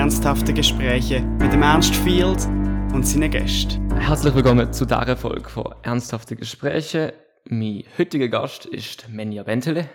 ernsthafte 0.00 0.54
Gespräche 0.54 1.20
mit 1.20 1.52
dem 1.52 1.60
Ernst 1.62 1.94
Field 1.94 2.46
und 2.94 3.06
seinen 3.06 3.30
Gästen. 3.30 3.94
Herzlich 4.00 4.34
willkommen 4.34 4.72
zu 4.72 4.86
dieser 4.86 5.14
Folge 5.14 5.46
von 5.46 5.74
Ernsthafte 5.82 6.36
Gespräche. 6.36 7.12
Mein 7.44 7.84
heutiger 7.98 8.28
Gast 8.28 8.64
ist 8.64 9.10
Menja 9.10 9.42
Bentele. 9.42 9.90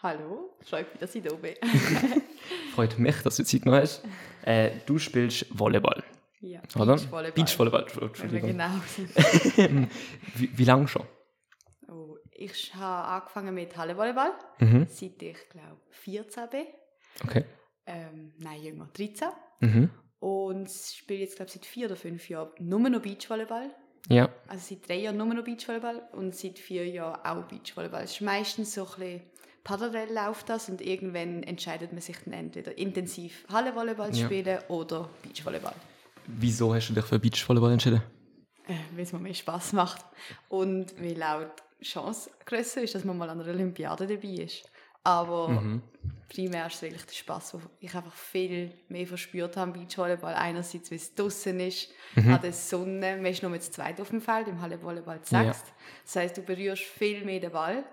Hallo, 0.00 0.56
freut 0.62 0.88
mich, 0.92 1.00
dass 1.00 1.14
ich 1.16 1.24
da 1.24 1.34
bin. 1.34 1.54
Freut 2.76 2.96
mich, 3.00 3.16
dass 3.22 3.34
du 3.36 3.42
Zeit 3.44 3.66
noch 3.66 3.72
hast. 3.72 4.04
Äh, 4.42 4.70
du 4.86 4.98
spielst 5.00 5.46
Volleyball, 5.50 6.04
ja, 6.40 6.60
oder? 6.76 6.94
Beachvolleyball. 6.94 7.32
Beachvolleyball, 7.32 7.86
Entschuldigung. 8.00 8.50
genau 8.50 8.70
sind. 8.86 9.90
Wie, 10.36 10.56
wie 10.56 10.64
lange 10.64 10.86
schon? 10.86 11.02
Oh, 11.88 12.16
ich 12.30 12.72
habe 12.76 13.08
angefangen 13.08 13.54
mit 13.56 13.76
Hallenvolleyball, 13.76 14.30
Mhm. 14.60 14.86
seit 14.88 15.20
ich 15.20 15.48
glaube 15.50 15.80
14 15.90 16.44
bin. 16.48 16.66
Okay. 17.24 17.44
Ähm, 17.86 18.32
nein, 18.38 18.62
jünger, 18.62 18.88
13. 18.94 19.28
Mhm. 19.60 19.90
Und 20.20 20.70
spiele 20.70 21.20
jetzt 21.20 21.36
glaube 21.36 21.50
seit 21.50 21.66
vier 21.66 21.86
oder 21.86 21.96
fünf 21.96 22.28
Jahren 22.28 22.50
nur 22.60 22.78
noch 22.80 23.00
Beachvolleyball. 23.02 23.70
Ja. 24.08 24.28
Also 24.48 24.74
seit 24.74 24.88
drei 24.88 24.96
Jahren 25.00 25.16
nur 25.16 25.26
noch 25.26 25.44
Beachvolleyball 25.44 26.02
und 26.12 26.34
seit 26.34 26.58
vier 26.58 26.86
Jahren 26.88 27.20
auch 27.24 27.44
Beachvolleyball. 27.48 28.04
Es 28.04 28.12
ist 28.12 28.20
meistens 28.20 28.74
so 28.74 28.82
ein 28.84 28.90
bisschen 28.98 29.20
parallel 29.64 30.12
läuft 30.12 30.48
das 30.48 30.68
und 30.68 30.80
irgendwann 30.80 31.42
entscheidet 31.44 31.92
man 31.92 32.00
sich 32.00 32.16
dann 32.24 32.34
entweder 32.34 32.76
intensiv 32.78 33.44
Hallenvolleyball 33.48 34.12
zu 34.12 34.20
Ja. 34.20 34.26
spielen 34.26 34.58
oder 34.68 35.08
Beachvolleyball. 35.22 35.74
Wieso 36.26 36.72
hast 36.74 36.88
du 36.88 36.94
dich 36.94 37.04
für 37.04 37.18
Beachvolleyball 37.18 37.72
entschieden? 37.72 38.02
äh, 38.68 38.74
weil 38.94 39.02
es 39.02 39.12
mir 39.12 39.18
mehr 39.18 39.34
Spaß 39.34 39.72
macht 39.72 40.04
und 40.48 40.94
weil 41.00 41.20
auch 41.24 41.46
die 41.80 41.84
Chance 41.84 42.30
grösser 42.46 42.82
ist, 42.82 42.94
dass 42.94 43.04
man 43.04 43.18
mal 43.18 43.28
an 43.28 43.40
einer 43.40 43.50
Olympiade 43.50 44.06
dabei 44.06 44.28
ist. 44.44 44.62
Aber 45.02 45.48
Mhm. 45.48 45.82
Primär 46.32 46.66
ist 46.66 46.76
es 46.76 46.82
wirklich 46.82 47.04
der 47.04 47.12
Spaß, 47.14 47.54
wo 47.54 47.60
ich 47.80 47.94
einfach 47.94 48.12
viel 48.14 48.72
mehr 48.88 49.06
verspürt 49.06 49.56
habe 49.56 49.72
im 49.72 49.86
Beachvolleyball. 49.86 50.34
Einerseits, 50.34 50.90
weil 50.90 50.96
es 50.98 51.14
draußen 51.14 51.58
ist, 51.60 51.88
Mhm. 52.14 52.34
an 52.34 52.40
der 52.42 52.52
Sonne, 52.52 53.16
man 53.16 53.26
ist 53.26 53.42
nur 53.42 53.50
mit 53.50 53.62
zweit 53.62 54.00
auf 54.00 54.10
dem 54.10 54.20
Feld, 54.20 54.48
im 54.48 54.60
Hallenvolleyball 54.60 55.20
zu 55.22 55.34
Ja. 55.34 55.44
Das 55.44 56.16
heisst, 56.16 56.36
du 56.36 56.42
berührst 56.42 56.82
viel 56.82 57.24
mehr 57.24 57.40
den 57.40 57.50
Ball. 57.52 57.84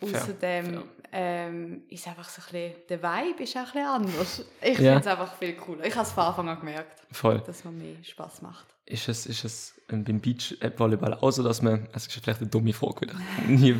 Außerdem 0.00 0.82
ähm, 1.12 1.82
ist 1.88 2.08
einfach 2.08 2.28
so 2.28 2.40
ein 2.42 2.52
bisschen, 2.52 2.74
der 2.88 3.02
Vibe 3.02 3.42
ist 3.44 3.56
auch 3.56 3.60
ein 3.60 3.64
bisschen 3.66 3.86
anders. 3.86 4.44
Ich 4.62 4.78
Ja. 4.78 4.94
finde 4.94 4.98
es 5.00 5.06
einfach 5.06 5.36
viel 5.38 5.52
cooler. 5.54 5.84
Ich 5.84 5.94
habe 5.94 6.06
es 6.06 6.12
von 6.12 6.24
Anfang 6.24 6.48
an 6.48 6.58
gemerkt, 6.58 7.02
Voll. 7.12 7.40
dass 7.46 7.64
man 7.64 7.78
mehr 7.78 7.94
Spaß 8.02 8.42
macht. 8.42 8.66
Ist 8.86 9.08
es, 9.08 9.26
ist 9.26 9.44
es 9.44 9.80
beim 9.88 10.20
Beachvolleyball 10.20 11.14
auch 11.14 11.30
so, 11.30 11.42
dass 11.44 11.62
man, 11.62 11.88
das 11.92 12.06
ist 12.08 12.14
vielleicht 12.20 12.40
eine 12.40 12.50
dumme 12.50 12.72
Frage, 12.72 13.06
nie 13.46 13.74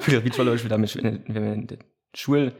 früher 0.00 0.20
Beachvolleyball 0.20 0.70
wenn 0.70 1.24
wenn 1.26 1.44
man 1.44 1.54
in 1.54 1.66
der 1.66 1.78
Schule 2.14 2.54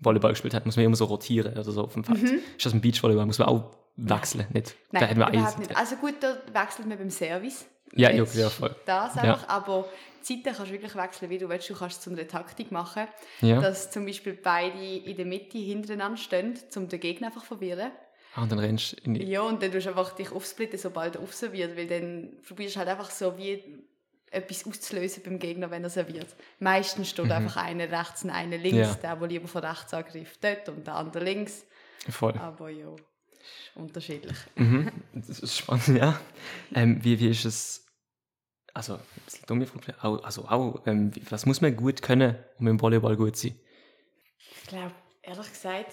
Volleyball 0.00 0.32
gespielt 0.32 0.54
hat, 0.54 0.66
muss 0.66 0.76
man 0.76 0.84
immer 0.86 0.96
so 0.96 1.04
rotieren 1.04 1.52
oder 1.52 1.70
so 1.70 1.84
auf 1.84 1.92
dem 1.94 2.04
Feld. 2.04 2.22
Ist 2.22 2.66
das 2.66 2.72
im 2.72 2.80
Beachvolleyball, 2.80 3.26
muss 3.26 3.38
man 3.38 3.48
auch 3.48 3.70
wechseln, 3.96 4.46
nicht? 4.52 4.74
Nein, 4.92 5.02
da 5.02 5.08
hat 5.08 5.16
man 5.16 5.32
überhaupt 5.34 5.58
nicht. 5.58 5.76
Also 5.76 5.96
gut, 5.96 6.14
da 6.20 6.36
wechselt 6.52 6.86
man 6.88 6.96
beim 6.98 7.10
Service. 7.10 7.66
Ja, 7.92 8.10
ja, 8.10 8.24
ja, 8.24 8.48
voll. 8.48 8.74
Das 8.86 9.16
Ja. 9.16 9.22
einfach, 9.22 9.48
aber 9.48 9.88
die 10.20 10.22
Zeiten 10.42 10.56
kannst 10.56 10.70
du 10.70 10.74
wirklich 10.74 10.94
wechseln, 10.94 11.28
wie 11.30 11.38
du 11.38 11.48
willst. 11.48 11.68
Du 11.68 11.74
kannst 11.74 11.98
es 11.98 12.02
zu 12.04 12.10
einer 12.10 12.26
Taktik 12.26 12.70
machen, 12.70 13.08
Ja. 13.40 13.60
dass 13.60 13.90
zum 13.90 14.06
Beispiel 14.06 14.34
beide 14.34 14.78
in 14.78 15.16
der 15.16 15.26
Mitte 15.26 15.58
hintereinander 15.58 16.16
stehen, 16.16 16.54
um 16.76 16.88
den 16.88 17.00
Gegner 17.00 17.26
einfach 17.28 17.40
zu 17.42 17.48
verwirren. 17.48 17.90
Ah, 18.36 18.42
und 18.42 18.52
dann 18.52 18.60
rennst 18.60 18.92
du 18.92 18.96
in 19.04 19.14
die. 19.14 19.24
Ja, 19.24 19.42
und 19.42 19.60
dann 19.60 19.72
tust 19.72 19.86
du 19.86 19.90
einfach 19.90 20.12
dich 20.14 20.30
aufsplitten, 20.30 20.78
sobald 20.78 21.16
er 21.16 21.22
aufserviert, 21.22 21.76
weil 21.76 21.88
dann 21.88 22.36
probierst 22.46 22.76
du 22.76 22.78
halt 22.78 22.88
einfach 22.88 23.10
so 23.10 23.36
wie 23.36 23.64
etwas 24.30 24.64
auszulösen 24.66 25.22
beim 25.24 25.38
Gegner, 25.38 25.70
wenn 25.70 25.82
er 25.82 25.90
serviert. 25.90 26.34
Meistens 26.60 27.10
steht 27.10 27.30
einfach 27.30 27.56
einer 27.56 27.90
rechts 27.90 28.22
und 28.24 28.30
einer 28.30 28.56
links, 28.58 28.76
Mhm. 28.76 28.82
Ja. 28.82 28.94
der, 28.94 29.16
der 29.16 29.28
lieber 29.28 29.48
von 29.48 29.64
rechts 29.64 29.92
angreift, 29.92 30.42
dort 30.42 30.68
und 30.68 30.86
der 30.86 30.94
andere 30.94 31.24
links. 31.24 31.64
Voll. 32.08 32.32
Aber 32.38 32.70
ja, 32.70 32.92
ist 32.94 33.72
unterschiedlich. 33.74 34.36
Mhm. 34.56 34.90
Das 35.14 35.40
ist 35.40 35.56
spannend, 35.58 35.88
ja. 35.98 36.20
Ähm, 36.74 37.02
wie, 37.04 37.18
wie 37.18 37.30
ist 37.30 37.44
es, 37.44 37.86
also, 38.72 38.94
ein 38.94 39.00
bisschen 39.26 39.46
dumme 39.46 39.66
Frage, 39.66 40.24
also 40.24 40.44
auch, 40.46 40.86
ähm, 40.86 41.10
was 41.28 41.44
muss 41.46 41.60
man 41.60 41.74
gut 41.76 42.00
können, 42.02 42.36
um 42.58 42.68
im 42.68 42.80
Volleyball 42.80 43.16
gut 43.16 43.36
zu 43.36 43.48
sein? 43.48 43.60
Ich 44.62 44.68
glaube, 44.68 44.92
ehrlich 45.22 45.48
gesagt, 45.50 45.92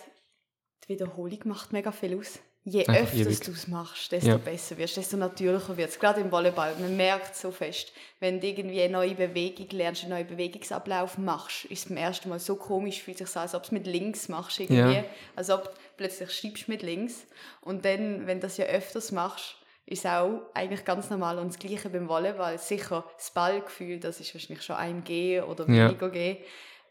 die 0.84 0.90
Wiederholung 0.90 1.40
macht 1.46 1.74
mega 1.74 1.92
viel 1.92 2.18
aus. 2.20 2.40
Je 2.70 2.86
Einfach 2.86 3.04
öfter 3.04 3.18
ewig. 3.18 3.40
du 3.40 3.52
es 3.52 3.68
machst, 3.70 4.12
desto 4.12 4.28
Ja. 4.32 4.38
besser 4.38 4.78
wirst, 4.78 4.98
desto 4.98 5.16
natürlicher 5.16 5.78
wird 5.78 5.90
es. 5.90 5.98
Gerade 5.98 6.20
im 6.20 6.30
Volleyball, 6.30 6.76
man 6.80 6.98
merkt 6.98 7.34
so 7.34 7.50
fest, 7.50 7.94
wenn 8.20 8.42
du 8.42 8.48
irgendwie 8.48 8.82
eine 8.82 8.92
neue 8.92 9.16
Bewegung 9.16 9.68
lernst, 9.72 10.02
einen 10.04 10.12
neuen 10.12 10.28
Bewegungsablauf 10.28 11.18
machst, 11.18 11.64
ist 11.66 11.84
es 11.84 11.86
beim 11.88 11.96
ersten 11.98 12.28
Mal 12.28 12.40
so 12.40 12.58
komisch, 12.58 13.02
fühlt 13.02 13.20
sich 13.20 13.30
so, 13.30 13.40
als 13.40 13.56
ob 13.56 13.62
du 13.62 13.68
es 13.68 13.72
mit 13.72 13.88
links 13.88 14.28
machst 14.28 14.60
irgendwie. 14.60 14.96
Ja. 14.98 15.04
Als 15.38 15.50
ob 15.50 15.64
du 15.64 15.72
plötzlich 15.96 16.30
schreibst 16.30 16.68
mit 16.68 16.82
links. 16.84 17.26
Und 17.62 17.86
dann, 17.86 18.28
wenn 18.28 18.42
du 18.42 18.48
das 18.48 18.58
ja 18.58 18.66
öfters 18.66 19.14
machst, 19.14 19.56
ist 19.86 20.00
es 20.04 20.12
auch 20.12 20.42
eigentlich 20.54 20.84
ganz 20.84 21.10
normal. 21.10 21.40
Und 21.40 21.48
das 21.54 21.60
Gleiche 21.60 21.90
beim 21.90 22.10
Volleyball. 22.10 22.58
Sicher 22.58 23.06
das 23.16 23.32
Ballgefühl, 23.32 24.02
das 24.02 24.20
ist 24.20 24.34
wahrscheinlich 24.36 24.66
schon 24.66 24.76
einem 24.76 25.06
G 25.06 25.40
oder 25.40 25.64
Ja. 25.72 25.88
weniger 25.88 26.10
G. 26.10 26.38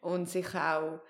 Und 0.00 0.26
sicher 0.30 0.78
auch 0.78 1.00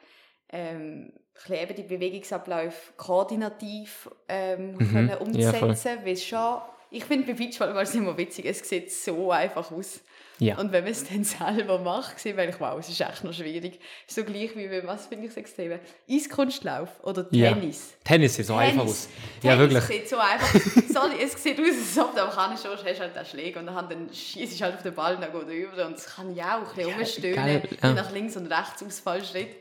ähm, 0.50 1.12
eben 1.50 1.74
die 1.74 1.82
Bewegungsabläufe 1.82 2.92
koordinativ 2.96 4.08
ähm, 4.28 4.78
können 4.78 5.10
Mhm. 5.26 5.38
Ja, 5.38 5.52
voll. 5.52 5.68
umsetzen, 5.70 5.98
weil 6.04 6.12
es 6.14 6.24
schon, 6.24 6.58
ich 6.90 7.04
finde 7.04 7.26
bei 7.26 7.32
Beachvolleyball 7.34 7.82
ist 7.82 7.90
es 7.90 7.94
immer 7.96 8.16
witzig, 8.16 8.46
es 8.46 8.66
sieht 8.68 8.90
so 8.92 9.30
einfach 9.32 9.70
aus. 9.70 10.00
Ja. 10.38 10.58
Und 10.58 10.70
wenn 10.70 10.84
man 10.84 10.92
es 10.92 11.04
dann 11.08 11.24
selber 11.24 11.78
macht, 11.78 12.18
sehe 12.20 12.32
ich, 12.48 12.60
wow, 12.60 12.78
es 12.78 12.88
ist 12.90 13.00
echt 13.00 13.24
noch 13.24 13.32
schwierig. 13.32 13.80
Ist 14.06 14.16
so 14.16 14.22
gleich 14.24 14.54
wie 14.54 14.68
wenn, 14.70 14.86
was 14.86 15.06
finde 15.06 15.24
ich 15.24 15.30
das 15.30 15.38
extrem? 15.38 15.78
Eiskunstlauf 16.10 16.88
oder 17.02 17.26
Ja. 17.30 17.52
Tennis. 17.54 17.94
Tennis 18.04 18.34
sieht 18.34 18.46
so 18.46 18.54
einfach 18.54 18.84
aus. 18.84 19.08
Ja, 19.42 19.56
Tennis 19.56 19.72
wirklich. 19.72 19.84
sieht 20.00 20.08
so 20.10 20.18
einfach 20.18 20.54
sorry, 20.92 21.22
es 21.22 21.42
sieht 21.42 21.58
aus, 21.58 21.66
als 21.68 21.98
ob 21.98 22.14
du 22.14 22.22
am 22.22 22.30
Kann 22.30 22.56
schon 22.58 22.72
hast 22.72 23.00
halt 23.00 23.16
den 23.16 23.24
Schläger 23.24 23.60
und 23.60 23.66
dann, 23.66 24.08
schießt 24.12 24.60
halt 24.62 24.74
auf 24.76 24.82
den 24.82 24.94
Ball 24.94 25.14
und 25.14 25.22
dann 25.22 25.32
geht 25.32 25.48
er 25.48 25.54
über 25.54 25.86
und 25.86 25.94
es 25.96 26.06
kann 26.14 26.34
ja 26.34 26.58
auch 26.62 26.68
ein 26.70 26.76
bisschen 26.76 26.94
rumstöhnen, 26.94 27.34
geil, 27.36 27.68
ja. 27.82 27.92
nach 27.94 28.12
links 28.12 28.36
und 28.36 28.46
rechts 28.46 28.82
Ausfallschritt. 28.82 29.56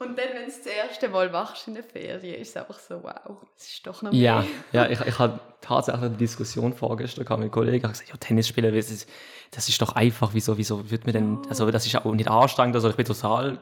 Und 0.00 0.18
dann, 0.18 0.28
wenn 0.32 0.44
du 0.44 0.48
es 0.48 0.62
das 0.62 0.72
erste 0.72 1.10
Mal 1.10 1.28
machst 1.28 1.68
in 1.68 1.74
der 1.74 1.84
Ferien, 1.84 2.40
ist 2.40 2.48
es 2.48 2.56
einfach 2.56 2.78
so, 2.78 3.02
wow, 3.02 3.36
es 3.54 3.74
ist 3.74 3.86
doch 3.86 4.00
noch 4.00 4.12
Ja, 4.14 4.40
mehr. 4.40 4.48
ja 4.86 4.90
ich, 4.90 4.98
ich 4.98 5.18
hatte 5.18 5.40
tatsächlich 5.60 6.02
eine 6.02 6.16
Diskussion 6.16 6.72
vorgestern 6.72 7.24
mit 7.24 7.30
einem 7.30 7.50
Kollegen, 7.50 7.76
ich 7.76 7.82
habe 7.82 7.92
gesagt, 7.92 8.08
ja, 8.08 8.16
Tennis 8.16 8.48
spielen, 8.48 8.74
das 8.74 8.90
ist, 8.90 9.06
das 9.50 9.68
ist 9.68 9.80
doch 9.82 9.94
einfach, 9.94 10.30
wieso, 10.32 10.56
wieso 10.56 10.90
wird 10.90 11.04
mir 11.04 11.12
denn, 11.12 11.38
also 11.50 11.70
das 11.70 11.84
ist 11.84 11.94
auch 11.94 12.14
nicht 12.14 12.30
anstrengend, 12.30 12.76
also 12.76 12.88
ich 12.88 12.96
bin 12.96 13.04
total, 13.04 13.58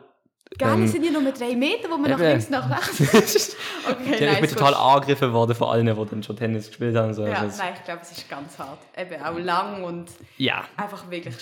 Geil, 0.56 0.74
ähm, 0.74 0.86
sind 0.86 1.04
ja 1.04 1.10
nur 1.10 1.30
drei 1.32 1.54
Meter, 1.56 1.90
wo 1.90 1.98
man 1.98 2.10
nach 2.10 2.20
eben. 2.20 2.28
links 2.28 2.46
und 2.46 2.52
nach 2.52 2.70
rechts. 2.70 3.56
okay, 3.90 4.10
ja, 4.10 4.14
ich 4.14 4.20
nein, 4.20 4.34
bin 4.36 4.44
es 4.44 4.54
total 4.54 4.74
angegriffen 4.74 5.32
worden 5.32 5.54
von 5.54 5.68
allen, 5.68 5.86
die 5.86 6.06
dann 6.10 6.22
schon 6.22 6.36
Tennis 6.36 6.68
gespielt 6.68 6.96
haben. 6.96 7.12
So. 7.12 7.26
Ja, 7.26 7.44
das, 7.44 7.58
nein, 7.58 7.74
ich 7.76 7.84
glaube, 7.84 8.00
es 8.00 8.12
ist 8.12 8.30
ganz 8.30 8.58
hart. 8.58 8.78
Eben 8.96 9.22
auch 9.22 9.38
lang 9.38 9.84
und 9.84 10.08
ja, 10.38 10.64
einfach 10.76 11.10
wirklich 11.10 11.36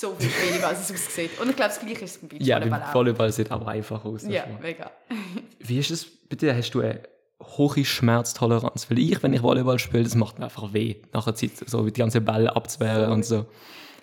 so 0.00 0.14
viel 0.18 0.30
schwieriger, 0.30 0.68
als 0.68 0.90
es 0.90 0.92
aussieht. 0.92 1.38
Und 1.40 1.50
ich 1.50 1.56
glaube, 1.56 1.68
das 1.70 1.80
Gleiche 1.80 2.04
ist 2.04 2.26
beim 2.26 2.40
ja, 2.40 2.58
Beachvolleyball 2.58 2.80
beim 2.80 2.88
auch. 2.88 2.94
Volleyball 2.94 3.32
sieht 3.32 3.50
auch 3.50 3.66
einfach 3.66 4.04
aus. 4.04 4.22
Ja, 4.26 4.44
schon. 4.44 4.60
mega. 4.60 4.90
Wie 5.58 5.78
ist 5.78 5.90
es 5.90 6.06
bei 6.28 6.36
dir? 6.36 6.56
Hast 6.56 6.70
du 6.70 6.80
eine 6.80 7.02
hohe 7.42 7.84
Schmerztoleranz? 7.84 8.90
Weil 8.90 8.98
ich, 8.98 9.22
wenn 9.22 9.34
ich 9.34 9.42
Volleyball 9.42 9.78
spiele, 9.78 10.04
das 10.04 10.14
macht 10.14 10.38
mir 10.38 10.46
einfach 10.46 10.72
weh. 10.72 10.96
Nach 11.12 11.26
einer 11.26 11.36
Zeit, 11.36 11.50
so 11.66 11.84
die 11.84 11.92
ganze 11.92 12.20
Bälle 12.20 12.56
abzuwehren 12.56 13.12
und 13.12 13.24
so. 13.24 13.46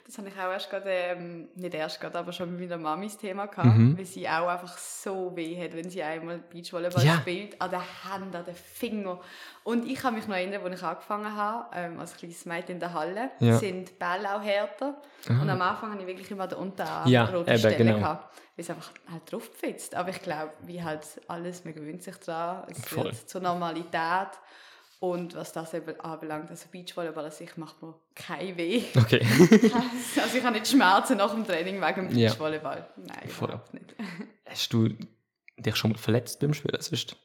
Das 0.08 0.18
habe 0.20 0.30
ich 0.30 0.36
auch 0.36 0.52
erst 0.54 0.70
gerade, 0.70 0.90
ähm, 0.90 1.50
nicht 1.56 1.74
erst 1.74 2.00
gerade, 2.00 2.18
aber 2.18 2.32
schon 2.32 2.56
mit 2.56 2.62
meiner 2.70 2.82
Mami 2.82 3.08
das 3.08 3.18
Thema 3.18 3.46
gehabt, 3.48 3.78
Mhm. 3.78 3.98
weil 3.98 4.06
sie 4.06 4.26
auch 4.28 4.48
einfach 4.48 4.78
so 4.78 5.36
weh 5.36 5.62
hat, 5.62 5.76
wenn 5.76 5.90
sie 5.90 6.02
einmal 6.02 6.38
Beachvolleyball 6.50 7.04
Ja. 7.04 7.16
spielt, 7.20 7.62
an 7.62 7.72
den 7.72 7.82
Händen, 7.82 8.34
an 8.34 8.46
den 8.46 8.56
Fingern. 8.56 9.20
Und 9.66 9.86
ich 9.86 10.00
kann 10.00 10.16
mich 10.16 10.26
noch 10.26 10.36
erinnern, 10.38 10.64
als 10.64 10.80
ich 10.80 10.88
angefangen 10.88 11.36
habe, 11.36 11.66
ähm, 11.76 12.00
als 12.00 12.16
kleines 12.16 12.46
Mädchen 12.46 12.76
in 12.76 12.80
der 12.80 12.94
Halle, 12.94 13.32
Ja. 13.40 13.58
Sind 13.58 13.90
die 13.90 13.94
Bälle 13.96 14.34
auch 14.34 14.42
härter. 14.42 14.96
Und 15.28 15.50
am 15.50 15.62
Anfang 15.62 15.92
hatte 15.92 16.02
ich 16.04 16.08
wirklich 16.08 16.32
immer 16.32 16.48
den 16.48 16.58
Unterarm 16.60 17.10
Ja, 17.10 17.26
rote 17.26 17.50
eben, 17.52 17.60
Stellen 17.60 17.78
genau. 17.78 17.98
gehabt, 18.00 18.34
weil 18.56 18.64
es 18.64 18.70
einfach 18.70 18.92
halt 19.12 19.30
drauf. 19.30 19.50
Aber 19.94 20.10
ich 20.10 20.22
glaube, 20.22 20.54
wie 20.62 20.82
halt 20.82 21.02
alles, 21.28 21.66
man 21.66 21.74
gewöhnt 21.74 22.02
sich 22.02 22.16
daran, 22.18 22.64
es 22.70 22.80
Voll. 22.86 23.04
wird 23.04 23.30
zur 23.30 23.42
Normalität. 23.42 24.30
Und 25.00 25.36
was 25.36 25.54
das 25.54 25.74
eben 25.76 26.00
anbelangt, 26.00 26.50
also 26.50 26.66
Beachvolleyball 26.72 27.26
an 27.26 27.32
sich 27.32 27.56
macht 27.58 27.82
mir 27.84 27.94
kein 28.16 28.58
weh. 28.58 28.84
Okay. 28.98 29.22
Also 30.22 30.38
ich 30.38 30.44
habe 30.44 30.56
nicht 30.56 30.68
Schmerzen 30.68 31.18
nach 31.18 31.32
dem 31.34 31.46
Training 31.46 31.80
wegen 31.82 32.08
dem. 32.10 32.16
Beachvolleyball. 32.18 32.88
Nein, 32.96 33.28
Voll. 33.30 33.50
überhaupt 33.50 33.74
nicht. 33.74 33.96
Hast 34.46 34.74
du 34.74 34.90
dich 35.58 35.76
schon 35.76 35.92
mal 35.92 35.98
verletzt 35.98 36.40
beim 36.40 36.54
Spielen? 36.54 36.74
Das 36.76 36.90
ist, 36.90 37.16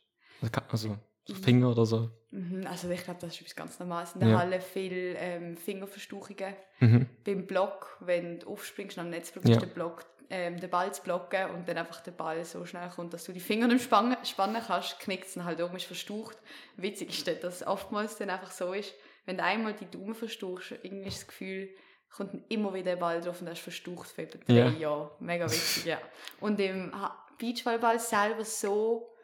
also 0.68 0.96
so 1.24 1.34
Finger 1.34 1.70
oder 1.70 1.86
so? 1.86 2.10
Mhm, 2.30 2.66
Also 2.66 2.90
ich 2.90 3.04
glaube, 3.04 3.20
das 3.20 3.34
ist 3.34 3.40
etwas 3.40 3.54
ganz 3.56 3.78
Normales. 3.78 4.12
In 4.14 4.20
der 4.20 4.30
Ja. 4.30 4.38
Halle 4.38 4.60
viel 4.60 5.14
ähm, 5.18 5.56
Fingerverstauchungen. 5.56 6.54
Mhm. 6.80 7.06
Beim 7.24 7.46
Block, 7.46 7.96
wenn 8.00 8.40
du 8.40 8.48
aufspringst 8.48 8.98
und 8.98 9.04
am 9.04 9.10
Netz 9.10 9.30
probierst, 9.30 9.60
Ja. 9.62 9.66
den, 9.66 9.72
Block, 9.74 10.04
ähm, 10.32 10.58
den 10.58 10.70
Ball 10.70 10.92
zu 10.94 11.02
blocken 11.02 11.50
und 11.50 11.68
dann 11.68 11.76
einfach 11.76 12.00
der 12.00 12.12
Ball 12.12 12.42
so 12.44 12.64
schnell 12.64 12.88
kommt, 12.88 13.12
dass 13.12 13.24
du 13.24 13.32
die 13.32 13.40
Finger 13.40 13.66
nicht 13.68 13.84
spannen, 13.84 14.16
spannen 14.24 14.62
kannst, 14.66 14.98
knickt 14.98 15.26
es 15.26 15.34
dann 15.34 15.44
halt 15.44 15.60
oben, 15.60 15.76
ist 15.76 15.84
verstaucht. 15.84 16.38
Witzig 16.76 17.10
ist, 17.10 17.26
dort, 17.28 17.44
dass 17.44 17.56
es 17.56 17.66
oftmals 17.66 18.16
dann 18.16 18.30
einfach 18.30 18.50
so 18.50 18.72
ist, 18.72 18.94
wenn 19.26 19.36
du 19.36 19.44
einmal 19.44 19.74
die 19.74 19.90
Daumen 19.90 20.14
verstauchst, 20.14 20.72
irgendwie 20.82 21.08
ist 21.08 21.20
das 21.20 21.26
Gefühl, 21.28 21.68
kommt 22.10 22.32
dann 22.32 22.44
immer 22.48 22.72
wieder 22.72 22.92
der 22.92 22.96
Ball 22.96 23.20
drauf 23.20 23.40
und 23.42 23.46
er 23.46 23.52
ist 23.52 23.60
verstaucht 23.60 24.08
für 24.08 24.22
etwa 24.22 24.38
drei 24.38 24.54
Ja. 24.54 24.68
Jahre. 24.70 25.10
Mega 25.20 25.44
witzig, 25.44 25.84
ja. 25.84 25.98
Und 26.40 26.58
im 26.60 26.92
Beachvolleyball 27.38 27.98
selber 27.98 28.44
so 28.44 29.14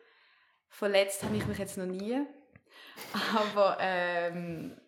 verletzt 0.68 1.22
habe 1.24 1.36
ich 1.36 1.46
mich 1.46 1.58
jetzt 1.58 1.78
noch 1.78 1.86
nie. 1.86 2.20
Aber 3.34 3.78
ähm, 3.80 4.78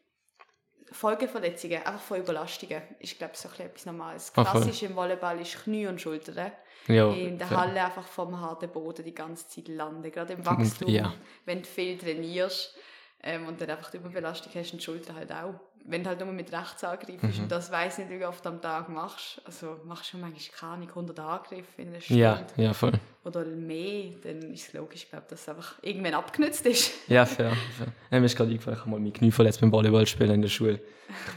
Folgeverletzungen, 0.93 1.79
einfach 1.79 2.01
von 2.01 2.19
Überlastungen, 2.19 2.83
ist 2.99 3.17
glaube 3.19 3.33
ich 3.35 3.41
so 3.41 3.49
ein 3.49 3.67
etwas 3.67 3.87
Normales. 3.87 4.33
Ah. 4.37 4.45
Klassisch 4.45 4.83
im 4.83 4.97
Volleyball 4.97 5.41
ist 5.41 5.63
Knie 5.65 5.87
und 5.87 6.01
Schultern. 6.01 6.53
Ja, 6.87 7.13
in 7.13 7.39
der. 7.39 7.51
Halle 7.51 7.85
einfach 7.85 8.07
vom 8.07 8.41
harten 8.41 8.71
Boden 8.71 9.05
die 9.05 9.15
ganze 9.15 9.49
Zeit 9.49 9.69
landen. 9.69 10.11
Gerade 10.11 10.33
im 10.33 10.45
Wachstum, 10.45 10.89
ja. 10.89 11.13
wenn 11.45 11.63
du 11.63 11.69
viel 11.69 11.99
trainierst 11.99 12.75
ähm, 13.23 13.47
und 13.47 13.61
dann 13.61 13.71
einfach 13.71 13.91
die 13.91 13.99
Überbelastung 13.99 14.53
hast 14.55 14.73
und 14.73 14.81
die 14.81 14.85
Schulter 14.85 15.15
halt 15.15 15.31
auch. 15.31 15.55
Wenn 15.85 16.03
du 16.03 16.11
halt 16.11 16.21
nur 16.21 16.33
mit 16.33 16.53
rechts 16.53 16.83
angreifst 16.85 17.23
Mhm. 17.23 17.43
und 17.45 17.53
das 17.53 17.71
weiss 17.71 17.99
nicht, 17.99 18.11
wie 18.11 18.19
du 18.19 18.29
oft 18.29 18.47
am 18.47 18.61
Tag 18.61 18.89
machst, 18.89 19.41
also 19.45 19.79
machst 19.85 20.13
du 20.13 20.19
manchmal 20.19 20.59
keine 20.59 20.73
Ahnung, 20.73 20.89
100 20.89 21.19
Angriffe 21.21 21.83
in 21.83 21.89
einer 21.89 22.01
Stunde 22.01 22.23
Ja, 22.23 22.47
ja, 22.57 22.73
voll. 22.75 22.93
Oder 23.25 23.45
mehr, 23.45 24.13
dann 24.23 24.53
ist 24.53 24.69
es 24.69 24.73
logisch, 24.73 25.07
glaub, 25.11 25.29
dass 25.29 25.43
es 25.43 25.49
einfach 25.49 25.75
irgendwann 25.83 26.15
abgenutzt 26.15 26.65
ist. 26.67 26.93
Ja, 27.09 27.27
fair. 27.27 27.53
fair. 27.77 27.89
Ja, 28.11 28.19
mir 28.19 28.27
ist 28.27 28.37
gerade 28.37 28.51
eingefallen, 28.51 28.77
ich 28.79 28.81
habe 28.81 28.91
mal 28.91 29.01
mein 29.01 29.13
Knie 29.13 29.31
verletzt 29.31 29.61
beim 29.61 29.71
Volleyballspielen 29.71 30.35
in 30.37 30.43
der 30.43 30.49
Schule. 30.49 30.81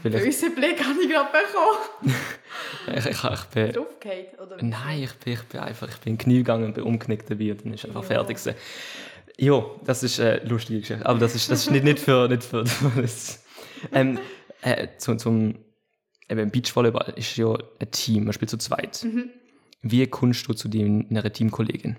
Bösen 0.02 0.54
Blick 0.54 0.82
habe 0.82 0.98
ich 1.02 1.10
gerade 1.10 1.28
bekommen. 1.30 2.14
ich, 2.96 3.06
ich, 3.06 3.24
ich 3.24 3.44
bin, 3.46 3.72
Draufgefallen, 3.72 4.26
oder? 4.42 4.56
nein, 4.62 5.02
ich 5.02 5.12
bin, 5.14 5.32
ich 5.34 5.42
bin 5.42 5.60
einfach, 5.60 5.88
ich 5.88 5.96
bin 5.98 6.12
in 6.14 6.18
Knie 6.18 6.38
gegangen 6.38 6.64
und 6.64 6.74
bin 6.74 6.84
umgeknickt 6.84 7.28
dabei 7.30 7.50
und 7.52 7.64
dann 7.64 7.74
ist 7.74 7.84
einfach 7.84 8.02
Ja. 8.02 8.08
fertig 8.08 8.38
gewesen. 8.38 8.54
Ja, 9.36 9.64
das 9.84 10.02
ist 10.04 10.20
eine 10.20 10.38
lustige 10.44 10.80
Geschichte, 10.80 11.04
aber 11.04 11.18
das 11.18 11.34
ist, 11.34 11.50
das 11.50 11.62
ist 11.62 11.70
nicht, 11.70 11.84
nicht 11.84 11.98
für, 11.98 12.28
nicht 12.28 12.44
für 12.44 12.64
das. 12.96 13.42
Ähm, 13.92 14.18
äh, 14.62 14.88
zum, 14.96 15.18
zum 15.18 15.56
eben 16.30 16.50
Beachvolleyball 16.50 17.12
ist 17.16 17.36
ja 17.36 17.52
ein 17.52 17.90
Team, 17.90 18.24
man 18.24 18.32
spielt 18.32 18.48
zu 18.48 18.56
zweit. 18.56 19.04
Mhm. 19.04 19.28
Wie 19.86 20.06
kommst 20.06 20.48
du 20.48 20.54
zu 20.54 20.68
dem, 20.68 21.06
einer 21.10 21.30
Teamkollegin? 21.32 21.96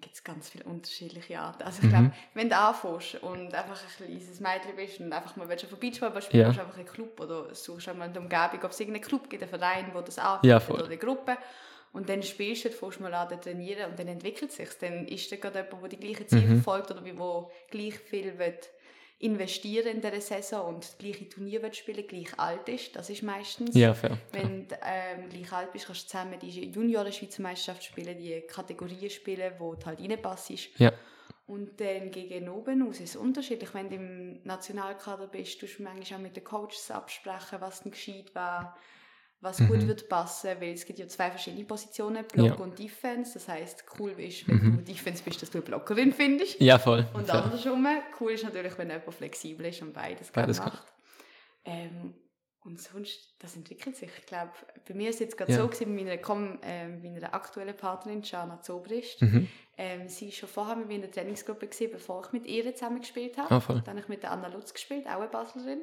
gibt 0.00 0.14
es 0.16 0.22
ganz 0.24 0.50
viele 0.50 0.64
unterschiedliche 0.64 1.38
Arten. 1.40 1.62
Also 1.62 1.80
Mhm. 1.80 1.84
ich 1.88 1.90
glaube, 1.94 2.12
wenn 2.34 2.48
du 2.50 2.56
anfängst 2.58 3.14
und 3.22 3.54
einfach 3.54 3.80
ein 3.82 4.06
kleines 4.06 4.40
Mädchen 4.40 4.76
bist 4.76 5.00
und 5.00 5.12
einfach 5.12 5.36
mal 5.36 5.48
willst 5.48 5.64
du 5.64 5.68
von 5.68 5.78
Beachvolleyball 5.78 6.20
spielen, 6.22 6.42
Ja. 6.42 6.52
ja. 6.52 6.62
einfach 6.62 6.76
einen 6.76 6.86
Club 6.86 7.18
oder 7.20 7.54
suchst 7.54 7.88
einmal 7.88 8.08
eine 8.10 8.20
Umgebung, 8.20 8.62
ob 8.64 8.70
es 8.70 8.80
irgendeinen 8.80 9.04
Club 9.04 9.30
gibt, 9.30 9.42
einen 9.42 9.50
Verein, 9.50 9.86
wo 9.94 10.00
das 10.02 10.16
Ja, 10.16 10.34
anbietet 10.34 10.62
voll. 10.62 10.76
oder 10.76 10.84
eine 10.86 10.98
Gruppe. 10.98 11.38
Und 11.92 12.08
dann 12.08 12.22
spielst 12.22 12.64
du, 12.64 12.70
fängst 12.70 13.00
mal 13.00 13.14
an 13.14 13.28
zu 13.30 13.40
trainieren 13.40 13.90
und 13.90 13.98
dann 13.98 14.08
entwickelt 14.08 14.50
es 14.50 14.56
sich. 14.56 14.68
Dann 14.80 15.06
ist 15.06 15.30
da 15.32 15.36
gerade 15.36 15.60
jemand, 15.64 15.82
der 15.82 15.88
die 15.88 15.96
gleichen 16.06 16.28
Ziele 16.28 16.42
Mhm. 16.42 16.62
verfolgt 16.62 16.90
oder 16.90 17.02
wo 17.18 17.50
gleich 17.70 17.94
viel 17.98 18.36
will 18.38 18.58
investieren 19.18 19.86
in 19.86 20.00
dieser 20.00 20.20
Saison 20.20 20.74
und 20.74 20.84
das 20.84 20.98
gleiche 20.98 21.28
Turnier 21.28 21.62
will 21.62 21.72
spielen, 21.72 22.06
gleich 22.06 22.38
alt 22.38 22.68
ist. 22.68 22.94
Das 22.96 23.08
ist 23.10 23.22
meistens. 23.22 23.74
Ja, 23.74 23.94
fair. 23.94 24.18
Wenn 24.32 24.68
du 24.68 24.74
ähm, 24.82 25.28
gleich 25.28 25.52
alt 25.52 25.72
bist, 25.72 25.86
kannst 25.86 26.04
du 26.04 26.08
zusammen 26.08 26.38
die 26.38 26.70
Junioren-Schweizer 26.70 27.42
Meisterschaft 27.42 27.84
spielen, 27.84 28.18
die 28.18 28.40
Kategorien 28.42 29.10
spielen, 29.10 29.52
wo 29.58 29.74
du 29.74 29.86
halt 29.86 30.00
reinpasst. 30.00 30.78
Ja. 30.78 30.92
Und 31.46 31.78
dann 31.78 32.10
gegen 32.10 32.48
oben 32.48 32.88
aus 32.88 33.00
ist 33.00 33.10
es 33.10 33.16
unterschiedlich. 33.16 33.72
Wenn 33.74 33.90
du 33.90 33.96
im 33.96 34.42
Nationalkader 34.44 35.26
bist, 35.26 35.60
tust 35.60 35.78
du 35.78 35.82
manchmal 35.82 36.18
auch 36.18 36.22
mit 36.22 36.36
den 36.36 36.44
Coaches 36.44 36.90
absprechen, 36.90 37.60
was 37.60 37.82
dann 37.82 37.92
gescheit 37.92 38.34
war, 38.34 38.76
was 39.44 39.58
gut 39.58 39.86
wird 39.86 40.08
passen, 40.08 40.50
weil 40.60 40.72
es 40.72 40.84
gibt 40.84 40.98
ja 40.98 41.06
zwei 41.06 41.30
verschiedene 41.30 41.64
Positionen, 41.64 42.24
Block 42.24 42.36
Mhm. 42.36 42.44
Ja. 42.46 42.54
und 42.54 42.78
Defense. 42.78 43.34
Das 43.34 43.46
heißt, 43.46 43.84
cool 43.98 44.10
ist, 44.18 44.48
wenn 44.48 44.78
du 44.78 44.82
Defense 44.82 45.22
bist, 45.22 45.40
dass 45.42 45.50
du 45.50 45.58
eine 45.58 45.64
Blockerin 45.66 46.12
findest. 46.12 46.60
Ja, 46.60 46.78
voll. 46.78 47.06
Und 47.12 47.26
fair. 47.26 47.44
andersrum, 47.44 47.86
cool 48.20 48.32
ist 48.32 48.42
natürlich, 48.44 48.76
wenn 48.78 48.88
jemand 48.90 49.14
flexibel 49.14 49.66
ist 49.66 49.80
und 49.82 49.92
beides, 49.92 50.30
Beides 50.32 50.58
macht. 50.58 50.82
Ähm, 51.64 52.14
und 52.64 52.80
sonst, 52.80 53.34
das 53.40 53.56
entwickelt 53.56 53.94
sich. 53.94 54.08
Ich 54.18 54.26
glaube, 54.26 54.50
bei 54.88 54.94
mir 54.94 55.10
ist 55.10 55.16
es 55.16 55.20
jetzt 55.20 55.36
gerade 55.36 55.52
Ja. 55.52 55.58
so 55.58 55.68
gewesen, 55.68 55.94
mit 55.94 56.06
meiner, 56.06 56.58
ähm, 56.62 57.02
meiner 57.02 57.34
aktuellen 57.34 57.76
Partnerin, 57.76 58.22
Jana 58.22 58.60
Zobrist. 58.62 59.20
Mhm. 59.20 59.48
Ähm, 59.76 60.08
sie 60.08 60.26
war 60.26 60.32
schon 60.32 60.48
vorher 60.48 60.76
mit 60.76 60.88
mir 60.88 60.94
in 60.94 61.00
der 61.02 61.10
Trainingsgruppe, 61.10 61.66
gewesen, 61.66 61.90
bevor 61.92 62.24
ich 62.24 62.32
mit 62.32 62.46
ihr 62.46 62.74
zusammen 62.74 63.00
gespielt 63.00 63.36
habe. 63.36 63.54
Ah, 63.54 63.60
voll. 63.60 63.82
Dann 63.84 63.96
habe 63.96 64.00
ich 64.00 64.08
mit 64.08 64.22
der 64.22 64.30
Anna 64.30 64.48
Lutz 64.48 64.72
gespielt, 64.72 65.06
auch 65.06 65.20
eine 65.20 65.28
Baslerin. 65.28 65.82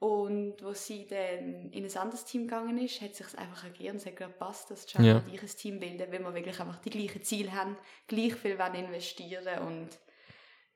Und 0.00 0.56
wo 0.62 0.72
sie 0.74 1.06
dann 1.06 1.70
in 1.70 1.84
ein 1.84 1.96
anderes 1.96 2.24
Team 2.26 2.42
gegangen 2.42 2.76
ist, 2.78 3.00
hat 3.00 3.14
sich 3.14 3.26
einfach 3.38 3.64
ergeben 3.64 3.92
und 3.92 3.96
es 3.96 4.06
hat 4.06 4.16
gerade 4.16 4.32
gepasst, 4.32 4.70
dass 4.70 4.92
Jana 4.92 5.06
Ja. 5.06 5.16
und 5.18 5.32
ich 5.32 5.40
ein 5.40 5.48
Team 5.48 5.80
bilden, 5.80 6.12
weil 6.12 6.20
wir 6.20 6.34
wirklich 6.34 6.60
einfach 6.60 6.78
die 6.80 6.90
gleichen 6.90 7.22
Ziele 7.22 7.52
haben, 7.52 7.76
gleich 8.06 8.34
viel 8.34 8.58
wollen 8.58 8.74
investieren 8.74 9.58
und 9.66 9.88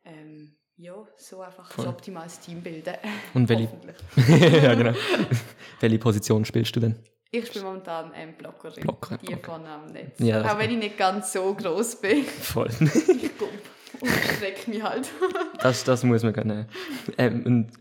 ähm, 0.05 0.55
ja, 0.76 0.94
so 1.17 1.41
einfach 1.43 1.70
Voll. 1.73 1.87
ein 1.87 1.91
optimales 1.91 2.38
Team 2.41 2.62
bilden. 2.62 2.94
Und 3.35 3.49
welche- 3.49 3.69
ja, 4.65 4.75
genau. 4.75 4.93
Welche 5.81 5.99
Position 5.99 6.44
spielst 6.44 6.76
du 6.76 6.81
denn? 6.81 6.94
Ich 7.32 7.49
spiele 7.49 7.64
momentan 7.64 8.12
ähm, 8.14 8.35
Blockerin. 8.38 8.82
Blockerin, 8.85 9.19
Die 9.23 9.35
okay. 9.35 9.43
vorne 9.44 9.69
am 9.69 9.87
Netz. 9.87 10.19
Ja, 10.21 10.50
Auch 10.50 10.56
wenn 10.59 10.71
ich 10.71 10.79
nicht 10.79 10.97
ganz 10.97 11.32
so 11.32 11.53
groß 11.53 12.00
bin. 12.00 12.23
Voll. 12.25 12.69
Ich 12.81 13.37
gucke 13.37 13.53
und 14.00 14.09
strecke 14.09 14.71
mich 14.71 14.82
halt. 14.82 15.11
Das, 15.61 15.82
das 15.85 16.05
muss 16.05 16.23
man 16.23 16.32
gerne. 16.32 16.69
Ähm, 17.19 17.44
und 17.44 17.73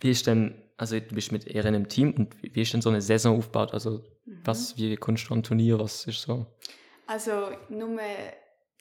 wie 0.00 0.10
ist 0.10 0.26
denn, 0.26 0.60
also 0.82 0.98
du 0.98 1.14
bist 1.14 1.30
mit 1.30 1.46
ihr 1.46 1.60
in 1.60 1.66
einem 1.68 1.88
Team 1.88 2.12
und 2.12 2.34
wie 2.42 2.60
ist 2.60 2.72
denn 2.72 2.82
so 2.82 2.90
eine 2.90 3.00
Saison 3.00 3.38
aufgebaut? 3.38 3.72
Also 3.72 4.02
was, 4.42 4.76
wie 4.76 4.96
kommst 4.96 5.30
du 5.30 5.34
an 5.34 5.44
Turnier, 5.44 5.78
was 5.78 6.08
ist 6.08 6.22
so? 6.22 6.44
Also 7.06 7.50
nur 7.68 8.00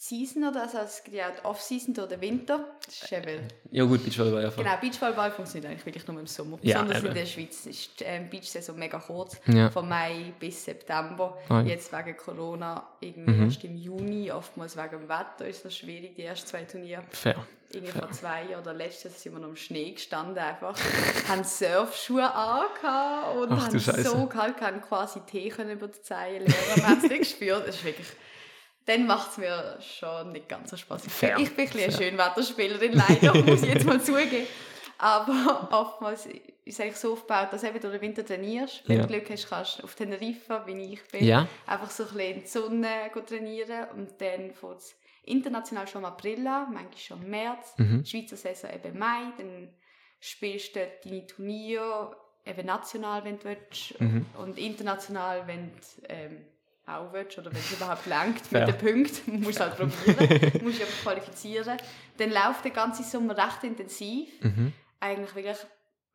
Season 0.04 0.44
oder 0.48 0.64
also 0.64 0.80
es 0.80 1.04
ja 1.12 1.32
Off-Season 1.44 1.94
oder 2.04 2.20
Winter. 2.20 2.66
Das 2.84 3.04
ist 3.04 3.12
eben, 3.12 3.48
Ja 3.70 3.84
gut, 3.84 4.04
Beachvolleyball 4.04 4.42
ja 4.42 4.50
voll. 4.50 4.64
genau, 4.64 4.76
Beachvolleyball 4.82 5.30
funktioniert 5.30 5.70
eigentlich 5.72 5.86
wirklich 5.86 6.08
nur 6.08 6.20
im 6.20 6.26
Sommer. 6.26 6.58
Ja, 6.64 6.80
Besonders 6.82 7.00
in 7.02 7.06
eben. 7.06 7.16
der 7.16 7.26
Schweiz 7.28 7.66
ist 7.68 8.00
die 8.00 8.04
ähm, 8.06 8.28
Beach-Saison 8.28 8.80
mega 8.80 8.98
kurz. 8.98 9.40
Ja. 9.46 9.70
Von 9.70 9.88
Mai 9.88 10.34
bis 10.40 10.66
September. 10.66 11.38
Ja. 11.50 11.62
Jetzt 11.62 11.94
wegen 11.94 12.18
Corona 12.18 12.84
irgendwie 13.00 13.32
Mhm. 13.32 13.44
erst 13.46 13.64
im 13.64 13.78
Juni. 13.78 14.32
Oftmals 14.32 14.76
wegen 14.76 14.90
dem 15.02 15.08
Wetter 15.08 15.48
ist 15.48 15.64
das 15.66 15.78
schwierig, 15.78 16.16
die 16.16 16.24
ersten 16.24 16.48
zwei 16.48 16.64
Turniere. 16.64 17.04
Fair. 17.12 17.36
Irgendwie 17.72 17.92
vor 18.00 18.10
zwei 18.12 18.46
Jahren 18.46 18.62
oder 18.64 18.74
letztes 18.74 19.22
sind 19.22 19.34
wir 19.34 19.40
noch 19.40 19.50
im 19.50 19.56
Schnee 19.56 19.92
gestanden 19.92 20.40
einfach. 20.40 20.76
haben 21.28 21.44
Surfschuhe 21.44 22.24
angehabt 22.34 23.38
und 23.38 23.52
Ach 23.52 23.68
haben 23.68 23.80
Scheiße. 23.80 24.02
so 24.04 24.26
kalt, 24.26 24.60
haben 24.62 24.82
quasi 24.82 25.20
Tee 25.30 25.50
können 25.50 25.70
über 25.74 25.88
die 25.90 26.02
Zeile 26.02 26.40
leeren. 26.40 26.54
Man 26.78 26.88
hat 26.88 26.98
es 26.98 27.04
nicht 27.04 27.20
gespürt. 27.20 27.68
Das 27.68 27.76
ist 27.76 27.86
wirklich... 27.86 28.08
Dann 28.92 29.08
macht 29.08 29.32
es 29.32 29.38
mir 29.38 29.78
schon 29.80 30.32
nicht 30.34 30.50
ganz 30.50 30.70
so 30.72 30.78
Spaß. 30.78 31.04
Fair. 31.08 31.38
Ich 31.40 31.56
bin 31.56 31.66
ein 31.66 31.72
bisschen 31.72 31.94
eine. 31.94 31.98
Schönwetterspielerin, 31.98 32.94
leider, 32.94 33.34
muss 33.46 33.64
ich 33.64 33.74
jetzt 33.74 33.86
mal 33.86 34.02
zugeben. 34.02 34.46
Aber 34.98 35.70
oftmals 35.72 36.26
ist 36.28 36.42
es 36.66 36.80
eigentlich 36.80 36.98
so 36.98 37.14
aufgebaut, 37.14 37.48
dass 37.52 37.64
eben 37.64 37.80
durch 37.80 37.94
den 37.94 38.02
Winter 38.02 38.26
trainierst. 38.26 38.84
Wenn 38.88 38.98
Ja. 38.98 39.02
du 39.04 39.08
Glück 39.08 39.30
hast, 39.32 39.50
kannst 39.50 39.80
du 39.80 39.84
auf 39.84 39.96
Teneriffa, 39.96 40.66
wie 40.68 40.94
ich 40.94 41.08
bin, 41.08 41.26
Ja. 41.26 41.48
einfach 41.66 41.90
so 41.90 42.04
ein 42.04 42.10
bisschen 42.10 42.34
in 42.36 42.42
die 42.42 42.48
Sonne 42.48 43.12
trainieren 43.26 43.88
und 43.96 44.10
dann 44.22 44.52
fängt 44.54 44.78
es 44.78 44.96
international 45.24 45.88
schon 45.88 46.02
im 46.02 46.06
April 46.06 46.46
an, 46.48 46.74
manchmal 46.74 46.98
schon 46.98 47.22
im 47.24 47.30
März, 47.30 47.74
Mhm. 47.78 48.06
Schweizer 48.06 48.36
Saison 48.38 48.70
eben 48.74 48.98
Mai, 49.00 49.32
dann 49.38 49.70
spielst 50.20 50.76
du 50.76 50.88
deine 51.04 51.26
Turniere, 51.26 52.16
eben 52.46 52.66
national, 52.66 53.24
wenn 53.24 53.40
du 53.40 53.46
willst, 53.46 54.00
Mhm. 54.02 54.26
und 54.38 54.58
international, 54.60 55.48
wenn 55.48 55.72
du 55.72 55.82
ähm, 56.10 56.46
auch 56.88 57.14
willst, 57.14 57.38
oder 57.38 57.52
wenn 57.52 57.60
es 57.60 57.72
überhaupt 57.72 58.00
Fair. 58.02 58.66
mit 58.66 58.68
den 58.68 58.78
Punkten, 58.78 59.40
musst 59.42 59.60
du 59.60 59.64
halt 59.64 59.78
probieren, 59.78 60.64
musst 60.64 60.80
dich 60.80 60.86
einfach 60.86 61.02
qualifizieren. 61.04 61.78
Dann 62.18 62.32
läuft 62.32 62.64
der 62.64 62.72
ganze 62.72 63.04
Sommer 63.04 63.38
recht 63.38 63.64
intensiv, 63.64 64.30
Mhm. 64.42 64.74
eigentlich 65.00 65.36
wirklich, 65.36 65.58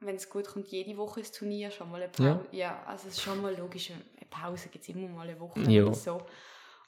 wenn 0.00 0.16
es 0.16 0.28
gut 0.28 0.46
kommt, 0.46 0.68
jede 0.68 0.96
Woche 0.96 1.20
ins 1.20 1.32
Turnier, 1.32 1.70
schon 1.70 1.90
mal 1.90 2.02
eine 2.02 2.10
Pause. 2.10 2.46
Ja, 2.52 2.82
also 2.86 3.08
es 3.08 3.14
ist 3.14 3.22
schon 3.22 3.40
mal 3.40 3.56
logisch, 3.56 3.90
eine 3.90 4.26
Pause 4.28 4.68
gibt 4.68 4.82
es 4.82 4.94
immer 4.94 5.08
mal 5.08 5.28
eine 5.28 5.38
Woche 5.40 5.60
Jo. 5.60 5.86
oder 5.86 5.94
so. 5.94 6.20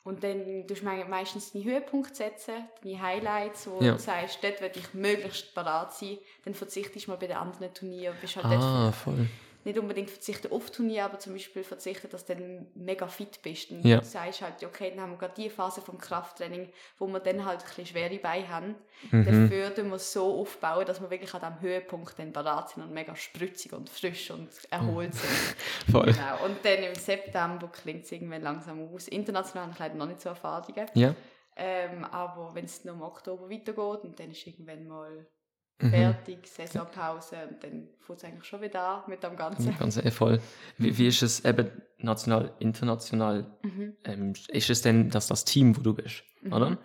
Und 0.04 0.22
dann 0.24 0.66
tust 0.66 0.80
du 0.82 0.86
me- 0.86 1.04
meistens 1.04 1.52
deine 1.52 1.64
Höhepunkte 1.64 2.14
setzen, 2.14 2.54
deine 2.82 3.00
Highlights, 3.02 3.68
wo 3.68 3.82
Ja. 3.82 3.92
du 3.92 3.98
sagst, 3.98 4.38
dort 4.42 4.60
will 4.60 4.70
ich 4.74 4.94
möglichst 4.94 5.54
parat 5.54 5.92
sein. 5.94 6.18
Dann 6.44 6.54
verzichtest 6.54 7.06
du 7.06 7.10
mal 7.10 7.16
bei 7.18 7.26
den 7.26 7.36
anderen 7.36 7.72
Turnieren. 7.74 8.16
Bist 8.20 8.36
halt 8.36 8.46
dort 8.46 8.62
Ah, 8.62 8.92
voll. 8.92 9.28
Nicht 9.64 9.78
unbedingt 9.78 10.08
verzichten 10.08 10.52
auf 10.52 10.70
Turnier, 10.70 11.04
aber 11.04 11.18
zum 11.18 11.32
Beispiel 11.34 11.62
verzichten, 11.64 12.08
dass 12.10 12.24
du 12.24 12.34
dann 12.34 12.68
mega 12.74 13.06
fit 13.08 13.42
bist. 13.42 13.70
Und 13.70 13.84
Ja. 13.84 13.98
du 13.98 14.04
sagst 14.04 14.40
halt, 14.40 14.62
okay, 14.64 14.90
dann 14.90 15.00
haben 15.02 15.10
wir 15.12 15.18
gerade 15.18 15.34
die 15.36 15.50
Phase 15.50 15.80
vom 15.80 15.98
Krafttraining, 15.98 16.72
wo 16.98 17.06
wir 17.08 17.20
dann 17.20 17.44
halt 17.44 17.60
ein 17.60 17.66
bisschen 17.66 17.86
schwere 17.86 18.16
Beine 18.18 18.48
haben. 18.48 18.74
Mhm. 19.10 19.24
Dafür 19.24 19.74
tun 19.74 19.88
wir 19.88 19.96
es 19.96 20.12
so 20.12 20.40
aufbauen, 20.40 20.86
dass 20.86 21.00
wir 21.00 21.10
wirklich 21.10 21.34
an 21.34 21.40
diesem 21.40 21.60
Höhepunkt 21.60 22.18
dann 22.18 22.32
parat 22.32 22.70
sind 22.70 22.82
und 22.84 22.92
mega 22.94 23.14
spritzig 23.16 23.72
und 23.72 23.90
frisch 23.90 24.30
und 24.30 24.48
erholt 24.70 25.14
sind. 25.14 25.28
Voll. 25.92 26.06
genau. 26.12 26.44
Und 26.44 26.64
dann 26.64 26.82
im 26.84 26.94
September 26.94 27.68
klingt 27.68 28.04
es 28.04 28.12
irgendwann 28.12 28.42
langsam 28.42 28.88
aus. 28.94 29.08
International 29.08 29.64
habe 29.64 29.72
ich 29.74 29.78
leider 29.80 29.94
noch 29.96 30.06
nicht 30.06 30.20
so 30.20 30.28
Erfahrungen. 30.30 30.86
Ja. 30.94 31.14
Ähm, 31.56 32.04
aber 32.04 32.54
wenn 32.54 32.64
es 32.66 32.84
noch 32.84 32.94
im 32.94 33.02
Oktober 33.02 33.50
weitergeht 33.50 34.04
und 34.04 34.18
dann 34.20 34.30
ist 34.30 34.46
irgendwann 34.46 34.86
mal 34.86 35.26
Mhm. 35.80 35.90
fertig, 35.90 36.38
Saisonpause 36.46 37.36
und 37.48 37.62
dann 37.62 37.88
fängt 38.00 38.18
es 38.18 38.24
eigentlich 38.24 38.44
schon 38.44 38.60
wieder 38.60 38.82
an 38.82 39.02
mit 39.06 39.22
dem 39.22 39.36
Ganzen. 39.36 39.76
Ganz 39.78 39.96
eh 39.96 40.10
voll. 40.10 40.40
Wie, 40.76 40.96
wie 40.98 41.06
ist 41.06 41.22
es 41.22 41.44
eben 41.44 41.70
national, 41.98 42.52
international? 42.58 43.46
Mhm. 43.62 43.96
Ähm, 44.04 44.32
ist 44.48 44.70
es 44.70 44.82
denn, 44.82 45.08
dass 45.10 45.28
das 45.28 45.44
Team, 45.44 45.76
wo 45.76 45.80
du 45.80 45.94
bist, 45.94 46.24
oder? 46.50 46.78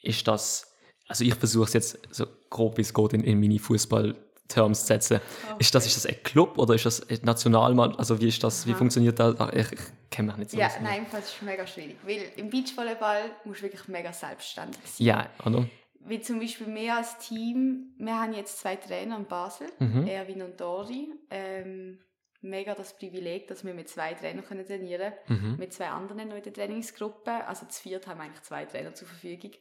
Ist 0.00 0.26
das, 0.26 0.74
also 1.08 1.24
ich 1.24 1.34
versuche 1.34 1.64
es 1.64 1.72
jetzt 1.74 1.98
so 2.10 2.26
grob 2.48 2.78
wie 2.78 2.82
es 2.82 2.94
geht 2.94 3.12
in, 3.12 3.22
in 3.22 3.38
meine 3.38 3.58
Fußball-Terms 3.58 4.80
zu 4.80 4.86
setzen. 4.86 5.20
Ist 5.58 5.74
das, 5.74 5.86
ist 5.86 5.96
das 5.96 6.06
ein 6.06 6.22
Club 6.22 6.56
oder 6.56 6.74
ist 6.74 6.86
das 6.86 7.06
ein 7.08 7.18
Nationalmann? 7.22 7.94
Also 7.96 8.18
wie 8.18 8.28
ist 8.28 8.42
das, 8.42 8.66
wie 8.66 8.70
Aha. 8.70 8.78
funktioniert 8.78 9.18
das? 9.20 9.34
Ich, 9.52 9.72
ich 9.72 9.80
kenne 10.10 10.28
mich 10.28 10.36
nicht 10.38 10.50
so 10.52 10.58
Ja, 10.58 10.70
nein, 10.82 11.04
das 11.12 11.34
ist 11.34 11.42
mega 11.42 11.66
schwierig. 11.66 11.96
Weil 12.02 12.32
im 12.36 12.48
Beachvolleyball 12.48 13.24
musst 13.44 13.60
du 13.60 13.64
wirklich 13.64 13.86
mega 13.88 14.12
selbstständig 14.12 14.80
sein. 14.86 15.06
Ja, 15.06 15.30
oder? 15.44 15.66
Wie 16.06 16.20
zum 16.20 16.40
Beispiel 16.40 16.72
wir 16.74 16.96
als 16.96 17.18
Team, 17.18 17.94
wir 17.98 18.20
haben 18.20 18.32
jetzt 18.32 18.58
zwei 18.58 18.76
Trainer 18.76 19.16
in 19.16 19.26
Basel, 19.26 19.68
Mhm. 19.78 20.06
Erwin 20.06 20.42
und 20.42 20.60
Dori. 20.60 21.12
Ähm, 21.30 21.98
mega 22.40 22.74
das 22.74 22.96
Privileg, 22.96 23.46
dass 23.48 23.64
wir 23.64 23.72
mit 23.72 23.88
zwei 23.88 24.14
Trainern 24.14 24.44
können 24.44 24.66
trainieren 24.66 25.12
können. 25.26 25.52
Mhm. 25.52 25.56
Mit 25.58 25.72
zwei 25.72 25.88
anderen 25.88 26.28
noch 26.28 26.36
in 26.36 26.42
der 26.42 26.52
Trainingsgruppe. 26.52 27.46
Also 27.46 27.66
zu 27.66 27.82
viert 27.82 28.06
haben 28.06 28.18
wir 28.18 28.24
eigentlich 28.24 28.42
zwei 28.42 28.64
Trainer 28.64 28.94
zur 28.94 29.06
Verfügung. 29.08 29.52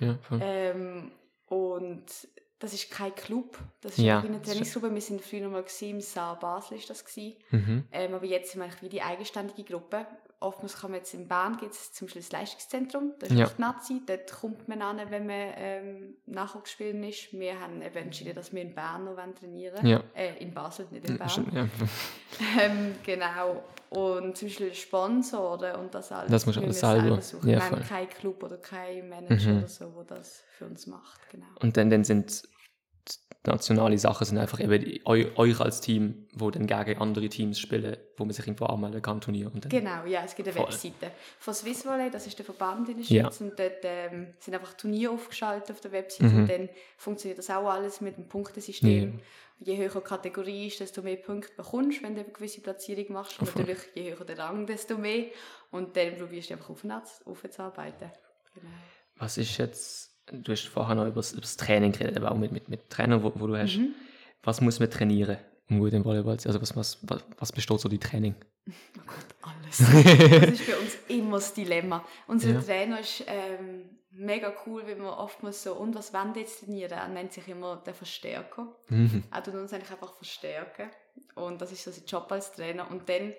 Ja. 0.00 0.16
Ähm, 0.40 1.10
und 1.46 2.04
das 2.60 2.72
ist 2.72 2.90
kein 2.90 3.14
Club, 3.14 3.58
das 3.80 3.98
ist 3.98 4.04
Ja, 4.04 4.20
eine 4.20 4.40
Trainingsgruppe. 4.40 4.94
Wir 4.94 5.00
sind 5.00 5.20
früher 5.20 5.42
noch 5.42 5.50
mal 5.50 5.62
gewesen, 5.62 5.90
im 5.90 6.00
Saar 6.00 6.38
Basel 6.38 6.78
ist 6.78 6.88
das 6.88 7.04
gewesen. 7.04 7.36
Mhm. 7.50 7.84
Ähm, 7.90 8.14
aber 8.14 8.24
jetzt 8.24 8.52
sind 8.52 8.60
wir 8.60 8.66
eigentlich 8.66 8.82
wie 8.82 8.88
die 8.88 9.02
eigenständige 9.02 9.64
Gruppe. 9.64 10.06
Oftmals 10.44 10.78
kann 10.80 10.90
man 10.90 11.00
jetzt 11.00 11.14
in 11.14 11.26
Bern 11.26 11.56
gibt 11.56 11.72
es 11.72 11.92
zum 11.92 12.06
Beispiel 12.06 12.22
das 12.22 12.32
Leistungszentrum, 12.32 13.12
das 13.18 13.30
ist 13.30 13.38
Ja. 13.38 13.50
Nazi, 13.58 14.02
dort 14.06 14.30
kommt 14.32 14.68
man 14.68 14.82
an, 14.82 15.00
wenn 15.08 15.26
man 15.26 15.52
ähm, 15.56 16.16
Nachwuchsspielen 16.26 17.02
ist. 17.04 17.32
Wir 17.32 17.58
haben 17.58 17.80
eben 17.82 17.96
entschieden, 17.96 18.34
dass 18.34 18.52
wir 18.52 18.62
in 18.62 18.74
Bern 18.74 19.04
noch 19.04 19.16
wollen 19.16 19.34
trainieren 19.34 19.86
Ja. 19.86 20.02
Äh, 20.14 20.36
in 20.42 20.52
Basel, 20.52 20.86
nicht 20.90 21.08
in 21.08 21.16
Bern. 21.18 21.50
ja. 21.52 21.66
Ähm, 22.60 22.96
genau. 23.04 23.62
Und 23.90 24.36
zum 24.36 24.48
Beispiel 24.48 24.74
Sponsoren 24.74 25.76
und 25.76 25.94
das 25.94 26.10
alles. 26.10 26.30
Das 26.30 26.46
müssen 26.46 26.64
alles 26.64 26.82
wir 26.82 26.90
selber. 26.90 27.20
suchen. 27.22 27.48
Ja, 27.48 27.58
Wir 27.58 27.70
haben 27.70 27.82
keinen 27.88 28.08
Club 28.10 28.42
oder 28.42 28.56
keinen 28.56 29.08
Manager 29.08 29.50
Mhm. 29.52 29.58
oder 29.58 29.68
so, 29.68 30.04
der 30.08 30.16
das 30.18 30.42
für 30.58 30.64
uns 30.66 30.86
macht. 30.88 31.20
Genau. 31.30 31.46
Und 31.60 31.76
dann, 31.76 31.90
dann 31.90 32.02
sind 32.02 32.42
nationale 33.46 33.98
Sachen 33.98 34.24
sind 34.24 34.38
einfach 34.38 34.58
eben 34.58 35.00
eu, 35.04 35.24
euch 35.36 35.60
als 35.60 35.82
Team, 35.82 36.26
wo 36.32 36.50
dann 36.50 36.66
gegen 36.66 36.98
andere 36.98 37.28
Teams 37.28 37.58
spielen, 37.60 37.96
wo 38.16 38.24
man 38.24 38.32
sich 38.32 38.46
irgendwo 38.46 38.64
anmelden 38.66 39.02
kann, 39.02 39.20
Turnier. 39.20 39.52
Und 39.52 39.68
Genau, 39.68 40.06
ja, 40.06 40.22
es 40.24 40.34
gibt 40.34 40.48
eine 40.48 40.56
Voll. 40.56 40.66
Webseite 40.66 41.10
von 41.38 41.52
Swiss 41.52 41.84
Volley, 41.84 42.10
das 42.10 42.26
ist 42.26 42.38
der 42.38 42.46
Verband 42.46 42.88
in 42.88 42.96
der 42.96 43.04
Ja. 43.06 43.24
Schweiz 43.24 43.40
und 43.42 43.58
dort 43.58 43.80
ähm, 43.82 44.28
sind 44.38 44.54
einfach 44.54 44.72
Turniere 44.74 45.12
aufgeschaltet 45.12 45.70
auf 45.72 45.80
der 45.82 45.92
Webseite 45.92 46.30
Mhm. 46.32 46.40
und 46.40 46.50
dann 46.50 46.68
funktioniert 46.96 47.38
das 47.38 47.50
auch 47.50 47.68
alles 47.68 48.00
mit 48.00 48.16
dem 48.16 48.28
Punktesystem. 48.28 49.20
Je 49.60 49.76
höher 49.76 49.88
die 49.90 50.00
Kategorie 50.00 50.66
ist, 50.68 50.80
desto 50.80 51.00
mehr 51.02 51.16
Punkte 51.16 51.52
bekommst, 51.56 52.02
wenn 52.02 52.14
du 52.14 52.22
eine 52.22 52.30
gewisse 52.32 52.60
Platzierung 52.60 53.12
machst. 53.12 53.38
Und 53.40 53.54
natürlich, 53.54 53.78
je 53.94 54.12
höher 54.14 54.24
der 54.24 54.38
Rang, 54.38 54.66
desto 54.66 54.96
mehr. 54.98 55.26
Und 55.70 55.96
dann 55.96 56.16
probierst 56.16 56.50
du 56.50 56.54
einfach 56.54 56.70
auf- 56.70 56.84
aufzuarbeiten. 57.26 58.10
Genau. 58.54 58.66
Was 59.16 59.38
ist 59.38 59.56
jetzt, 59.58 60.10
du 60.26 60.52
hast 60.52 60.66
vorher 60.68 60.94
noch 60.94 61.06
über 61.06 61.16
das, 61.16 61.56
Training 61.56 61.92
geredet, 61.92 62.16
aber 62.16 62.32
auch 62.32 62.36
mit, 62.36 62.52
mit, 62.52 62.68
mit 62.68 62.90
Trainern, 62.90 63.22
wo, 63.22 63.32
wo 63.34 63.46
du 63.46 63.56
hast. 63.56 63.76
Mhm. 63.76 63.94
Was 64.42 64.60
muss 64.60 64.80
man 64.80 64.90
trainieren, 64.90 65.38
um 65.70 65.78
gut 65.78 65.92
im 65.92 66.04
Volleyball 66.04 66.38
zu 66.38 66.44
sein? 66.44 66.52
Also 66.52 66.62
was, 66.62 66.76
was, 66.76 66.98
was, 67.02 67.24
was 67.38 67.52
besteht 67.52 67.80
so 67.80 67.88
die 67.88 67.98
Training? 67.98 68.34
Oh 68.68 69.02
Gott, 69.06 69.26
alles. 69.42 69.78
das 69.78 70.60
ist 70.60 70.66
bei 70.66 70.76
uns 70.76 70.96
immer 71.08 71.36
das 71.36 71.54
Dilemma. 71.54 72.04
Unser 72.26 72.50
Ja. 72.50 72.60
Trainer 72.60 73.00
ist 73.00 73.24
ähm, 73.26 73.82
mega 74.10 74.52
cool, 74.66 74.86
weil 74.86 74.98
wir 74.98 75.18
oftmals 75.18 75.62
so, 75.62 75.74
und 75.74 75.94
was 75.94 76.12
wollen 76.12 76.34
jetzt 76.34 76.60
trainieren? 76.60 76.92
Er 76.92 77.08
nennt 77.08 77.32
sich 77.32 77.46
immer 77.48 77.82
der 77.84 77.94
Verstärker. 77.94 78.68
Mhm. 78.88 79.24
Er 79.30 79.42
tut 79.42 79.54
uns 79.54 79.72
eigentlich 79.72 79.90
einfach 79.90 80.14
verstärken. 80.14 80.90
Und 81.34 81.60
das 81.60 81.72
ist 81.72 81.84
so 81.84 81.90
sein 81.90 82.04
Job 82.06 82.30
als 82.30 82.52
Trainer. 82.52 82.90
Und 82.90 83.08
dann 83.08 83.32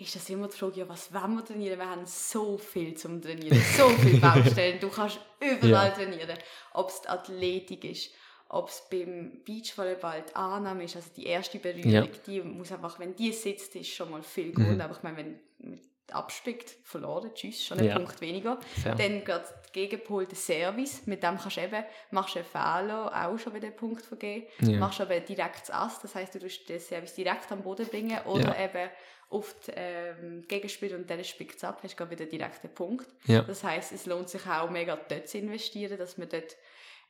ist 0.00 0.16
das 0.16 0.28
immer 0.30 0.48
die 0.48 0.56
Frage, 0.56 0.80
ja, 0.80 0.88
was 0.88 1.12
wollen 1.12 1.34
wir 1.34 1.44
trainieren? 1.44 1.78
Wir 1.78 1.88
haben 1.90 2.06
so 2.06 2.56
viel 2.58 2.94
zum 2.94 3.20
Trainieren, 3.20 3.60
so 3.76 3.88
viele 3.90 4.18
Baustellen. 4.20 4.80
Du 4.80 4.88
kannst 4.88 5.20
überall 5.40 5.88
Ja. 5.88 5.90
trainieren. 5.90 6.38
Ob 6.74 6.88
es 6.90 7.02
die 7.02 7.08
Athletik 7.08 7.84
ist, 7.84 8.10
ob 8.48 8.68
es 8.68 8.82
beim 8.90 9.42
Beachvolleyball 9.44 10.24
die 10.28 10.34
Annahme 10.34 10.84
ist, 10.84 10.96
also 10.96 11.08
die 11.16 11.26
erste 11.26 11.58
Berührung, 11.58 11.90
Ja. 11.92 12.06
die 12.26 12.40
muss 12.40 12.72
einfach, 12.72 12.98
wenn 12.98 13.14
die 13.14 13.32
sitzt, 13.32 13.76
ist 13.76 13.88
schon 13.90 14.10
mal 14.10 14.22
viel 14.22 14.52
gut. 14.52 14.66
Mhm. 14.66 14.80
Aber 14.80 14.96
ich 14.96 15.02
meine, 15.02 15.16
wenn 15.18 15.40
man 15.58 15.80
abspickt, 16.12 16.74
verloren, 16.84 17.30
tschüss, 17.34 17.64
schon 17.64 17.78
ein 17.78 17.86
Ja. 17.86 17.96
Punkt 17.96 18.20
weniger. 18.20 18.58
Fair. 18.82 18.94
Dann 18.94 19.18
geht 19.18 19.28
der 19.28 19.44
gegenpolte 19.72 20.34
Service, 20.36 21.06
mit 21.06 21.22
dem 21.22 21.38
kannst 21.38 21.56
du 21.56 21.60
eben, 21.62 21.84
machst 22.10 22.34
du 22.34 22.40
einen 22.40 22.48
Fehler, 22.48 23.12
auch 23.26 23.38
schon 23.38 23.54
wieder 23.54 23.68
einen 23.68 23.76
Punkt 23.76 24.04
vergeben. 24.04 24.46
Ja. 24.60 24.78
Machst 24.78 25.00
aber 25.00 25.20
direkt 25.20 25.62
das 25.62 25.70
Ass, 25.70 26.00
das 26.00 26.14
heisst, 26.14 26.34
du 26.34 26.38
tust 26.40 26.68
den 26.68 26.80
Service 26.80 27.14
direkt 27.14 27.50
am 27.52 27.62
Boden 27.62 27.86
bringen 27.86 28.18
oder 28.24 28.56
Ja. 28.58 28.64
eben 28.64 28.90
auf 29.30 29.54
die 29.64 29.72
ähm, 29.76 30.42
Gegenspieler 30.48 30.96
und 30.96 31.08
dann 31.08 31.22
spickt 31.22 31.56
es 31.56 31.62
ab, 31.62 31.78
hast 31.84 31.94
du 32.00 32.10
wieder 32.10 32.26
direkt 32.26 32.64
den 32.64 32.74
Punkt. 32.74 33.06
Das 33.26 33.62
heisst, 33.62 33.92
es 33.92 34.06
lohnt 34.06 34.28
sich 34.28 34.44
auch 34.46 34.68
mega 34.70 34.96
dort 35.08 35.28
zu 35.28 35.38
investieren, 35.38 35.96
dass 35.98 36.18
man 36.18 36.28
dort 36.28 36.56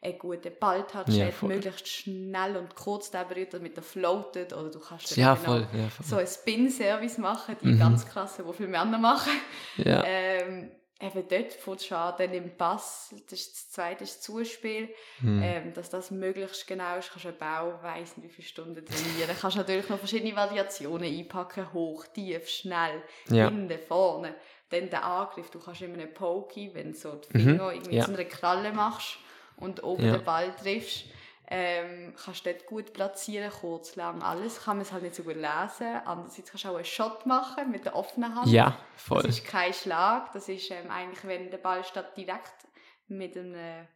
einen 0.02 0.19
guten 0.19 0.52
Balltouch 0.59 1.09
Ja, 1.09 1.26
hat, 1.26 1.35
voll. 1.35 1.50
möglichst 1.50 1.87
schnell 1.88 2.57
und 2.57 2.75
kurz 2.75 3.11
den 3.11 3.28
berührt, 3.28 3.52
damit 3.52 3.76
er 3.76 3.83
floatet 3.83 4.52
oder 4.54 4.71
du 4.71 4.80
kannst 4.80 5.14
Ja, 5.16 5.35
eben 5.35 5.42
voll. 5.45 5.69
Ja, 5.75 5.88
voll. 5.90 6.07
so 6.07 6.16
einen 6.16 6.26
Spin-Service 6.26 7.19
machen, 7.19 7.57
die 7.61 7.66
Mhm. 7.66 7.78
ganz 7.78 8.07
klasse, 8.07 8.42
die 8.42 8.52
viele 8.54 8.69
Männer 8.71 8.97
machen. 8.99 9.33
ja. 9.76 10.02
Ähm, 10.04 10.71
eben 11.02 11.28
dort 11.28 11.52
fängt 11.52 11.83
schon 11.83 11.97
an, 11.99 12.14
dann 12.16 12.33
im 12.33 12.57
Pass, 12.57 13.14
das 13.28 13.40
ist 13.40 13.52
das 13.57 13.71
zweite 13.73 14.04
ist 14.04 14.16
das 14.16 14.23
Zuspiel, 14.23 14.88
Mhm. 15.21 15.42
ähm, 15.42 15.75
dass 15.75 15.90
das 15.90 16.11
möglichst 16.11 16.66
genau 16.66 16.97
ist, 16.97 17.11
kannst 17.11 17.25
du 17.26 17.28
eben 17.30 17.42
auch, 17.42 17.83
weiss 17.83 18.16
nicht 18.16 18.28
wie 18.30 18.35
viele 18.35 18.49
Stunden 18.49 18.85
trainieren, 18.85 19.37
kannst 19.38 19.57
natürlich 19.59 19.88
noch 19.90 19.99
verschiedene 19.99 20.35
Variationen 20.35 21.11
einpacken, 21.14 21.73
hoch, 21.75 22.07
tief, 22.07 22.49
schnell, 22.49 23.02
Ja. 23.28 23.49
hinten, 23.49 23.78
vorne, 23.87 24.35
dann 24.71 24.88
der 24.88 25.04
Angriff, 25.04 25.50
du 25.50 25.59
kannst 25.59 25.83
immer 25.83 25.95
einen 25.99 26.14
Pokey, 26.14 26.71
wenn 26.75 26.92
du 26.92 26.99
so 26.99 27.14
die 27.16 27.37
Mhm, 27.37 27.42
Finger 27.50 27.73
irgendwie 27.73 27.97
ja. 27.97 28.04
zu 28.04 28.12
einer 28.14 28.25
Kralle 28.25 28.73
machst 28.73 29.19
und 29.60 29.82
oben 29.84 30.04
Ja. 30.06 30.16
den 30.16 30.24
Ball 30.24 30.54
triffst, 30.56 31.04
ähm, 31.52 32.14
kannst 32.22 32.46
du 32.46 32.52
dort 32.52 32.66
gut 32.66 32.92
platzieren, 32.92 33.50
kurz, 33.50 33.96
lang, 33.96 34.22
alles, 34.22 34.62
kann 34.64 34.76
man 34.76 34.82
es 34.86 34.92
halt 34.92 35.02
nicht 35.02 35.16
so 35.16 35.24
gut 35.24 35.34
lesen, 35.34 36.00
andererseits 36.04 36.50
kannst 36.50 36.64
du 36.64 36.68
auch 36.68 36.76
einen 36.76 36.84
Shot 36.84 37.26
machen 37.26 37.70
mit 37.72 37.84
der 37.84 37.96
offenen 37.96 38.34
Hand, 38.36 38.46
ja, 38.48 38.76
voll. 38.96 39.22
das 39.22 39.38
ist 39.38 39.44
kein 39.46 39.72
Schlag, 39.74 40.32
das 40.32 40.48
ist 40.48 40.70
ähm, 40.70 40.90
eigentlich, 40.90 41.24
wenn 41.24 41.50
der 41.50 41.58
Ball 41.58 41.82
statt 41.84 42.16
direkt 42.16 42.68
mit 43.08 43.36
einem 43.36 43.86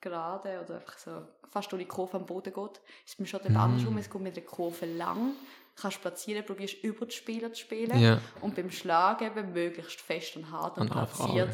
Gerade 0.00 0.60
oder 0.64 0.76
einfach 0.76 0.96
so 0.96 1.22
fast 1.50 1.72
durch 1.72 1.82
die 1.82 1.88
Kurve 1.88 2.18
am 2.18 2.24
Boden 2.26 2.52
geht, 2.54 2.80
ist 3.04 3.18
beim 3.18 3.26
Shot 3.26 3.44
eben 3.46 3.54
Mm. 3.54 3.56
andersrum, 3.56 3.98
es 3.98 4.08
geht 4.08 4.20
mit 4.20 4.36
der 4.36 4.44
Kurve 4.44 4.86
lang, 4.86 5.32
kannst 5.74 6.00
platzieren, 6.00 6.44
probierst 6.46 6.84
über 6.84 7.04
die 7.06 7.16
Spieler 7.16 7.52
zu 7.52 7.62
spielen 7.62 7.98
Ja. 7.98 8.20
und 8.40 8.54
beim 8.54 8.70
Schlag 8.70 9.22
eben 9.22 9.52
möglichst 9.52 10.00
fest 10.00 10.36
und 10.36 10.52
hart 10.52 10.76
und, 10.78 10.82
Und 10.82 10.90
platziert. 10.92 11.50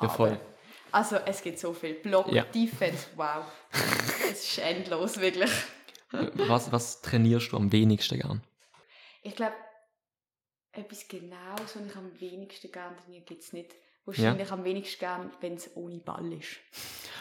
Ja, 0.00 0.08
voll. 0.08 0.38
Also 0.92 1.16
es 1.16 1.42
gibt 1.42 1.58
so 1.58 1.72
viel 1.72 1.94
Block, 1.94 2.30
Ja. 2.32 2.44
Defense, 2.44 3.08
wow. 3.16 3.44
es 4.30 4.44
ist 4.44 4.58
endlos, 4.58 5.20
wirklich. 5.20 5.50
Was, 6.10 6.72
was 6.72 7.02
trainierst 7.02 7.52
du 7.52 7.56
am 7.56 7.70
wenigsten 7.70 8.18
gern? 8.18 8.42
Ich 9.22 9.34
glaube, 9.36 9.54
etwas 10.72 11.06
Genaues, 11.08 11.76
was 11.76 11.86
ich 11.86 11.96
am 11.96 12.18
wenigsten 12.20 12.72
gerne 12.72 12.96
trainiere, 12.96 13.24
gibt 13.24 13.42
es 13.42 13.52
nicht. 13.52 13.74
Wahrscheinlich 14.08 14.50
am 14.50 14.64
wenigsten 14.64 15.00
gern, 15.00 15.30
wenn 15.40 15.54
es 15.54 15.70
ohne 15.76 15.98
Ball 15.98 16.32
ist. 16.32 16.56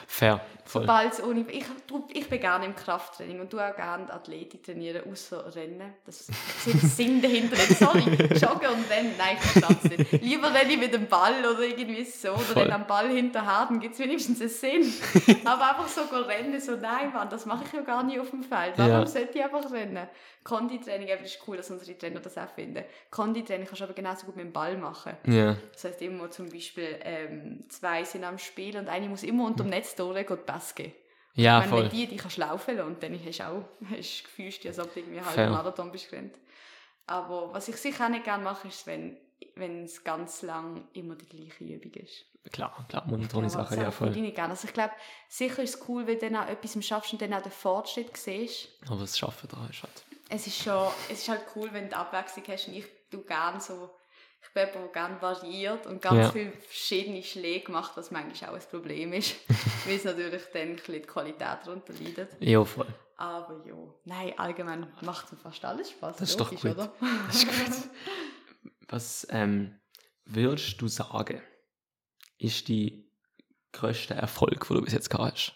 Fair, 0.10 0.40
voll. 0.64 0.84
Sobald 0.84 1.22
ohne, 1.24 1.46
ich, 1.52 1.66
ich 2.14 2.30
bin 2.30 2.40
gerne 2.40 2.66
im 2.66 2.76
Krafttraining 2.76 3.42
und 3.42 3.52
du 3.52 3.60
auch 3.60 3.76
gerne 3.76 4.12
Athletik 4.12 4.64
trainieren, 4.64 5.04
außer 5.12 5.54
Rennen. 5.54 5.94
Das 6.06 6.22
ist 6.22 6.32
der 6.66 6.74
Sinn 6.90 7.22
dahinter 7.22 7.58
nicht. 7.58 7.78
Sorry, 7.78 8.00
Joggen 8.36 8.70
und 8.70 8.90
Rennen, 8.90 9.14
nein, 9.18 9.36
ich 9.38 9.62
verstehe 9.62 9.98
es 9.98 10.12
nicht. 10.12 10.24
Lieber 10.24 10.54
renne 10.54 10.72
ich 10.72 10.80
mit 10.80 10.94
dem 10.94 11.08
Ball 11.08 11.34
oder 11.46 11.60
irgendwie 11.62 12.06
so, 12.06 12.30
oder 12.30 12.40
Voll. 12.40 12.64
renne 12.64 12.76
am 12.76 12.88
Ball 12.88 13.10
hinterher, 13.10 13.66
dann 13.68 13.80
gibt 13.82 13.94
es 13.96 14.00
wenigstens 14.00 14.40
einen 14.40 14.50
Sinn. 14.50 14.94
Aber 15.46 15.70
einfach 15.72 15.88
so 15.90 16.02
rennen, 16.16 16.60
so 16.62 16.78
nein, 16.78 17.12
Mann, 17.12 17.30
das 17.30 17.46
mache 17.46 17.66
ich 17.66 17.74
ja 17.74 17.82
gar 17.82 18.02
nicht 18.04 18.20
auf 18.20 18.30
dem 18.30 18.44
Feld. 18.44 18.74
Warum 18.78 18.92
Ja. 18.92 19.06
sollte 19.06 19.38
ich 19.38 19.44
einfach 19.44 19.70
rennen? 19.72 20.08
Konditraining, 20.44 21.10
ist 21.26 21.40
cool, 21.46 21.58
dass 21.58 21.70
unsere 21.70 21.98
Trainer 21.98 22.22
das 22.22 22.38
auch 22.38 22.48
finden. 22.56 22.86
Konditraining 23.12 23.66
kannst 23.68 23.82
du 23.82 23.84
aber 23.84 23.94
genauso 23.94 24.26
gut 24.26 24.38
mit 24.38 24.46
dem 24.46 24.54
Ball 24.54 24.78
machen. 24.78 25.18
Ja, 25.28 25.58
Das 25.74 25.84
heißt 25.84 26.02
immer 26.04 26.32
zum 26.32 26.48
Beispiel, 26.50 26.77
ähm, 26.82 27.66
zwei 27.70 28.04
sind 28.04 28.24
am 28.24 28.38
Spiel 28.38 28.78
und 28.78 28.88
eine 28.88 29.08
muss 29.10 29.24
immer 29.24 29.46
unter 29.46 29.64
dem 29.64 29.70
Netz 29.70 29.96
durch, 29.96 30.26
geht 30.28 30.76
geben. 30.76 30.94
ja 31.34 31.62
Wenn 31.62 31.70
voll. 31.70 31.84
du 31.84 31.90
die, 31.90 32.08
die 32.08 32.18
kannst 32.18 32.38
laufen 32.38 32.80
und 32.82 33.02
dann 33.02 33.20
hast 33.26 33.40
du 33.40 33.48
auch, 33.48 33.64
hast 33.90 34.20
du 34.20 34.24
gefühlst, 34.24 34.66
als 34.66 34.80
ob 34.80 34.94
du 34.94 35.00
irgendwie 35.00 35.20
einen 35.20 35.28
Fair. 35.28 35.44
halben 35.46 35.54
Marathon 35.54 35.92
bist 35.92 36.10
gerannt. 36.10 36.36
Aber 37.06 37.54
was 37.54 37.68
ich 37.68 37.78
sicher 37.78 38.06
auch 38.06 38.10
nicht 38.10 38.26
gerne 38.26 38.44
mache, 38.44 38.68
ist, 38.68 38.86
wenn, 38.86 39.18
wenn 39.56 39.84
es 39.86 40.04
ganz 40.04 40.42
lang 40.42 40.88
immer 40.94 41.16
die 41.16 41.26
gleiche 41.26 41.64
Übung 41.64 41.94
ist. 41.94 42.26
Klar, 42.52 42.86
klar, 42.88 43.06
monotone 43.08 43.48
das 43.48 43.76
ja 43.76 43.92
voll. 43.92 44.16
ich 44.16 44.36
gerne. 44.36 44.52
Also 44.52 44.68
ich 44.68 44.74
glaube, 44.74 44.94
sicher 45.28 45.64
ist 45.64 45.76
es 45.76 45.90
cool, 45.90 46.08
wenn 46.08 46.20
du 46.20 46.30
dann 46.30 46.36
auch 46.44 46.48
etwas 46.50 46.86
schaffst 46.86 47.14
und 47.14 47.22
dann 47.22 47.34
auch 47.34 47.42
den 47.42 47.52
Fortschritt 47.52 48.16
siehst. 48.16 48.70
Aber 48.88 49.02
das 49.02 49.18
Schaffen 49.18 49.50
da 49.50 49.68
ist 49.70 49.84
halt. 49.84 50.04
Es 50.30 50.48
ist 50.48 50.62
schon, 50.62 50.88
es 51.10 51.20
ist 51.20 51.30
halt 51.30 51.42
cool, 51.56 51.70
wenn 51.72 51.90
du 51.90 51.96
Abwechslung 51.96 52.46
hast 52.48 52.68
und 52.68 52.76
ich 52.76 52.86
tu 53.10 53.22
gerne 53.24 53.60
so, 53.60 53.90
ich 54.42 54.54
bin 54.54 54.68
der 54.74 54.88
gerne 54.94 55.22
variiert 55.22 55.86
und 55.88 56.02
ganz 56.02 56.26
Ja. 56.26 56.32
viele 56.32 56.52
verschiedene 56.52 57.24
Schläge 57.24 57.72
macht, 57.72 57.98
was 57.98 58.12
manchmal 58.12 58.52
auch 58.52 58.56
ein 58.56 58.70
Problem 58.70 59.14
ist, 59.14 59.36
weil 59.86 59.96
es 59.96 60.04
natürlich 60.04 60.44
dann 60.54 60.62
ein 60.62 60.76
bisschen 60.76 60.94
die 60.96 61.02
Qualität 61.02 61.58
darunter 61.66 61.94
leidet. 61.94 62.30
Ja, 62.40 62.64
voll. 62.64 62.88
Aber 63.18 63.66
ja, 63.68 63.76
nein, 64.06 64.38
allgemein 64.38 64.92
macht 65.02 65.32
mir 65.32 65.38
fast 65.40 65.64
alles 65.66 65.90
Spaß. 65.92 66.18
Das 66.18 66.30
ist 66.30 66.40
doch 66.40 66.52
logisch, 66.52 66.62
gut. 66.62 66.72
oder? 66.72 66.94
Das 67.28 67.44
ist 67.44 67.48
gut. 67.48 67.90
Was 68.90 69.28
ähm, 69.32 69.80
würdest 70.26 70.80
du 70.82 70.88
sagen, 70.88 71.42
ist 72.38 72.68
die 72.68 73.12
grösste 73.74 74.14
Erfolg, 74.14 74.68
den 74.68 74.78
du 74.78 74.84
bis 74.84 74.94
jetzt 74.94 75.10
gehabt 75.10 75.34
hast? 75.34 75.54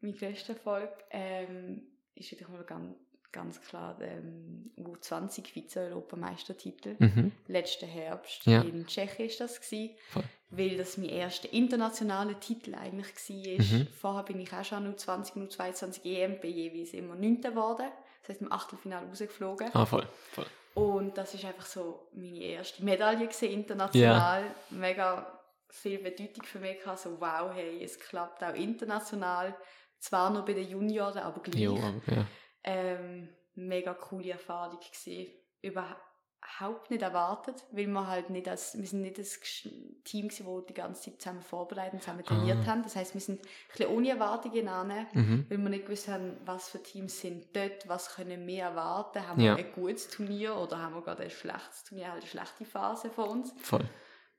mein 0.00 0.16
größter 0.16 0.52
Erfolg 0.52 0.90
ähm, 1.10 1.82
ist 2.14 2.30
natürlich 2.32 2.48
mal 2.52 2.64
ganz, 2.64 2.96
ganz 3.32 3.60
klar 3.60 3.96
der 3.98 4.18
ähm, 4.18 4.70
U20 4.78 5.46
Vize-Europameistertitel. 5.52 6.96
Mhm. 6.98 7.32
Letzten 7.46 7.86
Herbst 7.88 8.46
Ja. 8.46 8.62
in 8.62 8.86
Tschechien 8.86 9.26
ist 9.28 9.40
das 9.40 9.60
gewesen. 9.60 9.94
Voll. 10.10 10.24
weil 10.50 10.76
das 10.78 10.96
mein 10.96 11.10
erster 11.10 11.52
internationaler 11.52 12.40
Titel 12.40 12.74
eigentlich 12.74 13.08
war. 13.28 13.78
Mhm. 13.78 13.86
Vorher 13.92 14.22
bin 14.22 14.40
ich 14.40 14.52
auch 14.52 14.64
schon 14.64 14.84
nur 14.84 14.96
20 14.96 15.36
und 15.36 15.52
22 15.52 16.04
EM, 16.06 16.40
bin 16.40 16.52
jeweils 16.54 16.94
immer 16.94 17.14
9. 17.16 17.42
geworden. 17.42 17.86
Das 18.22 18.30
heißt, 18.30 18.40
im 18.42 18.50
Achtelfinale 18.52 19.06
rausgeflogen. 19.08 19.70
Ah, 19.74 19.84
voll, 19.84 20.06
voll. 20.32 20.46
Und 20.74 21.18
das 21.18 21.34
ist 21.34 21.44
einfach 21.44 21.66
so 21.66 22.08
meine 22.14 22.38
erste 22.38 22.82
Medaille 22.84 23.26
gewesen, 23.26 23.50
international. 23.50 24.44
Mega 24.70 25.38
viel 25.68 25.98
Bedeutung 25.98 26.44
für 26.44 26.60
mich 26.60 26.78
gehabt. 26.78 27.00
So, 27.00 27.20
wow, 27.20 27.50
hey, 27.54 27.82
es 27.84 27.98
klappt 27.98 28.42
auch 28.42 28.54
international. 28.54 29.54
Zwar 29.98 30.30
nur 30.30 30.44
bei 30.44 30.52
den 30.54 30.68
Junioren, 30.68 31.18
aber 31.18 31.42
gleich. 31.42 31.60
Jo, 31.62 31.76
aber, 31.76 32.14
ja. 32.14 32.26
Ähm, 32.64 33.28
mega 33.54 33.94
coole 33.94 34.30
Erfahrung 34.32 34.78
gewesen. 34.80 35.32
Überhaupt 35.62 36.90
nicht 36.90 37.02
erwartet, 37.02 37.64
weil 37.72 37.86
wir 37.86 38.06
halt 38.06 38.30
nicht 38.30 38.48
als, 38.48 38.78
wir 38.78 38.86
sind 38.86 39.02
nicht 39.02 39.18
das 39.18 39.40
Team 39.40 40.28
gewesen, 40.28 40.46
wo 40.46 40.60
die 40.60 40.74
ganze 40.74 41.10
Zeit 41.10 41.20
zusammen 41.22 41.42
vorbereitet 41.42 41.94
und 41.94 42.02
zusammen 42.02 42.24
trainiert 42.24 42.58
Ah. 42.62 42.66
haben. 42.66 42.82
Das 42.82 42.94
heißt, 42.96 43.14
wir 43.14 43.20
sind 43.20 43.40
ein 43.42 43.48
bisschen 43.72 43.90
ohne 43.90 44.10
Erwartungen 44.10 44.68
an, 44.68 45.06
Mhm. 45.12 45.46
weil 45.48 45.58
wir 45.58 45.68
nicht 45.70 45.86
gewusst 45.86 46.08
haben, 46.08 46.36
was 46.44 46.68
für 46.68 46.82
Teams 46.82 47.20
sind 47.20 47.54
dort, 47.56 47.88
was 47.88 48.14
können 48.14 48.46
wir 48.46 48.62
erwarten. 48.64 49.26
Haben 49.26 49.40
Ja. 49.40 49.56
wir 49.56 49.64
ein 49.64 49.72
gutes 49.72 50.08
Turnier 50.08 50.56
oder 50.56 50.78
haben 50.78 50.94
wir 50.94 51.02
gerade 51.02 51.24
ein 51.24 51.30
schlechtes 51.30 51.84
Turnier, 51.84 52.12
halt 52.12 52.22
eine 52.22 52.30
schlechte 52.30 52.64
Phase 52.64 53.10
von 53.10 53.28
uns. 53.28 53.52
Voll. 53.62 53.88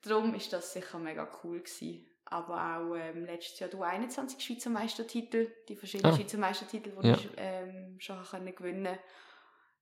Darum 0.02 0.34
ist 0.34 0.54
das 0.54 0.72
sicher 0.74 0.98
mega 1.00 1.28
cool 1.44 1.60
gewesen. 1.60 2.06
Aber 2.32 2.78
auch 2.78 2.96
ähm, 2.96 3.26
letztes 3.26 3.60
Jahr 3.60 3.70
du 3.70 3.82
21 3.82 4.40
Schweizer 4.40 4.70
Meistertitel, 4.70 5.48
die 5.68 5.76
verschiedenen 5.76 6.14
Ah. 6.14 6.16
Schweizer 6.16 6.38
Meistertitel, 6.38 6.92
die 7.02 7.08
Ja. 7.08 7.14
ich 7.16 7.30
ähm, 7.38 7.96
schon 8.00 8.24
können 8.24 8.54
gewinnen 8.56 8.98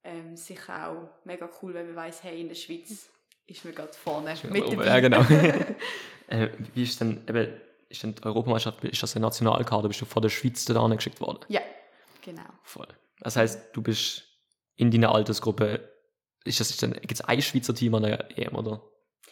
ähm, 0.03 0.37
Sicher 0.37 0.89
auch 0.89 1.25
mega 1.25 1.49
cool, 1.61 1.73
wenn 1.73 1.87
man 1.87 1.95
weiss, 1.95 2.23
hey, 2.23 2.39
in 2.39 2.47
der 2.47 2.55
Schweiz 2.55 3.09
ist 3.47 3.65
man 3.65 3.75
gerade 3.75 3.93
vorne 3.93 4.33
mit 4.49 4.71
dabei. 4.71 4.85
Ja, 4.85 4.99
genau. 4.99 5.21
äh, 6.27 6.49
wie 6.73 6.83
ist 6.83 6.99
denn, 7.01 7.23
eben, 7.27 7.61
ist 7.89 8.03
denn 8.03 8.15
die 8.15 8.23
Europameisterschaft, 8.23 8.83
ist 8.85 9.03
das 9.03 9.15
ein 9.15 9.21
Nationalkader? 9.21 9.87
Bist 9.87 10.01
du 10.01 10.05
von 10.05 10.21
der 10.21 10.29
Schweiz 10.29 10.63
da 10.65 10.87
geschickt 10.87 11.19
worden? 11.19 11.39
ja, 11.49 11.61
genau. 12.23 12.43
Voll. 12.63 12.87
Das 13.19 13.35
heißt, 13.35 13.75
du 13.75 13.81
bist 13.81 14.23
in 14.75 14.91
deiner 14.91 15.13
Altersgruppe, 15.13 15.89
ist 16.45 16.59
das, 16.59 16.69
ist 16.71 16.79
gibt 16.81 17.11
es 17.11 17.21
ein 17.21 17.41
Schweizer 17.41 17.73
Team 17.75 17.95
an 17.95 18.03
der 18.03 18.37
EM, 18.37 18.55
oder? 18.55 18.81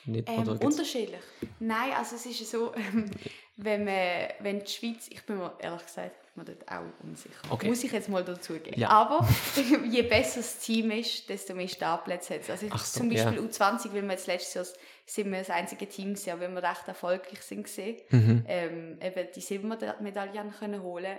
Nicht, 0.05 0.29
Ähm, 0.29 0.47
unterschiedlich. 0.47 1.19
Nein, 1.59 1.91
also 1.97 2.15
es 2.15 2.25
ist 2.25 2.49
so, 2.49 2.73
ähm, 2.75 3.09
wenn, 3.57 3.85
man, 3.85 4.27
wenn 4.39 4.59
die 4.63 4.71
Schweiz, 4.71 5.07
ich 5.09 5.23
bin 5.25 5.37
mir 5.37 5.53
ehrlich 5.59 5.85
gesagt, 5.85 6.11
mir 6.37 6.43
dort 6.43 6.67
auch 6.69 6.81
unsicher. 7.01 7.33
Okay. 7.49 7.67
Muss 7.69 7.83
ich 7.83 7.91
jetzt 7.93 8.09
mal 8.09 8.23
dazugeben. 8.23 8.77
Ja. 8.79 8.89
Aber 8.89 9.25
je 9.89 10.01
besser 10.01 10.41
das 10.41 10.59
Team 10.59 10.91
ist, 10.91 11.29
desto 11.29 11.53
mehr 11.53 11.67
Startplätze 11.69 12.33
hat 12.35 12.41
es. 12.41 12.49
Also 12.49 12.67
so, 12.67 12.99
zum 12.99 13.09
Beispiel 13.09 13.35
ja. 13.35 13.39
U20, 13.41 13.93
weil 13.93 14.03
wir 14.03 14.11
jetzt 14.11 14.27
letztes 14.27 14.53
Jahr 14.53 14.65
sind 15.05 15.31
wir 15.31 15.39
das 15.39 15.49
einzige 15.49 15.87
Team 15.87 16.09
gewesen, 16.13 16.31
aber 16.31 16.41
wenn 16.41 16.53
wir 16.53 16.63
recht 16.63 16.87
erfolgreich 16.87 17.41
sind 17.41 17.63
gesehen, 17.63 17.97
Mhm. 18.09 18.43
ähm, 18.47 18.97
eben 19.01 19.27
die 19.33 19.39
Silbermedaille 19.41 20.39
haben 20.39 20.51
können 20.59 20.81
holen, 20.81 21.17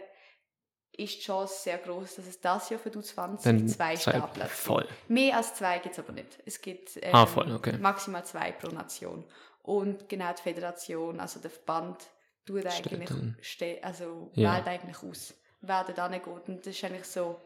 ist 0.98 1.16
die 1.16 1.20
Chance 1.20 1.54
sehr 1.62 1.78
groß, 1.78 2.16
dass 2.16 2.26
es 2.26 2.40
das 2.40 2.70
Jahr 2.70 2.80
für 2.80 2.90
die 2.90 2.98
U20 2.98 3.42
Dann 3.44 3.68
zwei 3.68 3.96
Startplätze 3.96 4.50
voll. 4.50 4.82
gibt. 4.86 5.10
Mehr 5.10 5.36
als 5.36 5.54
zwei 5.54 5.78
gibt 5.78 5.94
es 5.94 5.98
aber 5.98 6.12
nicht. 6.12 6.38
Es 6.46 6.60
gibt 6.60 6.96
ähm, 7.02 7.14
Ah, 7.14 7.26
voll, 7.26 7.52
okay. 7.54 7.76
maximal 7.78 8.24
zwei 8.24 8.52
pro 8.52 8.68
Nation. 8.68 9.24
Und 9.62 10.08
genau 10.08 10.32
die 10.32 10.42
Föderation, 10.42 11.20
also 11.20 11.40
der 11.40 11.50
Verband, 11.50 11.98
tut 12.46 12.64
eigentlich, 12.66 13.10
ste 13.42 13.78
also 13.82 14.30
Ja. 14.34 14.54
wählt 14.56 14.66
eigentlich 14.68 15.02
aus, 15.02 15.34
wer 15.60 15.84
da 15.84 16.08
geht. 16.08 16.26
Und 16.26 16.60
das 16.66 16.74
ist 16.74 16.84
eigentlich 16.84 17.04
so 17.06 17.40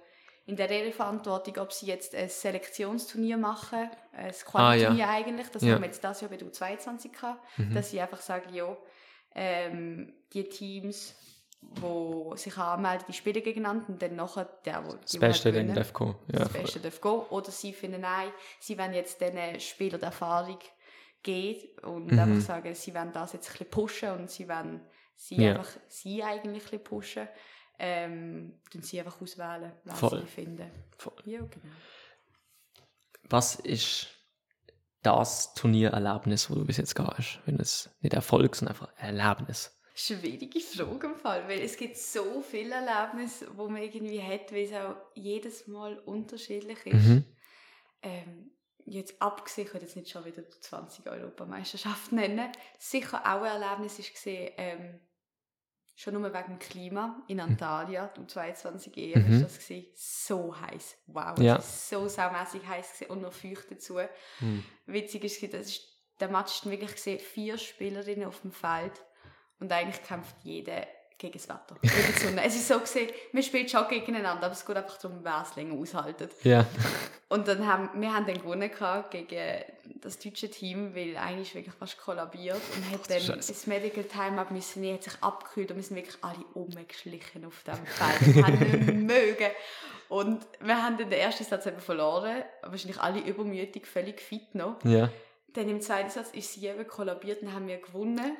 in 0.47 0.57
der 0.57 0.71
ihre 0.71 0.93
Verantwortung, 0.93 1.57
ob 1.59 1.73
sie 1.73 1.87
jetzt 1.87 2.15
ein 2.15 2.29
Selektionsturnier 2.29 3.37
machen, 3.39 3.89
ein 4.13 4.27
Ah, 4.27 4.27
ja. 4.27 4.33
Qualiturnier 4.45 5.09
eigentlich, 5.09 5.49
das 5.49 5.63
Ja. 5.63 5.75
haben 5.75 5.81
wir 5.83 5.87
jetzt 5.87 6.03
das 6.05 6.21
Jahr 6.21 6.31
bei 6.31 6.37
der 6.37 6.49
U22 6.49 7.13
gehabt, 7.13 7.41
Mhm. 7.59 7.75
dass 7.75 7.91
sie 7.91 8.01
einfach 8.01 8.21
sagen, 8.21 8.53
ja, 8.55 8.77
ähm, 9.35 10.13
die 10.33 10.45
Teams, 10.49 11.15
die 11.63 12.39
sich 12.39 12.57
anmelden, 12.57 13.05
die 13.09 13.13
spielen 13.13 13.43
gegeneinander 13.43 13.89
und 13.89 14.01
dann 14.03 14.17
nachher 14.17 14.45
der, 14.65 14.85
wo 14.85 14.93
Das 14.95 15.11
die 15.13 15.19
Beste 15.19 15.53
dann 15.53 15.73
darf 15.75 15.93
kommen. 15.93 16.17
Ja, 16.33 16.41
das. 16.41 16.53
Beste 16.53 16.81
darf 16.81 17.01
gehen. 17.01 17.21
Oder 17.31 17.51
sie 17.51 17.73
finden, 17.73 18.01
nein, 18.01 18.31
sie 18.59 18.79
wollen 18.79 18.95
jetzt 18.95 19.21
diesen 19.21 19.61
Spielern 19.61 20.01
die 20.01 20.07
Erfahrung 20.07 20.59
geben 21.23 21.79
und 21.83 22.11
Mhm. 22.13 22.19
einfach 22.19 22.41
sagen, 22.41 22.75
sie 22.75 22.95
wollen 22.95 23.13
das 23.13 23.35
jetzt 23.35 23.49
ein 23.49 23.53
bisschen 23.53 23.71
pushen 23.71 24.11
und 24.13 24.31
sie 24.31 24.49
wollen 24.49 24.81
sie 25.15 25.37
Ja. 25.37 25.51
einfach 25.59 25.71
sie 25.89 26.23
eigentlich 26.25 26.65
ein 26.65 26.71
bisschen 26.71 26.85
pushen. 26.85 27.29
Ähm, 27.79 28.61
dann 28.73 28.83
sie 28.83 28.99
einfach 28.99 29.21
auswählen, 29.23 29.73
was 29.85 29.99
Voll. 29.99 30.21
sie 30.21 30.27
finden. 30.27 30.71
Voll. 30.99 31.15
Ja, 31.25 31.41
genau. 31.41 31.75
Was 33.31 33.55
ist 33.55 34.09
das 35.03 35.55
Turniererlebnis, 35.55 36.51
wo 36.51 36.55
du 36.57 36.65
bis 36.67 36.77
jetzt 36.77 36.95
gehabt 36.95 37.17
hast? 37.19 37.41
Wenn 37.47 37.59
es 37.59 37.89
nicht 38.01 38.13
Erfolg, 38.15 38.55
sondern 38.57 38.75
einfach 38.77 38.93
Erlebnis. 38.99 39.80
Schwierige 40.03 40.61
Frage 40.61 41.09
im 41.09 41.17
Fall, 41.17 41.47
weil 41.47 41.61
es 41.61 41.77
gibt 41.77 41.97
so 41.99 42.41
viele 42.43 42.75
Erlebnisse, 42.77 43.49
wo 43.57 43.69
man 43.69 43.83
irgendwie 43.83 44.23
hat, 44.23 44.51
weil 44.51 44.65
es 44.65 44.73
auch 44.73 44.97
jedes 45.15 45.67
Mal 45.67 45.99
unterschiedlich 45.99 46.87
ist. 46.87 47.07
Mhm. 47.07 47.25
Ähm, 48.03 48.51
jetzt 48.87 49.21
abgesehen, 49.21 49.67
ich 49.67 49.75
würde 49.75 49.85
jetzt 49.85 49.97
nicht 49.97 50.09
schon 50.11 50.25
wieder 50.25 50.41
die 50.41 50.61
20 50.61 51.07
Europameisterschaft 51.07 52.13
nennen, 52.13 52.51
sicher 52.79 53.21
auch 53.21 53.43
ein 53.43 53.61
Erlebnis 53.63 53.99
ist 53.99 54.15
gesehen, 54.15 54.53
ähm, 54.57 55.01
schon 55.95 56.15
nur 56.15 56.33
wegen 56.33 56.47
dem 56.47 56.59
Klima 56.59 57.23
in 57.29 57.41
Antalya, 57.41 58.09
die 58.17 58.27
22 58.27 58.97
EM 58.97 59.27
Mhm. 59.27 59.33
ist 59.35 59.43
das 59.45 59.59
gewesen, 59.59 59.87
so 59.95 60.59
heiß. 60.59 60.97
Wow, 61.09 61.39
Ja. 61.41 61.57
es 61.57 61.91
so 61.91 62.09
saumässig 62.09 62.67
heiß 62.67 62.95
gewesen 62.95 63.11
und 63.11 63.21
noch 63.21 63.35
feucht 63.35 63.71
dazu. 63.71 63.99
Mhm. 64.41 64.65
Witzig 64.87 65.25
ist, 65.25 65.43
das 65.53 65.67
ist, 65.67 65.83
der 66.21 66.29
Match 66.29 66.63
dann 66.63 66.73
wirklich 66.73 66.93
gesehen, 66.95 67.19
vier 67.19 67.59
Spielerinnen 67.59 68.27
auf 68.27 68.41
dem 68.41 68.53
Feld 68.53 68.93
und 69.61 69.73
eigentlich 69.73 70.03
kämpft 70.03 70.35
jeder 70.43 70.87
gegen 71.21 71.35
das 71.35 71.49
Wetter, 71.49 71.77
gegen 71.83 72.15
die 72.15 72.19
Sonne. 72.19 72.43
es 72.45 72.57
ist 72.57 72.67
so 72.67 72.81
gesehen, 72.81 73.11
wir 73.33 73.43
spielen 73.43 73.69
schon 73.69 73.87
gegeneinander, 73.89 74.45
aber 74.45 74.55
es 74.55 74.65
geht 74.65 74.77
einfach 74.77 74.97
darum, 74.97 75.19
wer 75.23 75.45
es 75.47 75.55
länger 75.55 75.75
aushaltet. 75.75 76.33
Ja. 76.43 76.67
Und 77.29 77.47
dann 77.47 77.67
haben 77.67 77.91
wir 78.01 78.13
haben 78.13 78.27
dann 78.27 78.39
gewonnen 78.39 78.71
gegen 79.11 79.65
das 80.01 80.19
deutsche 80.19 80.51
Team, 80.51 80.95
weil 80.95 81.17
ist 81.41 81.55
wirklich 81.55 81.75
fast 81.75 81.99
kollabiert 81.99 82.61
und 82.75 82.91
hat 82.91 83.11
dann 83.11 83.21
Scheiße. 83.21 83.53
das 83.53 83.67
Medical 83.67 84.05
Timeout 84.05 84.53
müssen, 84.53 84.83
er 84.83 84.95
hat 84.95 85.03
sich 85.03 85.13
abgekühlt 85.21 85.71
und 85.71 85.77
wir 85.77 85.85
sind 85.85 85.97
wirklich 85.97 86.17
alle 86.23 86.45
umgeschlichen 86.55 87.45
auf 87.45 87.63
dem 87.65 87.75
Feld. 87.87 88.35
Wir 88.35 88.47
haben 88.47 88.59
nicht 88.59 88.95
mögen. 88.95 89.51
Und 90.09 90.45
wir 90.61 90.83
haben 90.83 90.99
dann 90.99 91.11
den 91.11 91.21
ersten 91.21 91.45
Satz 91.45 91.67
eben 91.67 91.81
verloren, 91.81 92.43
wahrscheinlich 92.63 92.99
alle 92.99 93.21
übermütig, 93.21 93.87
völlig 93.87 94.21
fit 94.21 94.55
noch. 94.55 94.83
Ja. 94.85 95.09
Dann 95.53 95.69
im 95.69 95.81
zweiten 95.81 96.11
Satz 96.11 96.31
ist 96.33 96.55
sie 96.55 96.67
eben 96.67 96.87
kollabiert 96.87 97.43
und 97.43 97.53
haben 97.53 97.69
wir 97.69 97.79
gewonnen. 97.79 98.37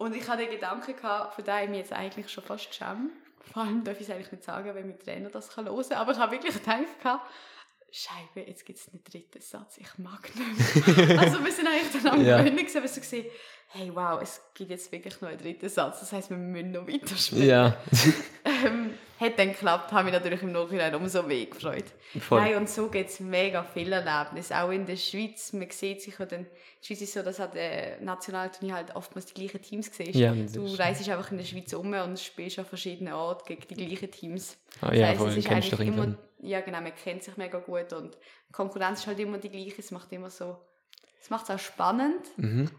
Und 0.00 0.16
ich 0.16 0.26
hatte 0.26 0.44
den 0.44 0.52
Gedanken 0.52 0.96
gehabt, 0.96 1.34
von 1.34 1.44
dem 1.44 1.64
ich 1.64 1.68
mich 1.68 1.78
jetzt 1.80 1.92
eigentlich 1.92 2.30
schon 2.30 2.42
fast 2.42 2.74
schäme. 2.74 3.10
Vor 3.52 3.64
allem 3.64 3.84
darf 3.84 4.00
ich 4.00 4.08
es 4.08 4.14
eigentlich 4.14 4.32
nicht 4.32 4.44
sagen, 4.44 4.74
wenn 4.74 4.88
mein 4.88 4.98
Trainer 4.98 5.28
das 5.28 5.50
kann 5.50 5.66
hören 5.66 5.84
kann. 5.86 5.98
Aber 5.98 6.12
ich 6.12 6.18
habe 6.18 6.32
wirklich 6.32 6.54
gedacht, 6.54 7.00
gehabt, 7.02 7.30
Scheibe, 7.92 8.48
jetzt 8.48 8.64
gibt 8.64 8.78
es 8.78 8.88
einen 8.88 9.04
dritten 9.04 9.42
Satz, 9.42 9.76
ich 9.76 9.98
mag 9.98 10.22
nicht 10.34 10.96
mehr. 10.96 11.20
also 11.20 11.44
wir 11.44 11.52
sind 11.52 11.66
eigentlich 11.66 12.02
dann 12.02 12.14
am 12.14 12.24
Ja. 12.24 12.38
Gewöhnen 12.42 12.66
aber 12.76 12.88
so 12.88 13.00
gesehen, 13.00 13.26
hey 13.68 13.90
wow, 13.94 14.22
es 14.22 14.40
gibt 14.54 14.70
jetzt 14.70 14.90
wirklich 14.90 15.20
noch 15.20 15.28
einen 15.28 15.38
dritten 15.38 15.68
Satz. 15.68 16.00
Das 16.00 16.12
heisst, 16.12 16.30
wir 16.30 16.38
müssen 16.38 16.70
noch 16.72 16.88
weiterspielen. 16.88 17.46
Ja. 17.46 17.76
Ähm, 18.64 18.94
hat 19.18 19.38
dann 19.38 19.48
geklappt, 19.52 19.92
habe 19.92 20.04
mich 20.04 20.12
natürlich 20.14 20.40
im 20.42 20.52
Nachhinein 20.52 20.94
umso 20.94 21.22
mehr 21.22 21.44
gefreut. 21.44 21.84
Voll. 22.20 22.40
Nein, 22.40 22.56
und 22.56 22.70
so 22.70 22.88
gibt 22.88 23.10
es 23.10 23.20
mega 23.20 23.62
viele 23.62 23.96
Erlebnisse. 24.02 24.56
Auch 24.56 24.70
in 24.70 24.86
der 24.86 24.96
Schweiz, 24.96 25.52
man 25.52 25.70
sieht 25.70 26.00
sich 26.00 26.16
dann, 26.16 26.46
die 26.82 26.86
Schweiz 26.86 27.02
ist 27.02 27.12
so, 27.12 27.22
dass 27.22 27.38
an 27.38 27.50
den 27.52 28.02
Nationalturnier 28.04 28.74
halt 28.76 28.96
oftmals 28.96 29.26
die 29.26 29.34
gleichen 29.34 29.60
Teams 29.60 29.90
siehst. 29.92 30.14
Ja, 30.14 30.32
du 30.32 30.64
ist- 30.64 30.78
reist 30.78 31.06
einfach 31.08 31.30
in 31.32 31.36
der 31.38 31.44
Schweiz 31.44 31.72
um 31.74 31.92
und 31.92 32.18
spielst 32.18 32.58
an 32.58 32.64
verschiedenen 32.64 33.12
Orten 33.12 33.44
gegen 33.46 33.66
die 33.68 33.74
gleichen 33.86 34.10
Teams. 34.10 34.56
Ah, 34.80 34.94
ja, 34.94 35.08
Das 35.10 35.18
voll, 35.18 35.28
es 35.28 35.36
ist 35.36 35.50
eigentlich 35.50 35.78
immer, 35.80 36.14
ja 36.40 36.60
genau, 36.62 36.80
man 36.80 36.94
kennt 36.94 37.22
sich 37.22 37.36
mega 37.36 37.58
gut 37.58 37.92
und 37.92 38.14
die 38.48 38.52
Konkurrenz 38.52 39.00
ist 39.00 39.06
halt 39.06 39.20
immer 39.20 39.36
die 39.36 39.50
gleiche. 39.50 39.80
Es 39.80 39.90
macht 39.90 40.10
immer 40.12 40.30
so, 40.30 40.56
es 41.20 41.28
macht 41.28 41.44
es 41.44 41.50
auch 41.50 41.58
spannend 41.58 42.26
Mhm. 42.38 42.70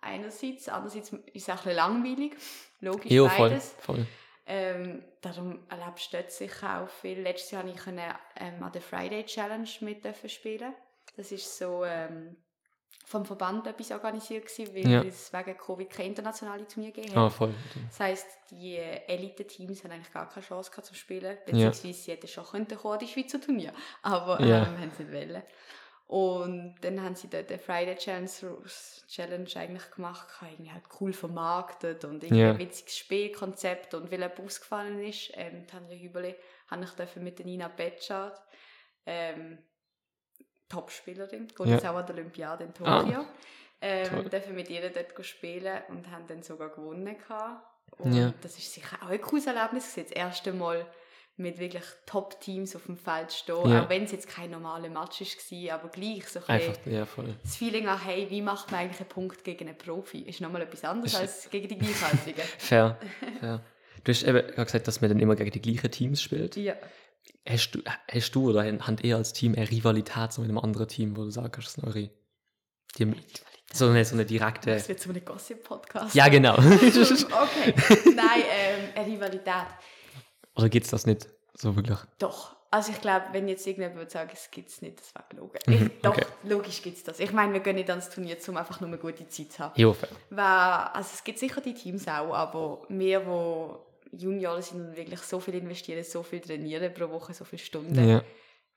einerseits, 0.00 0.68
andererseits 0.68 1.12
ist 1.12 1.20
es 1.34 1.48
auch 1.48 1.52
ein 1.52 1.56
bisschen 1.62 1.76
langweilig, 1.76 2.32
logisch 2.80 3.12
Ja, 3.12 3.28
voll. 3.28 3.50
beides. 3.50 3.74
voll. 3.80 4.06
Ähm, 4.46 5.02
darum 5.22 5.60
erlebst 5.70 6.12
du 6.12 6.18
dort 6.18 6.30
sicher 6.30 6.82
auch 6.82 6.88
viel. 6.88 7.20
Letztes 7.20 7.52
Jahr 7.52 7.62
konnte 7.64 8.02
ich 8.02 8.42
ähm, 8.42 8.62
an 8.62 8.72
der 8.72 8.82
Friday 8.82 9.24
Challenge 9.24 9.68
mit 9.80 10.04
spielen. 10.30 10.74
Das 11.16 11.32
ist 11.32 11.56
so 11.56 11.84
ähm, 11.84 12.36
vom 13.06 13.24
Verband 13.24 13.66
etwas 13.66 13.90
organisiert 13.90 14.46
gewesen, 14.46 14.74
weil 14.74 14.90
Ja. 14.90 15.02
es 15.02 15.32
wegen 15.32 15.56
Covid 15.56 15.90
keine 15.90 16.08
internationale 16.08 16.66
Turnier 16.66 16.92
gegeben 16.92 17.16
Ah, 17.16 17.26
hat. 17.26 17.32
voll. 17.32 17.54
Das 17.88 18.00
heisst, 18.00 18.26
die 18.50 18.76
Elite-Teams 18.76 19.84
haben 19.84 19.92
eigentlich 19.92 20.12
gar 20.12 20.28
keine 20.28 20.44
Chance 20.44 20.70
gehabt 20.70 20.86
zu 20.86 20.94
spielen, 20.94 21.38
beziehungsweise 21.46 21.92
sie 21.94 22.10
hätten 22.12 22.28
schon 22.28 22.44
können 22.44 22.66
die 22.98 23.06
Schweizer 23.08 23.40
Turnier, 23.40 23.72
aber 24.02 24.40
ähm, 24.40 24.48
Ja. 24.48 24.66
haben 24.66 24.90
sie 24.96 25.04
nicht 25.04 25.12
wollen. 25.12 25.42
Und 26.06 26.76
dann 26.82 27.02
haben 27.02 27.14
sie 27.14 27.28
dort 27.28 27.48
den 27.48 27.58
Friday 27.58 27.96
Challenge, 27.96 28.28
Challenge 29.08 29.48
eigentlich 29.56 29.90
gemacht, 29.90 30.28
irgendwie 30.42 30.70
halt 30.70 30.84
cool 31.00 31.12
vermarktet 31.14 32.04
und 32.04 32.22
irgendwie 32.22 32.42
Ja. 32.42 32.50
ein 32.50 32.58
witziges 32.58 32.98
Spielkonzept. 32.98 33.94
Und 33.94 34.12
weil 34.12 34.22
er 34.22 34.32
ausgefallen 34.38 35.02
ist, 35.02 35.30
ähm, 35.34 35.66
Andrea 35.72 35.98
Hübeli, 35.98 36.36
habe 36.68 36.84
ich 36.84 37.16
mit 37.16 37.38
der 37.38 37.46
Nina 37.46 37.68
Betschart, 37.68 38.40
ähm, 39.06 39.58
Topspielerin, 40.68 41.48
geht 41.48 41.58
Ja. 41.66 41.74
jetzt 41.74 41.86
auch 41.86 41.94
an 41.96 42.06
der 42.06 42.16
Olympiade 42.16 42.64
in 42.64 42.74
Tokio. 42.74 43.24
Ähm, 43.80 44.30
dürfen 44.30 44.54
mit 44.54 44.70
ihr 44.70 44.88
dort 44.90 45.26
spielen 45.26 45.82
und 45.88 46.10
haben 46.10 46.26
dann 46.26 46.42
sogar 46.42 46.70
gewonnen. 46.70 47.18
Gehabt. 47.18 47.66
Und 47.98 48.12
Ja. 48.14 48.32
das 48.40 48.56
ist 48.58 48.72
sicher 48.72 48.96
auch 49.02 49.08
ein 49.10 49.20
cooles 49.20 49.46
Erlebnis. 49.46 49.94
Das 49.94 50.10
erste 50.10 50.52
Mal 50.52 50.86
mit 51.36 51.58
wirklich 51.58 51.82
Top-Teams 52.06 52.76
auf 52.76 52.84
dem 52.86 52.96
Feld 52.96 53.32
stehen. 53.32 53.68
Ja. 53.68 53.84
Auch 53.84 53.88
wenn 53.88 54.04
es 54.04 54.12
jetzt 54.12 54.28
kein 54.28 54.50
normaler 54.50 54.88
Match 54.88 55.20
war, 55.20 55.74
aber 55.74 55.88
gleich 55.88 56.28
so 56.28 56.38
ein 56.40 56.44
Einfach, 56.60 56.86
ja, 56.86 57.04
voll. 57.06 57.34
das 57.42 57.56
Feeling 57.56 57.88
an, 57.88 58.00
hey, 58.04 58.28
wie 58.30 58.40
macht 58.40 58.70
man 58.70 58.80
eigentlich 58.80 59.00
einen 59.00 59.08
Punkt 59.08 59.42
gegen 59.42 59.68
einen 59.68 59.76
Profi? 59.76 60.20
Ist 60.20 60.40
nochmal 60.40 60.62
etwas 60.62 60.84
anderes 60.84 61.12
Ist- 61.14 61.20
als 61.20 61.50
gegen 61.50 61.68
die 61.68 61.78
Gleichaltrigen. 61.78 62.44
Fair, 62.58 62.98
fair. 63.40 63.60
Du 64.04 64.12
hast 64.12 64.22
eben 64.22 64.46
gesagt, 64.54 64.86
dass 64.86 65.00
man 65.00 65.10
dann 65.10 65.18
immer 65.18 65.34
gegen 65.34 65.50
die 65.50 65.62
gleichen 65.62 65.90
Teams 65.90 66.22
spielt. 66.22 66.56
ja. 66.56 66.74
Hast 67.48 67.72
du, 67.72 67.80
hast 68.10 68.34
du 68.34 68.50
oder 68.50 68.64
habt 68.64 69.02
ihr 69.04 69.16
als 69.16 69.32
Team 69.34 69.54
eine 69.54 69.70
Rivalität 69.70 70.32
so 70.32 70.40
mit 70.42 70.48
einem 70.50 70.58
anderen 70.58 70.88
Team, 70.88 71.16
wo 71.16 71.24
du 71.24 71.30
sagst, 71.30 71.58
das 71.66 71.72
sind 71.74 71.84
eure... 71.84 72.10
Die, 72.98 73.12
so, 73.72 73.88
eine, 73.88 74.04
so 74.04 74.14
eine 74.14 74.24
direkte... 74.24 74.70
Das 74.74 74.88
wird 74.88 75.00
so 75.00 75.10
ein 75.10 75.24
Gossip-Podcast. 75.24 76.14
Ja, 76.14 76.28
genau. 76.28 76.54
okay. 76.58 77.74
Nein, 78.14 78.42
ähm, 78.50 78.88
eine 78.94 79.06
Rivalität. 79.06 79.66
Oder 80.56 80.68
gibt 80.68 80.84
es 80.84 80.90
das 80.90 81.06
nicht 81.06 81.28
so 81.54 81.74
wirklich? 81.76 81.98
Doch. 82.18 82.54
Also 82.70 82.90
ich 82.90 83.00
glaube, 83.00 83.26
wenn 83.30 83.46
jetzt 83.46 83.64
irgendjemand 83.68 83.98
würde 83.98 84.10
sagen, 84.10 84.30
es 84.32 84.50
gibt 84.50 84.68
es 84.68 84.82
nicht, 84.82 84.98
das 84.98 85.14
wäre 85.14 85.24
gelogen. 85.28 85.58
Mhm, 85.66 85.86
Ich, 85.94 86.02
doch, 86.02 86.10
okay. 86.16 86.26
logisch 86.42 86.82
gibt 86.82 86.96
es 86.96 87.04
das. 87.04 87.20
Ich 87.20 87.32
meine, 87.32 87.52
wir 87.52 87.60
gehen 87.60 87.76
nicht 87.76 87.88
ans 87.88 88.10
Turnier, 88.10 88.36
um 88.48 88.56
einfach 88.56 88.80
nur 88.80 88.88
eine 88.88 88.98
gute 88.98 89.28
Zeit 89.28 89.52
zu 89.52 89.60
haben. 89.60 89.80
Ja, 89.80 89.92
fair. 89.92 90.08
Weil, 90.30 90.88
also 90.92 91.10
es 91.14 91.22
gibt 91.22 91.38
sicher 91.38 91.60
die 91.60 91.74
Teams 91.74 92.08
auch, 92.08 92.34
aber 92.34 92.82
wir, 92.88 93.20
die 94.10 94.24
Junioren 94.24 94.60
sind 94.60 94.80
und 94.88 94.96
wirklich 94.96 95.20
so 95.20 95.38
viel 95.38 95.54
investieren, 95.54 96.02
so 96.02 96.24
viel 96.24 96.40
trainieren 96.40 96.92
pro 96.92 97.08
Woche, 97.10 97.32
so 97.32 97.44
viele 97.44 97.62
Stunden. 97.62 98.08
Ja, 98.08 98.22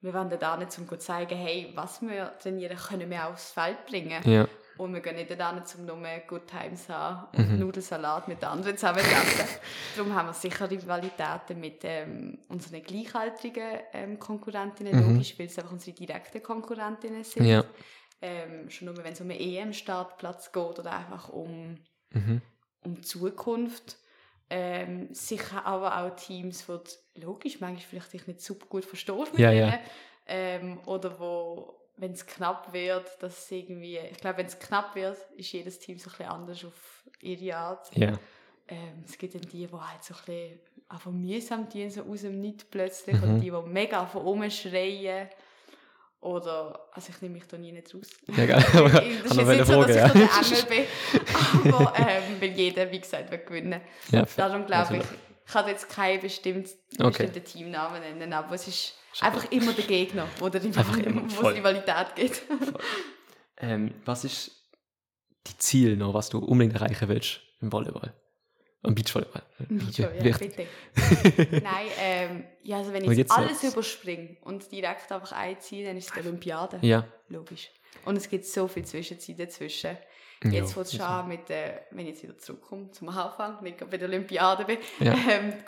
Wir 0.02 0.13
wollen 0.13 0.30
da 0.40 0.58
nicht, 0.58 0.78
um 0.78 0.88
zu 0.88 0.98
zeigen, 1.00 1.36
hey, 1.36 1.72
was 1.74 2.00
wir 2.04 2.38
trainieren, 2.38 2.78
können 2.78 3.10
wir 3.10 3.28
aufs 3.28 3.50
Feld 3.52 3.84
bringen. 3.88 4.22
ja. 4.32 4.48
Und 4.78 4.94
wir 4.94 5.02
gehen 5.02 5.16
nicht 5.16 5.32
da 5.40 5.50
um 5.78 5.86
nur 5.86 5.98
Good 6.28 6.48
Times 6.48 6.88
haben 6.90 7.28
Mhm. 7.38 7.50
und 7.54 7.60
Nudelsalat 7.60 8.28
mit 8.28 8.44
anderen 8.44 8.78
zusammen 8.78 9.00
zu 9.00 9.06
essen. 9.06 9.60
Darum 9.96 10.13
haben 10.16 10.28
wir 10.28 10.34
sicher 10.34 10.70
Rivalitäten 10.70 11.60
mit 11.60 11.80
ähm, 11.84 12.40
unseren 12.48 12.82
gleichaltrigen 12.84 13.80
ähm, 13.94 14.20
Konkurrentinnen, 14.20 14.96
Mhm. 14.96 15.13
logisch, 15.13 15.38
weil 15.40 15.48
es 15.48 15.58
einfach 15.58 15.72
unsere 15.72 15.96
direkten 15.96 16.42
Konkurrentinnen 16.44 17.24
sind. 17.24 17.46
Ja. 17.46 17.63
Ähm, 18.22 18.70
schon 18.70 18.88
nur, 18.88 18.98
wenn 19.04 19.13
es 19.13 19.22
um 19.22 19.30
einen 19.30 19.40
EM-Startplatz 19.40 20.52
geht 20.52 20.80
oder 20.80 20.92
einfach 20.92 21.30
um, 21.30 21.78
Mhm. 22.12 22.42
um 22.84 22.96
die 22.96 23.02
Zukunft. 23.02 23.98
Ähm, 24.50 25.10
sicher 25.13 25.66
aber 25.66 25.98
auch 25.98 26.16
Teams, 26.16 26.70
wo 26.70 26.78
du 26.78 26.90
logisch 27.16 27.60
manchmal 27.60 27.82
vielleicht 27.90 28.13
dich 28.13 28.28
nicht 28.28 28.42
super 28.42 28.66
gut 28.68 28.86
verstehst 28.86 29.34
mit 29.34 29.40
Ja, 29.40 29.52
denen. 29.52 29.70
ja. 29.72 29.80
Ähm, 30.26 30.80
oder 30.86 31.20
wo, 31.20 31.77
wenn 31.98 32.12
es 32.12 32.26
knapp 32.26 32.72
wird, 32.74 33.22
dass 33.22 33.46
es 33.46 33.52
irgendwie, 33.52 33.98
ich 33.98 34.18
glaube, 34.18 34.38
wenn 34.38 34.46
es 34.46 34.58
knapp 34.60 34.96
wird, 34.96 35.18
ist 35.36 35.52
jedes 35.52 35.80
Team 35.80 35.98
so 35.98 36.10
ein 36.10 36.18
bisschen 36.18 36.32
anders 36.32 36.66
auf 36.66 37.04
ihre 37.22 37.58
Art. 37.58 37.96
Ja. 37.96 38.14
Ähm, 38.68 39.04
es 39.06 39.18
gibt 39.18 39.34
dann 39.34 39.42
die, 39.42 39.66
die 39.66 39.72
halt 39.72 40.04
so 40.04 40.14
ein 40.14 40.20
bisschen 40.26 40.60
einfach 40.90 41.12
mühsam 41.12 41.70
tun, 41.70 41.90
so 41.90 42.04
aus 42.04 42.22
dem 42.22 42.40
Nichts 42.40 42.66
plötzlich. 42.66 43.16
Mhm. 43.16 43.24
Oder 43.24 43.34
die, 43.40 43.52
die 43.52 43.70
mega 43.70 44.06
von 44.06 44.22
oben 44.24 44.52
schreien. 44.52 45.28
Oder, 46.20 46.88
also 46.92 47.10
ich 47.10 47.22
nehme 47.22 47.36
mich 47.36 47.48
da 47.48 47.58
nie 47.58 47.72
nicht 47.72 47.94
raus. 47.94 48.10
Ja, 48.36 48.46
geil. 48.46 48.66
das 49.24 49.32
ist 49.32 49.38
jetzt 49.38 49.48
nicht 49.48 49.66
so, 49.66 49.82
dass 49.84 49.90
ich 49.90 49.96
ja. 49.96 50.08
da 50.08 50.14
der 50.14 50.30
Engel 50.42 50.88
bin. 51.64 51.74
Aber 51.74 51.94
ähm, 51.98 52.24
weil 52.42 52.52
jeder, 52.52 52.92
wie 52.92 53.00
gesagt, 53.00 53.32
will 53.32 53.40
gewinnen. 53.40 53.82
Ja. 54.12 54.26
Darum 54.36 54.66
glaube 54.66 54.98
ich, 54.98 55.04
Natürlich. 55.04 55.27
Ich 55.48 55.54
kann 55.54 55.68
jetzt 55.68 55.90
keinen 55.90 56.22
bestimmt, 56.22 56.70
Okay. 57.00 57.24
bestimmten 57.24 57.44
Teamnamen 57.46 58.02
nennen, 58.02 58.34
aber 58.34 58.56
es 58.56 58.68
ist 58.68 58.96
einfach 59.22 59.50
immer 59.52 59.72
der 59.74 59.86
Gegner, 59.86 60.28
wo, 60.40 60.50
der 60.50 60.64
es. 60.64 60.78
Rivalität 60.78 62.16
gibt. 62.16 62.42
Ähm, 63.58 63.94
was 64.06 64.26
ist 64.26 64.52
die 65.48 65.58
Ziel 65.58 65.96
noch, 65.96 66.14
was 66.14 66.30
du 66.30 66.40
unbedingt 66.40 66.76
erreichen 66.76 67.08
willst 67.08 67.40
im 67.62 67.72
Volleyball? 67.72 68.14
Im 68.84 68.94
Beachvolleyball. 68.94 69.42
Schon, 69.94 70.06
ja, 70.06 70.38
bitte. 70.38 70.68
Nein, 71.64 71.88
ähm, 72.00 72.44
ja, 72.64 72.78
also 72.78 72.94
wenn 72.94 73.04
ich 73.10 73.18
jetzt 73.18 73.32
alles 73.32 73.62
jetzt? 73.64 73.74
überspringe 73.74 74.38
und 74.42 74.72
direkt 74.72 75.12
einfach 75.12 75.32
einziehe, 75.32 75.86
dann 75.86 75.98
ist 75.98 76.10
es 76.10 76.14
die 76.14 76.20
Olympiade. 76.20 76.80
Ja. 76.82 77.06
Logisch. 77.28 77.70
Und 78.06 78.18
es 78.18 78.30
gibt 78.30 78.46
so 78.46 78.68
viel 78.68 78.86
Zwischenzeit 78.86 79.40
dazwischen. 79.40 79.98
Jetzt 80.43 80.76
wird 80.76 80.86
es 80.88 80.93
schon 80.95 81.02
an 81.06 81.28
mit 81.28 81.50
der, 81.50 81.86
wenn 81.91 82.06
ich 82.06 82.13
jetzt 82.13 82.23
wieder 82.23 82.38
zurückkomme 82.38 82.91
zum 82.91 83.10
Anfang, 83.10 83.62
nicht 83.63 83.78
gerade 83.80 83.91
bei 83.91 83.97
der 83.97 84.08
Olympiade 84.08 84.65
bin, 84.65 84.78
Ja. 85.00 85.13
ähm, 85.30 85.54
die 85.60 85.65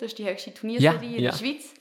das 0.00 0.02
ist 0.12 0.18
die 0.18 0.24
höchste 0.28 0.54
Turnierserie 0.54 1.10
Ja, 1.10 1.16
in 1.18 1.22
ja. 1.24 1.30
der 1.30 1.38
Schweiz. 1.38 1.74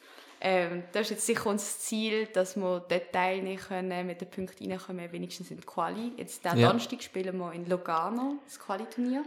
Ähm, 0.44 0.84
das 0.92 1.04
ist 1.04 1.10
jetzt 1.12 1.26
sicher 1.28 1.46
unser 1.50 1.66
Ziel, 1.80 2.26
dass 2.34 2.56
wir 2.58 2.84
dort 2.90 3.12
teilnehmen 3.14 3.60
können, 3.60 4.08
mit 4.08 4.22
den 4.22 4.30
Punkten 4.30 4.72
reinkommen, 4.72 5.12
wenigstens 5.12 5.52
in 5.52 5.58
die 5.58 5.64
Quali. 5.66 6.14
Jetzt 6.18 6.44
den 6.44 6.58
Ja. 6.58 6.68
Donnerstag 6.68 7.02
spielen 7.04 7.38
wir 7.38 7.52
in 7.54 7.68
Lugano, 7.70 8.40
das 8.46 8.60
Quali-Turnier. 8.60 9.24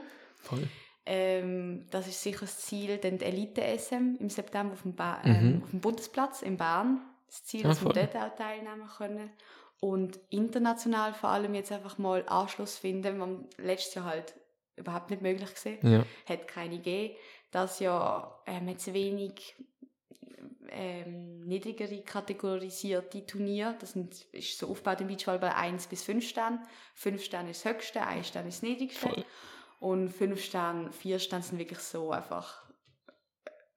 Ähm, 1.06 1.84
das 1.90 2.06
ist 2.08 2.22
sicher 2.22 2.40
das 2.42 2.58
Ziel, 2.62 2.96
dann 2.98 3.18
die 3.18 3.24
Elite-SM 3.26 4.16
im 4.20 4.30
September 4.30 4.72
auf 4.72 4.82
dem, 4.82 4.94
ba 4.94 5.20
ähm, 5.24 5.60
auf 5.62 5.70
dem 5.70 5.80
Bundesplatz 5.80 6.42
in 6.42 6.56
Bern. 6.56 7.00
Das 7.28 7.44
Ziel, 7.44 7.60
Mhm. 7.60 7.64
Ja, 7.64 7.68
dass 7.70 7.84
wir 7.84 7.92
dort 7.92 8.16
auch 8.16 8.36
teilnehmen 8.36 8.88
können. 8.96 9.30
Und 9.80 10.18
international 10.30 11.12
vor 11.12 11.30
allem 11.30 11.54
jetzt 11.54 11.72
einfach 11.72 11.98
mal 11.98 12.24
Anschluss 12.26 12.78
finden, 12.78 13.20
was 13.20 13.58
letztes 13.64 13.94
Jahr 13.94 14.06
halt 14.06 14.34
überhaupt 14.76 15.10
nicht 15.10 15.22
möglich 15.22 15.50
war. 15.64 15.90
Ja. 15.90 16.04
Hat 16.26 16.48
keine 16.48 16.76
gegeben. 16.76 17.14
Das 17.50 17.80
Jahr 17.80 18.42
ähm, 18.46 18.68
hat 18.68 18.78
es 18.78 18.92
wenig 18.92 19.54
ähm, 20.70 21.40
niedrigere 21.44 22.02
kategorisierte 22.02 23.24
Turniere. 23.26 23.76
Das 23.78 23.92
sind, 23.92 24.22
ist 24.32 24.58
so 24.58 24.68
aufgebaut 24.68 25.00
im 25.00 25.08
Beachvolleyball 25.08 25.52
1 25.52 25.86
bis 25.86 26.02
5 26.02 26.28
Sterne. 26.28 26.62
5 26.94 27.22
Sterne 27.22 27.50
ist 27.50 27.64
das 27.64 27.72
höchste, 27.72 28.02
1 28.02 28.28
Stern 28.28 28.48
ist 28.48 28.62
das 28.62 28.68
niedrigste. 28.68 29.08
Voll. 29.08 29.24
Und 29.80 30.08
5 30.08 30.42
Sterne, 30.42 30.92
4 30.92 31.18
Sterne 31.18 31.44
sind 31.44 31.58
wirklich 31.58 31.78
so 31.80 32.10
einfach 32.10 32.63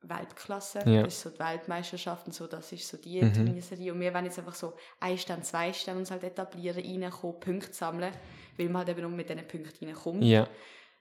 Weltklasse. 0.01 0.79
Ja. 0.85 1.03
Das 1.03 1.13
ist 1.15 1.21
so 1.21 1.29
die 1.29 1.39
Weltmeisterschaft 1.39 2.27
und 2.27 2.33
so, 2.33 2.47
das 2.47 2.71
ist 2.71 2.87
so 2.87 2.97
die 2.97 3.21
Mhm. 3.21 3.33
Turnierserie. 3.33 3.91
Und 3.93 3.99
wir 3.99 4.13
wollen 4.13 4.25
jetzt 4.25 4.39
einfach 4.39 4.55
so 4.55 4.73
1 4.99 5.21
Stern, 5.21 5.43
2 5.43 5.73
Sterne 5.73 5.99
uns 5.99 6.11
halt 6.11 6.23
etablieren, 6.23 6.83
reinkommen, 6.83 7.39
Punkte 7.39 7.73
sammeln, 7.73 8.13
weil 8.57 8.67
man 8.67 8.77
halt 8.79 8.89
eben 8.89 9.01
nur 9.01 9.09
mit 9.11 9.29
diesen 9.29 9.47
Punkten 9.47 9.85
reinkommt 9.85 10.23
Ja. 10.23 10.47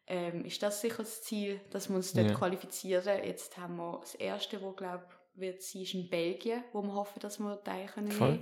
ähm, 0.09 0.45
ist 0.45 0.63
das 0.63 0.81
sicher 0.81 0.99
das 1.03 1.23
Ziel, 1.23 1.61
dass 1.71 1.89
wir 1.89 1.97
uns 1.97 2.13
dort 2.13 2.29
Ja. 2.29 2.35
qualifizieren. 2.35 3.25
Jetzt 3.25 3.57
haben 3.59 3.77
wir 3.77 3.99
das 4.01 4.15
erste, 4.15 4.61
wo 4.63 4.73
glaube 4.73 5.05
wird 5.35 5.63
sein, 5.63 5.83
ist 5.83 5.93
in 5.95 6.09
Belgien, 6.09 6.65
wo 6.73 6.81
wir 6.83 6.95
hoffen, 6.95 7.21
dass 7.21 7.39
wir 7.39 7.63
teil 7.63 7.87
können 7.87 8.11
Voll. 8.11 8.41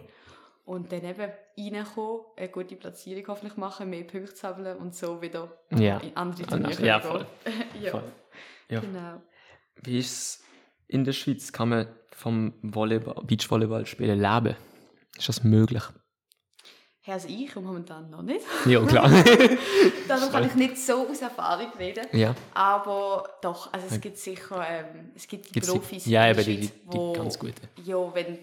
Und 0.65 0.93
dann 0.93 1.05
eben 1.05 1.31
reinkommen, 1.59 2.21
eine 2.37 2.49
gute 2.49 2.77
Platzierung 2.77 3.27
hoffentlich 3.29 3.57
machen, 3.57 3.91
mehr 3.91 4.05
Punkte 4.05 4.35
sammeln 4.37 4.79
und 4.79 4.95
so 4.95 5.21
wieder 5.21 5.51
Ja. 5.77 5.99
in 5.99 6.17
andere. 6.17 6.47
Turniere 6.47 6.87
Ja, 6.87 7.01
voll. 7.01 7.27
ja, 7.83 7.91
Voll. 7.91 8.13
Ja. 8.71 8.81
genau. 8.81 9.21
Wie 9.83 9.99
ist 9.99 10.44
in 10.95 11.05
der 11.05 11.13
Schweiz? 11.13 11.53
Kann 11.53 11.69
man 11.71 11.89
vom 12.13 12.55
Volleyball, 12.63 13.23
Beachvolleyball 13.25 13.85
spielen 13.87 14.21
leben? 14.21 14.57
Ist 15.19 15.29
das 15.29 15.45
möglich? 15.45 15.83
Ja, 17.07 17.15
Also 17.15 17.29
ich 17.29 17.55
momentan 17.57 18.09
noch 18.09 18.23
nicht. 18.23 18.41
Ja, 18.65 18.81
klar. 18.87 19.11
Darum 20.09 20.31
kann 20.33 20.47
ich 20.47 20.55
nicht 20.55 20.79
so 20.79 21.07
aus 21.07 21.21
Erfahrung 21.21 21.71
reden. 21.79 22.07
ja. 22.13 22.35
Aber 22.55 23.29
doch, 23.43 23.71
also 23.73 23.87
es 23.91 24.01
gibt 24.01 24.17
sicher 24.17 24.65
ähm, 24.67 25.11
es 25.15 25.27
gibt 25.29 25.49
die 25.49 25.53
Gibt's 25.53 25.69
die- 25.71 25.79
Profis 25.79 26.07
ja, 26.07 26.27
in 26.29 26.37
der 26.37 26.47
eben 26.49 26.57
die- 26.63 26.67
Schweiz, 26.69 26.73
die- 26.85 26.91
die 26.91 26.97
wo- 26.97 27.13
ganz 27.13 27.39
guten. 27.39 27.69
Ja, 27.85 28.15
wenn 28.15 28.27
du, 28.37 28.39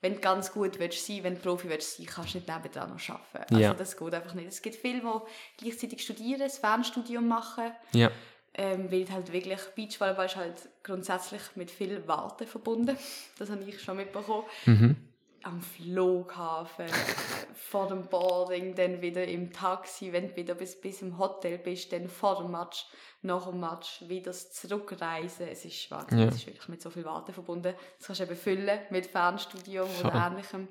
wenn 0.00 0.14
du 0.14 0.20
ganz 0.20 0.52
gut 0.52 0.80
willst 0.80 1.06
sein, 1.06 1.20
wenn 1.22 1.34
du 1.36 1.40
Profi 1.42 1.68
willst 1.68 1.96
sein, 1.96 2.06
kannst 2.06 2.34
du 2.34 2.38
nicht 2.38 2.48
nebenan 2.48 2.90
noch 2.90 3.08
arbeiten. 3.08 3.54
Also 3.54 3.60
Ja. 3.62 3.74
das 3.74 3.96
geht 3.96 4.14
einfach 4.14 4.34
nicht. 4.34 4.48
Es 4.48 4.60
gibt 4.62 4.74
viele, 4.74 5.00
die 5.00 5.64
gleichzeitig 5.64 6.02
studieren, 6.02 6.40
das 6.40 6.58
Fernstudium 6.58 7.28
machen, 7.28 7.70
Ja. 7.92 8.10
Ähm, 8.54 8.90
weil 8.92 9.08
halt 9.10 9.32
wirklich 9.32 9.60
Beachvolleyball 9.74 10.26
ist 10.26 10.36
halt 10.36 10.68
grundsätzlich 10.82 11.42
mit 11.54 11.70
viel 11.70 12.06
Warten 12.06 12.46
verbunden. 12.46 12.96
Das 13.38 13.50
habe 13.50 13.62
ich 13.64 13.80
schon 13.82 13.96
mitbekommen. 13.96 14.44
Mhm. 14.66 14.96
Am 15.44 15.60
Flughafen, 15.60 16.86
vor 17.54 17.88
dem 17.88 18.06
Boarding, 18.06 18.74
dann 18.76 19.00
wieder 19.02 19.24
im 19.26 19.52
Taxi, 19.52 20.12
wenn 20.12 20.28
du 20.28 20.36
wieder 20.36 20.54
bis, 20.54 20.80
bis 20.80 21.02
im 21.02 21.18
Hotel 21.18 21.58
bist, 21.58 21.92
dann 21.92 22.08
vor 22.08 22.42
dem 22.42 22.52
Match, 22.52 22.86
nach 23.22 23.48
dem 23.48 23.58
Match, 23.58 24.02
wieder 24.06 24.26
das 24.26 24.52
Zurückreisen. 24.52 25.48
Es 25.48 25.64
ist 25.64 25.80
schwarz, 25.80 26.12
Ja. 26.12 26.26
es 26.26 26.36
ist 26.36 26.46
wirklich 26.46 26.68
mit 26.68 26.80
so 26.82 26.90
viel 26.90 27.04
Warten 27.04 27.32
verbunden. 27.32 27.74
Das 27.98 28.06
kannst 28.06 28.20
du 28.20 28.24
eben 28.24 28.36
füllen 28.36 28.78
mit 28.90 29.06
Fernstudium 29.06 29.88
Voll. 29.88 30.10
oder 30.10 30.26
ähnlichem. 30.28 30.68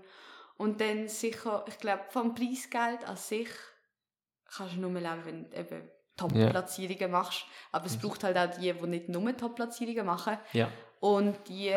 Und 0.58 0.80
dann 0.80 1.08
sicher, 1.10 1.66
ich 1.68 1.78
glaube, 1.80 2.04
vom 2.10 2.36
Preisgeld 2.36 3.04
an 3.06 3.18
sich 3.18 3.50
kannst 4.56 4.76
du 4.76 4.80
nur 4.82 4.92
leben, 4.92 5.26
wenn 5.26 5.50
du 5.50 5.58
eben 5.58 5.90
Top-Platzierungen 6.30 7.12
machst. 7.12 7.46
Aber 7.72 7.86
es 7.86 7.98
braucht 7.98 8.24
halt 8.24 8.38
auch 8.38 8.58
die, 8.60 8.74
die 8.74 8.88
nicht 8.88 9.10
nur 9.10 9.36
Top-Platzierungen 9.36 10.06
machen. 10.06 10.38
Ja. 10.54 10.70
Und 11.00 11.36
die 11.48 11.74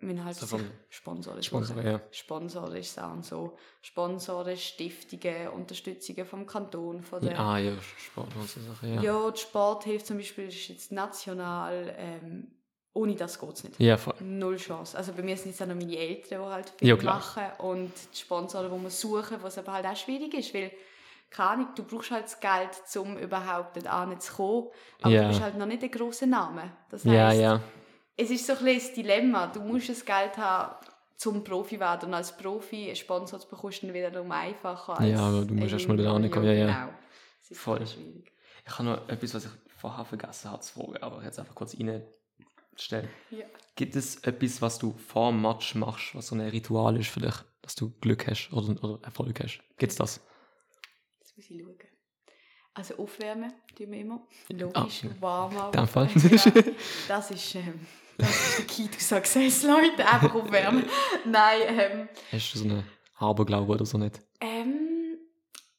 müssen 0.00 0.24
halt 0.24 0.36
So 0.36 0.46
sich 0.46 0.66
sponsorisch 0.90 1.46
Sponsor, 1.46 1.82
ja. 1.82 2.00
Sponsorisch 2.10 2.88
sein, 2.88 3.22
so 3.22 3.56
Sponsoren, 3.82 4.56
Stiftungen, 4.56 5.48
Unterstützungen 5.48 6.24
vom 6.24 6.46
Kanton, 6.46 7.02
von 7.02 7.20
der 7.20 7.32
ja. 7.32 7.38
Ah, 7.38 7.58
ja, 7.58 7.72
Sport 7.98 8.28
Sachen, 8.46 8.94
ja. 8.94 9.02
ja, 9.02 9.30
die 9.30 9.40
Sporthilfe 9.40 10.04
zum 10.04 10.18
Beispiel 10.18 10.48
ist 10.48 10.68
jetzt 10.68 10.92
national, 10.92 11.94
ähm, 11.98 12.48
ohne 12.94 13.14
das 13.14 13.38
geht 13.38 13.52
es 13.52 13.64
nicht. 13.64 13.80
Ja, 13.80 13.96
voll. 13.96 14.14
Null 14.20 14.56
Chance. 14.56 14.96
Also 14.96 15.12
bei 15.12 15.22
mir 15.22 15.36
sind 15.36 15.50
es 15.54 15.62
auch 15.62 15.66
noch 15.66 15.74
meine 15.74 15.96
Eltern, 15.96 16.42
die 16.42 16.48
halt 16.48 16.70
viel 16.70 16.88
Ja, 16.88 16.96
machen 16.96 17.44
und 17.58 17.92
die 18.12 18.18
Sponsoren, 18.18 18.70
die 18.72 18.82
wir 18.82 18.90
suchen, 18.90 19.38
was 19.42 19.58
aber 19.58 19.72
halt 19.72 19.86
auch 19.86 19.96
schwierig 19.96 20.34
ist, 20.34 20.54
weil 20.54 20.70
keine 21.30 21.50
Ahnung, 21.50 21.68
du 21.74 21.84
brauchst 21.84 22.10
halt 22.10 22.24
das 22.24 22.40
Geld, 22.40 22.70
um 22.96 23.18
überhaupt 23.18 23.76
dort 23.76 24.22
zu 24.22 24.32
kommen, 24.34 24.68
aber 25.02 25.12
Ja. 25.14 25.22
du 25.22 25.28
bist 25.28 25.40
halt 25.40 25.56
noch 25.58 25.66
nicht 25.66 25.82
ein 25.82 25.90
grosser 25.90 26.26
Name. 26.26 26.72
Das 26.90 27.04
heisst, 27.04 27.40
ja. 27.40 27.60
es 28.16 28.30
ist 28.30 28.46
so 28.46 28.54
ein 28.54 28.64
bisschen 28.64 28.80
das 28.80 28.92
Dilemma. 28.94 29.46
Du 29.48 29.60
musst 29.60 29.88
das 29.88 30.04
Geld 30.04 30.36
haben, 30.38 30.74
zum 31.16 31.42
Profi 31.44 31.74
zu 31.76 31.80
werden. 31.80 32.08
Und 32.10 32.14
als 32.14 32.36
Profi 32.36 32.86
einen 32.86 32.96
Sponsor 32.96 33.40
zu 33.40 33.48
bekommen, 33.48 33.72
ist 33.72 33.82
dann 33.82 33.92
wiederum 33.92 34.30
einfacher 34.32 34.98
als 35.00 35.10
Ja, 35.10 35.18
aber 35.20 35.44
du 35.44 35.54
musst 35.54 35.72
ein 35.72 35.78
erst 35.78 35.88
mal 35.88 35.96
da 35.96 36.02
Junior. 36.04 36.14
rankommen, 36.22 36.46
ja, 36.48 36.54
ja. 36.54 36.66
Genau. 36.66 36.92
Das 37.40 37.50
ist 37.50 37.60
Voll. 37.60 37.76
voll 37.78 37.86
schwierig. 37.86 38.32
Ich 38.66 38.72
habe 38.78 38.84
noch 38.84 39.08
etwas, 39.08 39.34
was 39.34 39.44
ich 39.46 39.50
vorher 39.76 40.04
vergessen 40.04 40.50
habe 40.50 40.60
zu 40.62 40.72
fragen, 40.74 40.96
aber 41.02 41.22
jetzt 41.24 41.38
einfach 41.38 41.54
kurz 41.54 41.74
reinstellen. 41.74 43.08
Ja. 43.30 43.44
Gibt 43.76 43.96
es 43.96 44.16
etwas, 44.24 44.60
was 44.62 44.78
du 44.78 44.92
vor 44.96 45.30
dem 45.30 45.42
Match 45.42 45.74
machst, 45.74 46.14
was 46.14 46.28
so 46.28 46.34
ein 46.34 46.40
Ritual 46.42 46.96
ist 46.98 47.08
für 47.10 47.20
dich, 47.20 47.34
dass 47.62 47.74
du 47.74 47.90
Glück 48.00 48.26
hast 48.26 48.50
oder, 48.52 48.82
oder 48.84 48.98
Erfolg 49.04 49.40
hast? 49.42 49.60
Gibt 49.78 49.92
es 49.92 49.98
das? 49.98 50.20
Muss 51.38 51.50
ich 51.50 51.60
schauen. 51.60 51.78
Also 52.74 52.96
aufwärmen 52.96 53.52
tun 53.76 53.92
wir 53.92 54.00
immer. 54.00 54.26
Logisch, 54.48 55.04
Ah, 55.04 55.20
warm 55.20 55.66
In 55.66 55.70
dem 55.72 55.86
Fall. 55.88 56.08
Ja, 56.14 56.62
das 57.08 57.30
ist, 57.30 57.54
ähm, 57.54 57.86
das 58.16 58.28
ist 58.30 58.58
der 58.58 58.64
Key 58.66 58.88
to 58.88 58.98
Success, 58.98 59.62
Leute. 59.62 60.04
Einfach 60.04 60.34
aufwärmen. 60.34 60.84
Nein, 61.24 61.60
ähm, 61.68 62.08
Hast 62.32 62.54
du 62.54 62.58
so 62.58 62.64
einen 62.64 62.84
Aberglaube 63.18 63.72
oder 63.72 63.86
so 63.86 63.98
nicht? 63.98 64.20
ähm, 64.40 65.18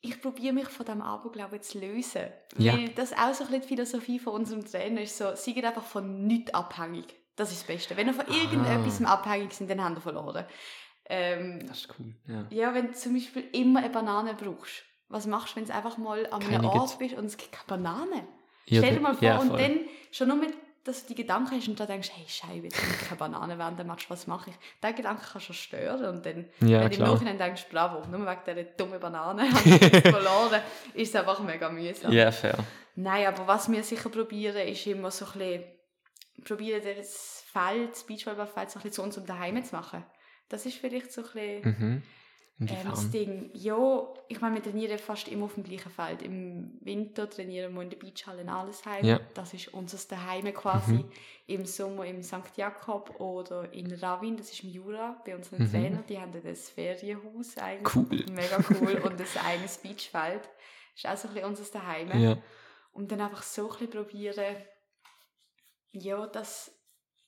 ich 0.02 0.22
probiere 0.22 0.54
mich 0.54 0.70
von 0.70 0.86
diesem 0.86 1.02
Aberglauben 1.02 1.62
zu 1.62 1.78
lösen. 1.78 2.22
Ja. 2.58 2.72
Weil 2.78 2.88
das 2.90 3.12
auch 3.12 3.34
so 3.34 3.44
ein 3.44 3.48
bisschen 3.50 3.62
die 3.64 3.68
Philosophie 3.68 4.18
von 4.20 4.32
unserem 4.34 4.64
Trainer 4.66 5.02
ist 5.02 5.18
so, 5.18 5.36
seid 5.36 5.62
einfach 5.66 5.84
von 5.84 6.26
nichts 6.26 6.54
abhängig. 6.54 7.06
Das 7.36 7.52
ist 7.52 7.62
das 7.64 7.68
Beste. 7.68 7.98
Wenn 7.98 8.08
ihr 8.08 8.14
von 8.14 8.26
irgendetwas 8.28 9.02
abhängig 9.04 9.52
sind, 9.52 9.70
dann 9.70 9.84
habt 9.84 9.98
ihr 9.98 10.02
verloren. 10.02 10.46
Ähm, 11.06 11.66
Das 11.68 11.80
ist 11.82 11.90
cool. 12.00 12.16
Ja. 12.28 12.48
Ja, 12.50 12.74
wenn 12.74 12.88
du 12.88 12.94
zum 12.94 13.14
Beispiel 13.14 13.50
immer 13.52 13.80
eine 13.82 13.90
Banane 13.90 14.36
brauchst. 14.36 14.84
Was 15.10 15.26
machst 15.26 15.54
du, 15.54 15.58
wenn 15.60 15.66
du 15.66 15.74
einfach 15.74 15.98
mal 15.98 16.26
an 16.32 16.44
einem 16.44 16.66
Ort 16.66 16.98
bist 17.00 17.16
und 17.16 17.26
es 17.26 17.36
gibt 17.38 17.52
keine 17.52 17.66
Banane? 17.68 18.28
Ja, 18.66 18.82
Stell 18.82 18.96
dir 18.96 19.02
mal 19.02 19.16
vor, 19.16 19.28
ja, 19.28 19.40
und 19.40 19.54
dann 19.60 19.80
schon 20.12 20.28
nur 20.28 20.38
mit, 20.38 20.54
dass 20.84 21.02
du 21.04 21.10
die 21.10 21.16
Gedanken 21.16 21.56
hast 21.58 21.68
und 21.68 21.80
da 21.80 21.88
denkst, 21.88 22.12
hey, 22.14 22.24
jetzt 22.24 22.44
habe 22.44 22.94
ich 22.94 23.08
keine 23.08 23.18
Banane 23.18 23.58
während 23.58 23.80
dem 23.80 23.88
Match, 23.88 24.08
was 24.10 24.28
mache 24.28 24.52
ich? 24.52 24.56
Der 24.84 24.94
Gedanke 24.94 25.24
kann 25.26 25.42
schon 25.42 25.56
stören 25.56 26.16
und 26.16 26.26
dann, 26.26 26.46
Ja, 26.62 26.82
wenn 26.82 26.92
du 26.92 26.98
im. 26.98 27.02
Nachhinein 27.04 27.38
denkst, 27.40 27.66
bravo, 27.72 28.08
nur 28.08 28.26
wegen 28.26 28.42
dieser 28.46 28.64
dummen 28.78 29.00
Banane 29.00 29.44
habe 29.52 29.68
ich 29.70 30.02
verloren, 30.02 30.62
ist 30.94 31.10
es 31.10 31.16
einfach 31.16 31.40
mega 31.40 31.70
mühsam. 31.70 32.12
Ja, 32.12 32.32
fair. 32.32 32.58
Nein, 32.96 33.26
aber 33.28 33.48
was 33.48 33.72
wir 33.72 33.84
sicher 33.84 34.10
probieren, 34.10 34.68
ist 34.68 34.86
immer 34.86 35.10
so 35.10 35.26
ein 35.26 35.32
bisschen, 35.34 35.64
probieren 36.46 36.82
das 36.98 37.44
Feld, 37.52 37.92
das 37.94 38.04
Beachvolleyballfeld 38.04 38.70
so 38.70 38.78
ein 38.80 38.84
bisschen 38.84 38.94
zu 38.94 39.02
unserem 39.02 39.26
Daheim 39.26 39.64
zu 39.64 39.76
machen. 39.76 40.06
Das 40.50 40.66
ist 40.68 40.78
vielleicht 40.78 41.12
so 41.12 41.22
ein 41.22 41.28
bisschen... 41.34 41.62
Mhm. 41.80 42.04
Ähm, 42.60 42.68
das? 42.90 43.10
Ding, 43.12 43.50
ja, 43.54 44.06
ich 44.28 44.42
meine, 44.42 44.56
wir 44.56 44.64
trainieren 44.64 45.00
fast 45.00 45.30
immer 45.30 45.46
auf 45.46 45.54
dem 45.54 45.64
gleichen 45.64 45.90
Feld. 45.90 46.22
Im 46.22 46.78
Winter 46.82 47.30
trainieren 47.30 47.74
wir 47.74 47.82
in 47.84 47.90
der 47.90 47.98
Beachhalle 47.98 48.42
in 48.42 48.50
Allesheim. 48.50 49.06
Ja. 49.06 49.20
Das 49.34 49.54
ist 49.54 49.74
unser 49.74 49.98
Daheim 50.10 50.54
quasi. 50.54 50.94
Mhm. 50.94 51.12
Im 51.48 51.66
Sommer 51.66 52.06
im 52.06 52.22
St. 52.22 52.58
Jakob 52.58 53.20
oder 53.22 53.74
in 53.74 53.94
Ravin, 53.94 54.36
das 54.36 54.52
ist 54.52 54.64
im 54.64 54.72
Jura, 54.72 55.22
bei 55.26 55.36
unseren 55.36 55.64
Mhm. 55.64 55.72
Trainern. 55.72 56.04
Die 56.10 56.20
haben 56.20 56.34
ein 56.34 56.56
Ferienhaus 56.56 57.58
eigentlich. 57.58 57.96
Cool. 57.96 58.26
Mega 58.34 58.60
cool. 58.70 59.02
und 59.06 59.22
ein 59.22 59.46
eigenes 59.46 59.78
Beachfeld. 59.78 60.42
Das 60.44 61.04
ist 61.04 61.08
auch 61.08 61.18
so 61.18 61.28
ein 61.30 61.34
bisschen 61.36 61.50
unser 61.50 61.80
Daheim. 61.80 62.20
Ja. 62.22 62.38
Und 62.92 63.12
dann 63.12 63.22
einfach 63.22 63.44
so 63.44 63.64
ein 63.64 63.70
bisschen 63.70 63.90
probieren, 63.92 64.56
ja, 65.92 66.28
das, 66.28 66.72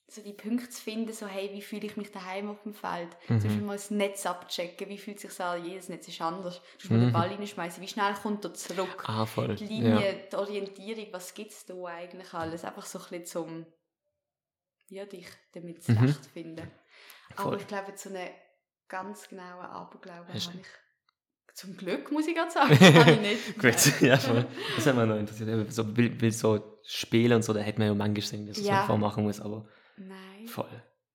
so 0.08 0.20
die 0.22 0.32
Punkte 0.34 0.68
zu 0.68 0.82
finden, 0.82 1.12
so 1.12 1.26
hey, 1.26 1.50
wie 1.54 1.62
fühle 1.62 1.86
ich 1.86 1.96
mich 1.96 2.10
daheim 2.12 2.50
auf 2.50 2.62
dem 2.64 2.74
Feld? 2.74 3.08
Mhm. 3.28 3.40
Zum 3.40 3.48
Beispiel 3.48 3.62
mal 3.66 3.72
das 3.76 3.90
Netz 3.90 4.26
abchecken, 4.26 4.88
wie 4.88 4.98
fühlt 4.98 5.18
sich 5.20 5.40
an, 5.40 5.64
jedes 5.64 5.88
Netz 5.88 6.06
ist 6.08 6.20
anders. 6.20 6.60
Du 6.60 6.74
musst 6.76 6.90
mal 6.90 6.98
den 6.98 7.08
Mhm. 7.08 7.12
Ball 7.12 7.28
reinschmeißen, 7.28 7.82
wie 7.82 7.88
schnell 7.88 8.12
kommt 8.22 8.44
er 8.44 8.52
zurück? 8.52 9.04
Ah, 9.08 9.24
voll. 9.24 9.54
Die 9.56 9.64
Linie, 9.66 10.12
Ja. 10.12 10.26
die 10.30 10.36
Orientierung, 10.36 11.06
was 11.12 11.32
gibt 11.32 11.52
es 11.52 11.64
da 11.64 11.74
eigentlich 11.86 12.32
alles? 12.34 12.64
Einfach 12.64 12.84
so 12.84 12.98
ein 12.98 13.04
bisschen 13.04 13.24
zum, 13.26 13.66
ja, 14.88 15.06
dich 15.06 15.26
damit 15.54 15.76
Mhm. 15.88 15.96
zurechtfinden. 15.96 16.70
Aber 17.36 17.50
Voll. 17.52 17.60
ich 17.60 17.66
glaube, 17.66 17.92
so 17.96 18.10
einen 18.10 18.28
ganz 18.88 19.28
genauen 19.28 19.64
Aberglauben 19.64 20.28
habe 20.28 20.36
ich 20.38 21.54
zum 21.54 21.76
Glück, 21.76 22.10
muss 22.12 22.26
ich 22.26 22.34
gerade 22.34 22.50
sagen, 22.50 22.78
habe 22.98 23.12
ich 23.12 23.20
nicht. 23.20 23.58
Gut, 23.58 24.00
ja, 24.02 24.18
voll. 24.18 24.46
Das 24.76 24.86
hat 24.86 24.96
mich 24.96 25.06
noch 25.06 25.16
interessiert. 25.16 25.72
So, 25.72 25.96
will, 25.96 26.20
will 26.20 26.32
so 26.32 26.78
spielen 26.84 27.32
und 27.34 27.42
so, 27.42 27.54
da 27.54 27.60
hätte 27.60 27.78
man 27.78 27.88
ja 27.88 27.94
manchmal 27.94 28.14
gesehen, 28.14 28.46
dass 28.46 28.58
man 28.58 28.66
Ja. 28.66 28.80
so 28.82 28.86
vormachen 28.88 29.24
muss, 29.24 29.40
aber 29.40 29.66
Nein. 29.96 30.46
voll. 30.46 30.68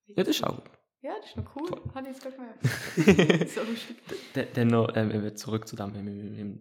Ja, 0.08 0.24
das 0.24 0.36
ist 0.38 0.44
auch 0.44 0.56
gut. 0.56 0.72
Ja, 1.02 1.14
das 1.22 1.30
ist 1.30 1.38
noch 1.38 1.56
cool. 1.56 1.68
Voll. 1.68 1.82
Habe 1.94 2.08
ich 2.10 2.16
jetzt 2.16 2.24
gerade 2.24 2.36
gemerkt. 3.06 3.50
so 3.52 3.62
lustig. 3.62 3.98
D- 4.36 4.48
Dann 4.54 4.68
noch 4.70 4.90
ähm, 4.96 5.36
zurück 5.36 5.68
zu 5.68 5.76
dem 5.76 5.92
mit, 5.94 6.04
mit, 6.04 6.38
mit 6.38 6.60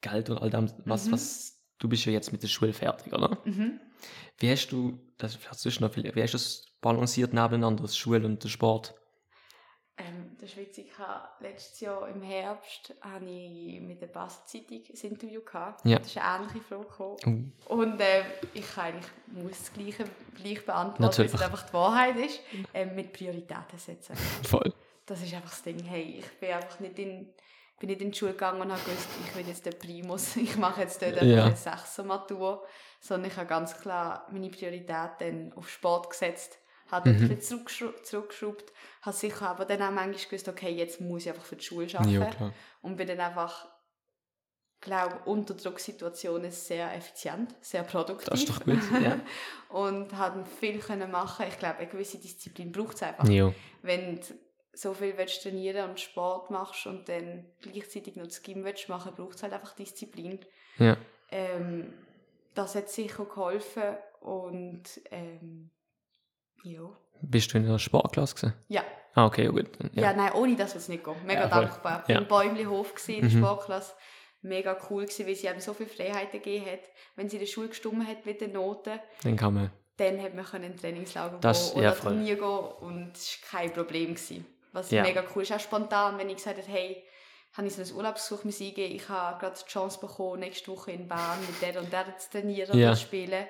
Geld 0.00 0.30
und 0.30 0.38
all 0.38 0.50
dem. 0.50 0.70
Was, 0.84 1.06
Mhm. 1.06 1.12
was, 1.12 1.60
du 1.78 1.88
bist 1.88 2.04
ja 2.04 2.12
jetzt 2.12 2.32
mit 2.32 2.42
der 2.42 2.48
Schule 2.48 2.72
fertig, 2.72 3.12
oder? 3.12 3.38
Mhm. 3.44 3.80
Wie 4.38 4.50
hast 4.50 4.68
du, 4.68 4.98
das 5.18 5.38
hast 5.48 5.64
du 5.64 5.70
noch 5.80 5.92
viel, 5.92 6.04
wie 6.14 6.22
hast 6.22 6.32
du 6.34 6.38
das 6.38 6.64
balanciert 6.80 7.32
nebeneinander, 7.32 7.82
das 7.82 7.96
Schule 7.96 8.24
und 8.26 8.42
der 8.42 8.48
Sport? 8.48 8.94
Ähm, 10.08 10.36
das 10.40 10.50
ist 10.50 10.56
witzig. 10.56 10.86
Ich 10.92 10.98
habe 10.98 11.28
letztes 11.40 11.80
Jahr 11.80 12.08
im 12.08 12.22
Herbst 12.22 12.94
habe 13.00 13.24
ich 13.24 13.80
mit 13.80 14.00
der 14.00 14.06
Basel-Zeitung 14.08 14.82
ein 14.88 15.10
Interview 15.10 15.40
gehabt. 15.42 15.84
Ja. 15.84 15.98
Das 15.98 16.08
ist 16.08 16.18
eine 16.18 16.44
ähnliche 16.44 16.60
Frage. 16.60 17.16
Uh, 17.26 17.44
Und 17.68 18.00
äh, 18.00 18.22
ich 18.54 18.68
kann 18.74 18.86
eigentlich 18.86 19.10
muss 19.26 19.58
das 19.58 19.72
Gleiche 19.72 20.04
gleich 20.34 20.64
beantworten, 20.64 21.02
Natürlich. 21.02 21.32
weil 21.32 21.40
es 21.40 21.46
einfach 21.46 21.66
die 21.66 21.72
Wahrheit 21.74 22.16
ist. 22.16 22.40
Ähm, 22.74 22.94
mit 22.94 23.12
Prioritäten 23.12 23.78
setzen. 23.78 24.14
voll. 24.44 24.72
Das 25.06 25.22
ist 25.22 25.32
einfach 25.34 25.50
das 25.50 25.62
Ding. 25.62 25.82
Hey, 25.84 26.18
ich 26.20 26.38
bin 26.38 26.50
einfach 26.52 26.78
nicht 26.80 26.98
in, 26.98 27.28
bin 27.78 27.88
nicht 27.90 28.00
in 28.00 28.10
die 28.12 28.18
Schule 28.18 28.32
gegangen 28.32 28.60
und 28.60 28.70
habe 28.72 28.80
gewusst, 28.82 29.08
ich 29.26 29.36
will 29.36 29.46
jetzt 29.46 29.66
der 29.66 29.72
Primus. 29.72 30.36
Ich 30.36 30.56
mache 30.56 30.82
jetzt 30.82 31.00
dort 31.02 31.20
Ja. 31.22 31.46
eine 31.46 31.56
Sechser-Matur. 31.56 32.64
Sondern 33.00 33.30
ich 33.30 33.36
habe 33.36 33.48
ganz 33.48 33.76
klar 33.80 34.26
meine 34.30 34.48
Prioritäten 34.48 35.52
auf 35.54 35.68
Sport 35.68 36.10
gesetzt. 36.10 36.58
Habe 36.92 37.10
Mhm. 37.10 37.22
ein 37.22 37.36
bisschen 37.36 37.66
zurückgeschraubt. 38.04 38.72
Habe 39.00 39.16
sicher 39.16 39.48
aber 39.48 39.64
dann 39.64 39.82
auch 39.82 39.90
manchmal 39.90 40.24
gewusst, 40.24 40.48
okay, 40.48 40.70
jetzt 40.70 41.00
muss 41.00 41.22
ich 41.22 41.30
einfach 41.30 41.44
für 41.44 41.56
die 41.56 41.64
Schule 41.64 41.88
arbeiten. 41.94 42.44
Ja. 42.44 42.52
Und 42.82 42.96
bin 42.96 43.08
dann 43.08 43.18
einfach, 43.18 43.66
glaube 44.80 45.20
unter 45.24 45.54
Drucksituationen 45.54 46.50
sehr 46.50 46.94
effizient, 46.94 47.54
sehr 47.60 47.82
produktiv. 47.82 48.28
Das 48.28 48.40
ist 48.40 48.50
doch 48.50 48.64
gut, 48.64 48.78
ja. 49.02 49.20
und 49.70 50.16
habe 50.16 50.44
viel 50.44 50.78
können 50.78 51.10
machen. 51.10 51.46
Ich 51.48 51.58
glaube, 51.58 51.78
eine 51.78 51.88
gewisse 51.88 52.18
Disziplin 52.18 52.70
braucht 52.72 52.96
es 52.96 53.02
einfach. 53.02 53.28
Ja. 53.28 53.52
Wenn 53.82 54.16
du 54.16 54.22
so 54.74 54.94
viel 54.94 55.16
willst 55.16 55.42
trainieren 55.42 55.90
und 55.90 56.00
Sport 56.00 56.50
machst 56.50 56.86
und 56.86 57.08
dann 57.08 57.44
gleichzeitig 57.60 58.16
noch 58.16 58.24
das 58.24 58.42
Gym 58.42 58.64
willst 58.64 58.88
machen, 58.88 59.14
braucht 59.14 59.36
es 59.36 59.42
halt 59.42 59.52
einfach 59.52 59.74
Disziplin. 59.74 60.40
Ja. 60.78 60.96
Ähm, 61.30 61.92
das 62.54 62.74
hat 62.74 62.88
sicher 62.90 63.24
geholfen 63.24 63.96
und 64.20 64.84
ähm, 65.10 65.70
ja. 66.62 66.80
Bist 67.22 67.52
du 67.52 67.58
in 67.58 67.66
der 67.66 67.78
Sportklasse 67.78 68.34
gewesen? 68.34 68.54
Ja. 68.68 68.82
Ah, 69.14 69.26
okay, 69.26 69.44
ja, 69.44 69.50
gut. 69.50 69.68
Ja. 69.92 70.02
Ja. 70.02 70.12
nein, 70.14 70.32
ohne 70.32 70.56
das 70.56 70.74
wird 70.74 70.82
es 70.82 70.88
nicht 70.88 71.04
gehen. 71.04 71.14
Mega 71.24 71.42
Ja, 71.42 71.48
dankbar. 71.48 72.04
Ja. 72.08 72.18
Im 72.18 72.26
Bäumlihof 72.26 72.94
gesehen, 72.94 73.22
in 73.22 73.28
der 73.28 73.38
Mhm. 73.38 73.44
Sportklasse. 73.44 73.92
Mega 74.40 74.76
cool 74.90 75.02
gewesen, 75.04 75.26
weil 75.26 75.36
sie 75.36 75.46
eben 75.46 75.60
so 75.60 75.72
viele 75.74 75.88
Freiheiten 75.90 76.32
gegeben 76.42 76.66
hat. 76.66 76.80
Wenn 77.14 77.28
sie 77.28 77.36
in 77.36 77.40
der 77.40 77.46
Schule 77.46 77.68
gestummen 77.68 78.06
hat 78.06 78.26
mit 78.26 78.40
den 78.40 78.52
Noten, 78.52 78.98
Dann 79.22 79.36
kann 79.36 79.54
man. 79.54 79.70
dann 79.98 80.20
hat 80.20 80.34
man 80.34 80.62
in 80.64 80.76
Trainingslager 80.76 81.38
Das- 81.40 81.74
gehen 81.74 81.82
ja, 81.82 81.90
oder 81.90 81.96
voll. 81.96 82.12
trainieren 82.12 82.38
gehen 82.38 82.48
und 82.88 83.12
es 83.16 83.38
war 83.52 83.60
kein 83.60 83.72
Problem. 83.72 84.14
Gewesen. 84.14 84.46
Was 84.72 84.90
Ja. 84.90 85.02
mega 85.02 85.22
cool 85.36 85.42
ist. 85.42 85.52
Auch 85.52 85.60
spontan, 85.60 86.18
wenn 86.18 86.28
ich 86.30 86.36
gesagt 86.36 86.58
habe, 86.58 86.66
hey, 86.72 87.04
habe 87.56 87.66
ich 87.68 87.74
so 87.74 87.82
einen 87.82 87.92
Urlaubsbesuch 87.94 88.44
müssen 88.44 88.66
eingeben, 88.66 88.96
ich 88.96 89.08
habe 89.10 89.38
gerade 89.38 89.60
die 89.62 89.70
Chance 89.70 90.00
bekommen, 90.00 90.40
nächste 90.40 90.72
Woche 90.72 90.90
in 90.92 91.06
Bern 91.06 91.38
mit 91.46 91.60
der 91.60 91.78
und 91.80 91.92
der 91.92 92.16
zu 92.16 92.30
trainieren 92.30 92.76
Ja. 92.78 92.88
oder 92.88 92.96
zu 92.96 93.02
spielen, 93.02 93.44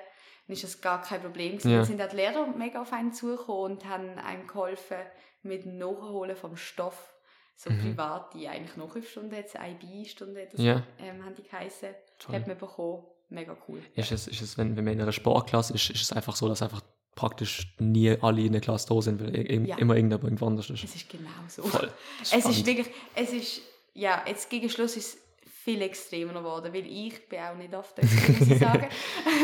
dann 0.47 0.53
ist 0.53 0.63
das 0.63 0.81
gar 0.81 1.01
kein 1.01 1.21
Problem. 1.21 1.57
Ja. 1.59 1.77
Dann 1.77 1.85
sind 1.85 2.01
auch 2.01 2.09
die 2.09 2.15
Lehrer 2.17 2.47
mega 2.47 2.81
auf 2.81 2.91
einen 2.93 3.13
zugekommen 3.13 3.73
und 3.73 3.85
haben 3.85 4.17
einem 4.19 4.47
geholfen 4.47 4.97
mit 5.41 5.63
dem 5.65 5.77
Nachholen 5.77 6.35
vom 6.35 6.55
Stoff. 6.57 7.13
So 7.55 7.69
Mhm. 7.69 7.95
private, 7.95 8.49
eigentlich 8.49 8.75
Nachhilfestunden, 8.77 9.33
jetzt 9.37 9.55
IB-Stunden, 9.55 10.37
das 10.51 10.59
Ja. 10.59 10.83
ähm, 10.99 11.23
haben 11.23 11.35
die 11.35 11.43
geheißen, 11.43 11.89
Toll. 12.19 12.35
hat 12.35 12.47
man 12.47 12.57
bekommen. 12.57 13.03
Mega 13.29 13.55
cool. 13.67 13.81
Ist 13.95 14.11
es, 14.11 14.27
ist 14.27 14.41
es 14.41 14.57
wenn, 14.57 14.75
wenn 14.75 14.83
man 14.83 14.93
in 14.93 15.01
einer 15.01 15.11
Sportklasse 15.11 15.73
ist, 15.73 15.89
ist 15.89 16.01
es 16.01 16.11
einfach 16.11 16.35
so, 16.35 16.47
dass 16.47 16.61
einfach 16.61 16.81
praktisch 17.15 17.75
nie 17.79 18.09
alle 18.21 18.41
in 18.41 18.51
der 18.51 18.61
Klasse 18.61 18.87
da 18.89 19.01
sind, 19.01 19.21
weil 19.21 19.35
Ja. 19.67 19.77
immer 19.77 19.95
irgendjemand 19.95 20.23
irgendwo 20.23 20.47
anders 20.47 20.69
ist. 20.69 20.83
Es 20.83 20.95
ist 20.95 21.09
genau 21.09 21.29
so. 21.47 21.61
Voll. 21.63 21.91
Es 22.21 22.33
ist 22.33 22.65
wirklich, 22.65 22.87
es 23.15 23.31
ist, 23.33 23.61
ja, 23.93 24.23
jetzt 24.27 24.49
gegen 24.49 24.69
Schluss 24.69 24.97
ist 24.97 25.15
es 25.15 25.22
viel 25.63 25.81
extremer 25.81 26.33
geworden, 26.33 26.73
weil 26.73 26.85
ich 26.85 27.27
bin 27.29 27.39
auch 27.39 27.55
nicht 27.55 27.73
oft 27.73 27.97
dort, 27.97 28.11
muss 28.11 28.47
ich 28.49 28.59
sagen. 28.59 28.89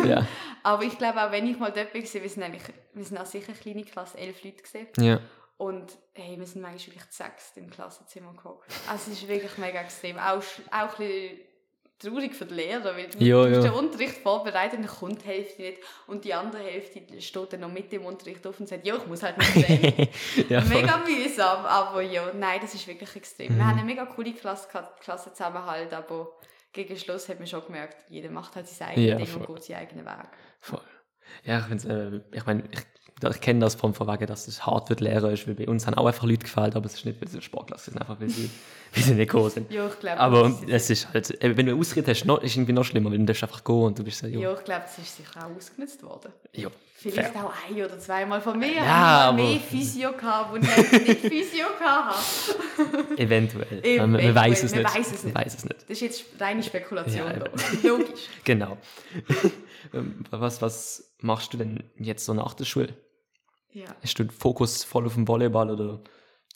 Ja. 0.05 0.27
Aber 0.63 0.83
ich 0.83 0.97
glaube 0.97 1.21
auch, 1.21 1.31
wenn 1.31 1.47
ich 1.47 1.57
mal 1.57 1.71
dort 1.71 1.93
bin, 1.93 2.03
wir 2.03 2.29
sind 2.29 2.43
eigentlich, 2.43 2.63
wir 2.93 3.05
sind 3.05 3.17
auch 3.17 3.25
sicher 3.25 3.49
eine 3.49 3.57
kleine 3.57 3.83
Klasse, 3.83 4.17
elf 4.17 4.43
Leute 4.43 4.61
gesehen. 4.61 4.87
Ja. 4.97 5.21
Und 5.57 5.97
hey, 6.13 6.37
wir 6.37 6.45
sind 6.45 6.61
manchmal 6.61 6.95
wirklich 6.95 7.11
sechs 7.11 7.51
im 7.55 7.69
Klassenzimmer 7.69 8.33
gehockt. 8.33 8.69
Also 8.89 9.11
es 9.11 9.21
ist 9.21 9.27
wirklich 9.27 9.57
mega 9.57 9.79
extrem. 9.81 10.17
Auch, 10.17 10.43
auch 10.71 10.71
ein 10.71 10.87
bisschen 10.97 11.39
traurig 11.99 12.33
für 12.33 12.45
die 12.45 12.55
Lehrer, 12.55 12.95
weil 12.95 13.09
du 13.09 13.23
Ja, 13.23 13.45
den 13.45 13.71
Unterricht 13.71 14.17
vorbereiten 14.17 14.81
dann 14.81 14.87
kommt 14.87 15.23
die 15.23 15.27
Hälfte 15.27 15.61
nicht 15.61 15.79
und 16.07 16.23
die 16.23 16.33
andere 16.33 16.63
Hälfte 16.63 17.01
steht 17.21 17.53
dann 17.53 17.59
noch 17.59 17.71
mit 17.71 17.91
dem 17.91 18.05
Unterricht 18.05 18.45
auf 18.47 18.59
und 18.59 18.67
sagt, 18.67 18.85
ja, 18.87 18.95
ich 18.95 19.05
muss 19.05 19.21
halt 19.21 19.37
nicht 19.37 19.53
sehen. 19.67 20.07
ja, 20.49 20.61
mega 20.61 20.97
mühsam, 20.97 21.65
aber 21.65 22.01
ja, 22.01 22.31
nein, 22.33 22.59
das 22.61 22.73
ist 22.73 22.87
wirklich 22.87 23.15
extrem. 23.15 23.53
Mhm. 23.53 23.57
Wir 23.57 23.65
haben 23.67 23.77
eine 23.77 23.85
mega 23.85 24.05
coole 24.05 24.33
Klasse, 24.33 24.67
Klasse 25.01 25.33
zusammenhalt, 25.33 25.93
aber 25.93 26.31
gegen 26.71 26.97
Schluss 26.97 27.27
hat 27.29 27.39
man 27.39 27.47
schon 27.47 27.65
gemerkt, 27.65 27.97
jeder 28.09 28.29
macht 28.29 28.55
halt 28.55 28.67
sein 28.67 28.89
eigenes 28.89 29.09
Ja, 29.09 29.15
Ding 29.17 29.27
voll. 29.27 29.45
und 29.45 29.55
geht 29.55 29.63
seinen 29.65 29.77
eigenen 29.77 30.05
Weg. 30.05 30.27
Voll. 30.61 30.81
Ja, 31.43 31.67
ich 31.73 31.85
äh, 31.85 32.21
ich 32.31 32.45
meine, 32.45 32.63
ich, 32.71 32.79
ich 33.23 33.41
kenne 33.41 33.59
das 33.59 33.75
von 33.75 33.93
vorweg, 33.93 34.25
dass 34.27 34.47
es 34.47 34.65
hart 34.65 34.87
für 34.87 34.95
die 34.95 35.03
Lehrer 35.05 35.31
ist, 35.31 35.47
weil 35.47 35.55
bei 35.55 35.67
uns 35.67 35.85
haben 35.87 35.95
auch 35.95 36.05
einfach 36.05 36.23
Leute 36.23 36.39
gefällt, 36.45 36.75
aber 36.75 36.85
es 36.85 36.93
ist 36.95 37.05
nicht, 37.05 37.21
weil 37.21 37.27
sie 37.27 37.41
Sportklasse 37.41 37.91
sind, 37.91 37.99
einfach 37.99 38.19
weil 38.19 38.29
sie, 38.29 38.49
weil 38.95 39.03
sie 39.03 39.13
nicht 39.15 39.29
gekommen 39.31 39.49
sind. 39.49 39.71
Ja, 39.71 39.87
ich 39.87 39.99
glaube, 39.99 40.19
Aber 40.19 40.59
es 40.67 40.89
ist 40.89 41.07
halt, 41.13 41.37
wenn 41.41 41.65
du 41.65 41.77
Ausritt 41.77 42.07
hast, 42.07 42.25
noch, 42.25 42.41
ist 42.41 42.55
irgendwie 42.55 42.73
noch 42.73 42.83
schlimmer, 42.83 43.11
weil 43.11 43.17
du 43.17 43.25
darfst 43.25 43.43
einfach 43.43 43.63
gehen 43.63 43.75
und 43.83 43.99
du 43.99 44.03
bist 44.03 44.19
so, 44.19 44.27
ja, 44.27 44.39
jo, 44.39 44.53
ich 44.57 44.63
glaube, 44.63 44.83
das 44.85 44.97
ist 44.97 45.17
sicher 45.17 45.45
auch 45.45 45.55
ausgenutzt 45.55 46.01
worden. 46.03 46.31
jo, 46.53 46.69
Vielleicht 47.01 47.31
fair. 47.31 47.45
auch 47.45 47.53
ein 47.69 47.75
oder 47.81 47.97
zweimal 47.97 48.41
von 48.41 48.59
mir. 48.59 48.73
Ja, 48.73 48.83
Ja, 48.83 49.29
aber- 49.29 49.37
mehr 49.37 49.57
Physio 49.59 50.11
gehabt, 50.11 50.57
ich 50.57 51.07
nicht 51.07 51.19
Physio 51.21 51.65
hatte. 51.79 52.17
Eventuell. 53.17 53.67
Eventuell, 53.79 53.97
Man, 54.07 54.11
man 54.11 54.35
weiß 54.35 54.63
es 54.63 54.71
man 54.75 54.83
nicht. 54.83 54.95
weiß 54.97 55.11
es 55.13 55.23
nicht. 55.23 55.33
Man 55.33 55.45
weiß 55.45 55.55
es 55.55 55.63
nicht. 55.63 55.81
Das 55.83 55.89
ist 55.91 56.01
jetzt 56.01 56.25
reine 56.39 56.61
Spekulation. 56.61 57.25
Ja. 57.27 57.43
Logisch. 57.89 58.19
Genau. 58.43 58.77
Ähm, 59.93 60.23
was, 60.29 60.61
was 60.61 61.11
machst 61.21 61.53
du 61.53 61.57
denn 61.57 61.83
jetzt 61.97 62.25
so 62.25 62.33
nach 62.33 62.53
der 62.53 62.65
Schule? 62.65 62.89
Ja. 63.71 63.85
Hast 64.01 64.17
du 64.19 64.23
den 64.23 64.31
Fokus 64.31 64.83
voll 64.83 65.05
auf 65.05 65.13
den 65.15 65.27
Volleyball 65.27 65.69
oder 65.71 65.99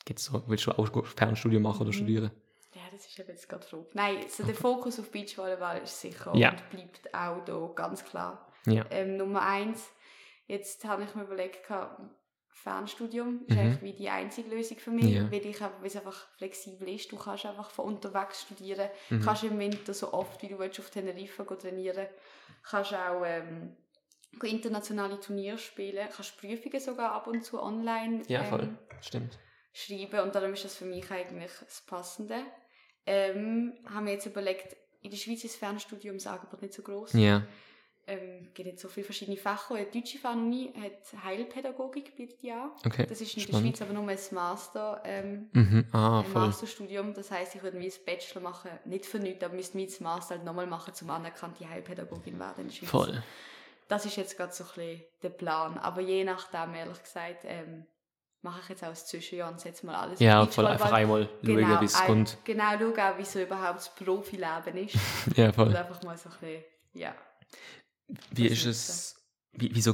geht's 0.05 0.25
so, 0.25 0.43
willst 0.47 0.65
du 0.67 0.71
auch 0.71 1.05
Fernstudium 1.05 1.61
machen 1.63 1.81
oder 1.81 1.89
Mhm. 1.89 1.93
studieren? 1.93 2.31
Ja, 2.73 2.81
das 2.91 3.05
ist 3.05 3.19
eben 3.19 3.29
jetzt 3.29 3.47
gerade 3.47 3.65
Frage. 3.65 3.85
Nein, 3.93 4.17
so 4.29 4.43
der 4.43 4.55
Fokus 4.55 4.99
auf 4.99 5.11
Beachvolleyball 5.11 5.81
ist 5.83 6.01
sicher 6.01 6.31
Ja. 6.35 6.49
und 6.51 6.69
bleibt 6.71 7.13
auch 7.13 7.43
da, 7.45 7.71
ganz 7.75 8.03
klar. 8.03 8.47
Ja. 8.65 8.85
Ähm, 8.89 9.17
Nummer 9.17 9.43
eins, 9.43 9.89
jetzt 10.47 10.83
habe 10.85 11.03
ich 11.03 11.13
mir 11.13 11.23
überlegt, 11.23 11.61
Fernstudium 12.49 13.41
ist 13.47 13.55
Mhm. 13.55 13.59
eigentlich 13.59 13.81
wie 13.81 13.93
die 13.93 14.09
einzige 14.09 14.49
Lösung 14.49 14.77
für 14.77 14.91
mich, 14.91 15.15
Ja. 15.15 15.29
weil, 15.31 15.45
ich, 15.45 15.59
weil 15.59 15.71
es 15.83 15.95
einfach 15.95 16.27
flexibel 16.37 16.87
ist. 16.89 17.11
Du 17.11 17.17
kannst 17.17 17.45
einfach 17.45 17.69
von 17.71 17.85
unterwegs 17.85 18.41
studieren, 18.43 18.89
Mhm. 19.09 19.21
kannst 19.21 19.43
im 19.43 19.59
Winter 19.59 19.93
so 19.93 20.13
oft, 20.13 20.41
wie 20.41 20.47
du 20.47 20.57
willst, 20.59 20.79
auf 20.79 20.89
Teneriffa 20.89 21.43
trainieren, 21.43 22.07
kannst 22.63 22.93
auch 22.93 23.23
ähm, 23.25 23.75
internationale 24.41 25.19
Turniere 25.19 25.57
spielen, 25.57 26.07
kannst 26.15 26.37
Prüfungen 26.39 26.79
sogar 26.79 27.11
ab 27.11 27.27
und 27.27 27.43
zu 27.45 27.61
online 27.61 28.23
Ja, 28.27 28.41
ähm, 28.41 28.49
voll. 28.49 28.69
Stimmt. 29.01 29.37
schreiben 29.73 30.19
und 30.21 30.33
darum 30.35 30.53
ist 30.53 30.65
das 30.65 30.75
für 30.75 30.85
mich 30.85 31.09
eigentlich 31.11 31.51
das 31.59 31.81
Passende. 31.81 32.39
Ähm, 33.05 33.73
haben 33.93 34.05
wir 34.05 34.13
jetzt 34.13 34.25
überlegt, 34.25 34.75
in 35.01 35.11
der 35.11 35.17
Schweiz 35.17 35.43
ist 35.43 35.53
das 35.53 35.59
Fernstudium 35.59 36.15
das 36.17 36.27
Angebot 36.27 36.61
nicht 36.61 36.73
so 36.73 36.81
groß. 36.81 37.13
Ja. 37.13 37.43
Ähm, 38.05 38.49
gibt 38.53 38.67
nicht 38.67 38.79
so 38.79 38.89
viele 38.89 39.05
verschiedene 39.05 39.37
Fächer. 39.37 39.77
Die 39.85 39.99
deutsche 40.01 40.17
Fernuni 40.17 40.73
hat 40.81 41.23
Heilpädagogik 41.23 42.15
bietet 42.17 42.41
ja. 42.43 42.69
Okay. 42.85 43.05
Das 43.07 43.21
ist 43.21 43.33
in 43.35 43.41
Spannend. 43.43 43.63
der 43.65 43.69
Schweiz 43.77 43.81
aber 43.81 43.93
nur 43.93 44.09
ein 44.09 44.17
Master, 44.31 45.01
ähm, 45.05 45.49
Mhm. 45.53 45.85
Ah, 45.93 46.19
ein 46.19 46.25
voll. 46.25 46.41
Masterstudium. 46.47 47.13
Das 47.13 47.31
heißt, 47.31 47.55
ich 47.55 47.63
würde 47.63 47.79
wie 47.79 47.85
ein 47.87 47.93
Bachelor 48.05 48.41
machen, 48.41 48.71
nicht 48.85 49.05
für 49.05 49.19
nichts, 49.19 49.41
aber 49.43 49.55
müsste 49.55 49.77
das 49.85 49.99
Master 50.01 50.35
halt 50.35 50.43
nochmal 50.45 50.67
machen, 50.67 50.93
zum 50.93 51.09
anerkannte 51.11 51.67
Heilpädagogin 51.69 52.37
werden 52.39 52.61
in 52.63 52.67
der 52.67 52.73
Schweiz. 52.75 52.89
Voll. 52.89 53.23
Das 53.93 54.05
ist 54.07 54.15
jetzt 54.15 54.37
gerade 54.37 54.51
so 54.53 54.63
ein 54.63 54.69
bisschen 54.73 55.01
der 55.21 55.29
Plan. 55.29 55.77
Aber 55.77 56.01
je 56.01 56.23
nachdem, 56.23 56.73
ehrlich 56.73 57.01
gesagt, 57.03 57.43
ähm, 57.43 57.85
mache 58.41 58.61
ich 58.63 58.69
jetzt 58.69 58.83
auch 58.83 58.89
das 58.89 59.05
Zwischenjahr 59.05 59.51
und 59.51 59.59
setze 59.61 59.85
mal 59.85 59.93
alles 59.95 60.19
Ja, 60.19 60.45
voll 60.47 60.65
einfach 60.65 60.91
einmal 60.91 61.29
schauen, 61.45 61.79
wie 61.81 61.85
es 61.85 61.93
kommt. 62.03 62.37
Genau, 62.43 62.71
schauen 62.79 63.17
wie 63.19 63.25
so 63.25 63.39
überhaupt 63.39 63.77
das 63.77 63.93
Profileben 63.93 64.77
ist. 64.77 64.95
Ja, 65.37 65.45
Und 65.47 65.53
voll. 65.53 65.75
einfach 65.75 66.01
mal 66.03 66.17
so 66.17 66.29
ein 66.29 66.35
bisschen, 66.39 66.63
ja. 66.93 67.13
Wie 68.31 68.49
das 68.49 68.57
ist 68.57 68.65
es, 68.65 69.15
wie, 69.51 69.69
wieso, 69.73 69.93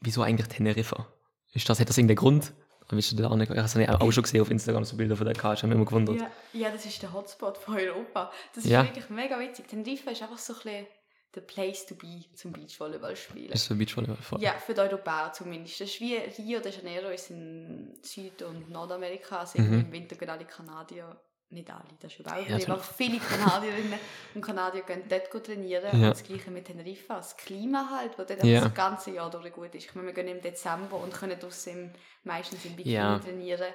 wieso 0.00 0.22
eigentlich 0.22 0.48
Teneriffa? 0.48 1.06
Ist 1.52 1.68
das, 1.68 1.80
hat 1.80 1.88
das 1.88 1.98
irgendeinen 1.98 2.16
Grund? 2.16 2.52
Bist 2.88 3.10
du 3.12 3.16
da 3.16 3.28
auch 3.30 3.36
nicht, 3.36 3.50
ich 3.50 3.56
habe 3.58 3.66
es 3.66 3.88
auch 4.00 4.12
schon 4.12 4.22
gesehen 4.22 4.42
auf 4.42 4.50
Instagram, 4.50 4.84
so 4.84 4.96
Bilder 4.96 5.16
von 5.16 5.26
der 5.26 5.34
Karte, 5.34 5.56
ich 5.58 5.62
habe 5.64 5.68
mich 5.68 5.76
immer 5.76 5.86
gewundert. 5.86 6.20
ja. 6.20 6.30
Ja, 6.52 6.70
das 6.70 6.84
ist 6.86 7.02
der 7.02 7.12
Hotspot 7.12 7.58
von 7.58 7.76
Europa. 7.76 8.30
Das 8.54 8.64
ist 8.64 8.70
Ja. 8.70 8.84
wirklich 8.84 9.08
mega 9.10 9.38
witzig. 9.40 9.66
Teneriffa 9.66 10.10
ist 10.12 10.22
einfach 10.22 10.38
so 10.38 10.52
ein 10.52 10.60
bisschen 10.60 10.86
der 11.34 11.40
Place 11.42 11.86
to 11.86 11.94
be 11.94 12.24
zum 12.34 12.52
Beachvolleyball 12.52 13.16
spielen. 13.16 13.52
Ist 13.52 13.66
so 13.66 13.74
Beachvolleyball 13.74 14.16
voll. 14.16 14.40
Ja, 14.42 14.52
für 14.54 14.74
die 14.74 14.80
Europäer 14.80 15.32
zumindest. 15.32 15.80
Das 15.80 15.88
ist 15.88 16.00
wie 16.00 16.16
Rio 16.16 16.60
de 16.60 16.72
Janeiro 16.72 17.08
ist 17.08 17.30
in 17.30 17.94
Süd- 18.02 18.42
und 18.42 18.70
Nordamerika, 18.70 19.44
sind 19.46 19.68
Mhm. 19.70 19.80
im 19.80 19.92
Winter 19.92 20.16
gehen 20.16 20.30
alle 20.30 20.44
Kanadier, 20.44 21.16
nicht 21.50 21.70
alle, 21.70 21.84
das 22.00 22.12
ist 22.12 22.20
überhaupt 22.20 22.48
Ja, 22.48 22.56
nicht, 22.56 22.68
aber 22.68 22.80
viele 22.82 23.18
Kanadierinnen 23.18 23.98
und 24.34 24.40
Kanadier 24.40 24.82
gehen 24.82 25.02
dort 25.08 25.44
trainieren. 25.44 25.84
Ja. 25.84 25.92
Und 25.92 26.02
das 26.02 26.22
gleiche 26.24 26.50
mit 26.50 26.64
Teneriffa, 26.66 27.16
das 27.16 27.36
Klima 27.36 27.88
halt, 27.90 28.18
wo 28.18 28.24
dort 28.24 28.42
Ja. 28.44 28.62
das 28.62 28.74
ganze 28.74 29.10
Jahr 29.12 29.30
durch 29.30 29.52
gut 29.52 29.74
ist. 29.74 29.84
Ich 29.84 29.94
meine, 29.94 30.08
wir 30.08 30.14
gehen 30.14 30.28
im 30.28 30.40
Dezember 30.40 30.96
und 30.96 31.12
können 31.12 31.38
draussen 31.38 31.92
meistens 32.24 32.64
im 32.64 32.74
Bikini 32.76 32.94
Ja. 32.96 33.18
trainieren. 33.18 33.72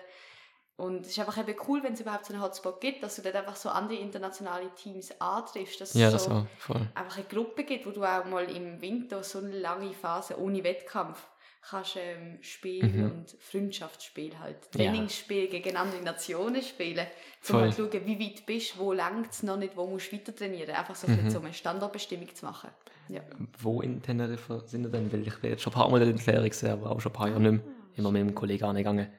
Und 0.79 1.01
es 1.05 1.09
ist 1.11 1.19
einfach 1.19 1.37
eben 1.37 1.55
cool, 1.67 1.83
wenn 1.83 1.93
es 1.93 2.01
überhaupt 2.01 2.25
so 2.25 2.33
einen 2.33 2.41
Hotspot 2.41 2.79
gibt, 2.81 3.03
dass 3.03 3.15
du 3.17 3.21
dort 3.21 3.35
einfach 3.35 3.55
so 3.55 3.69
andere 3.69 3.97
internationale 3.99 4.69
Teams 4.75 5.13
antriffst. 5.19 5.81
Dass 5.81 5.93
Ja, 5.93 6.07
es 6.07 6.13
das 6.13 6.23
so 6.25 6.31
auch, 6.31 6.45
voll. 6.57 6.81
einfach 6.95 7.17
eine 7.17 7.25
Gruppe 7.25 7.63
gibt, 7.65 7.85
wo 7.85 7.91
du 7.91 8.03
auch 8.03 8.25
mal 8.25 8.45
im 8.49 8.81
Winter 8.81 9.21
so 9.23 9.39
eine 9.39 9.51
lange 9.59 9.91
Phase 9.93 10.39
ohne 10.39 10.63
Wettkampf 10.63 11.27
kannst 11.69 11.97
ähm, 11.97 12.37
Spiel 12.41 12.85
Mhm. 12.85 13.03
und 13.03 13.35
Freundschaftsspiel 13.41 14.39
halt, 14.39 14.55
Ja. 14.75 14.85
Trainingsspiel 14.85 15.49
gegen 15.49 15.75
andere 15.75 16.01
Nationen 16.01 16.61
spielen, 16.61 17.05
um 17.49 17.55
mal 17.55 17.73
zu 17.73 17.89
schauen, 17.91 18.05
wie 18.05 18.17
weit 18.19 18.45
bist, 18.45 18.79
wo 18.79 18.93
langt 18.93 19.31
es 19.31 19.43
noch 19.43 19.57
nicht, 19.57 19.75
wo 19.75 19.85
musst 19.85 20.11
du 20.11 20.15
weiter 20.15 20.33
trainieren, 20.33 20.73
einfach 20.73 20.95
so, 20.95 21.07
Mhm. 21.07 21.25
mhm. 21.25 21.29
so 21.29 21.39
eine 21.41 21.53
Standardbestimmung 21.53 22.33
zu 22.33 22.45
machen. 22.45 22.69
Ja. 23.09 23.21
Wo 23.59 23.81
in 23.81 24.01
Teneriffa 24.01 24.61
sind 24.65 24.83
wir 24.83 24.89
denn? 24.89 25.11
Weil 25.11 25.27
ich 25.27 25.37
bin 25.39 25.51
jetzt 25.51 25.61
schon 25.63 25.73
ein 25.73 25.75
paar 25.75 25.89
Mal 25.89 26.01
in 26.01 26.07
der 26.09 26.15
Erklärung 26.15 26.49
gesehen, 26.49 26.71
aber 26.71 26.91
auch 26.91 27.01
schon 27.01 27.11
ein 27.11 27.15
paar 27.15 27.27
Jahre 27.27 27.41
nicht 27.41 27.51
mehr. 27.51 27.61
Immer 27.97 28.11
mit 28.11 28.21
dem 28.21 28.33
Kollegen 28.35 28.63
angegangen. 28.63 29.11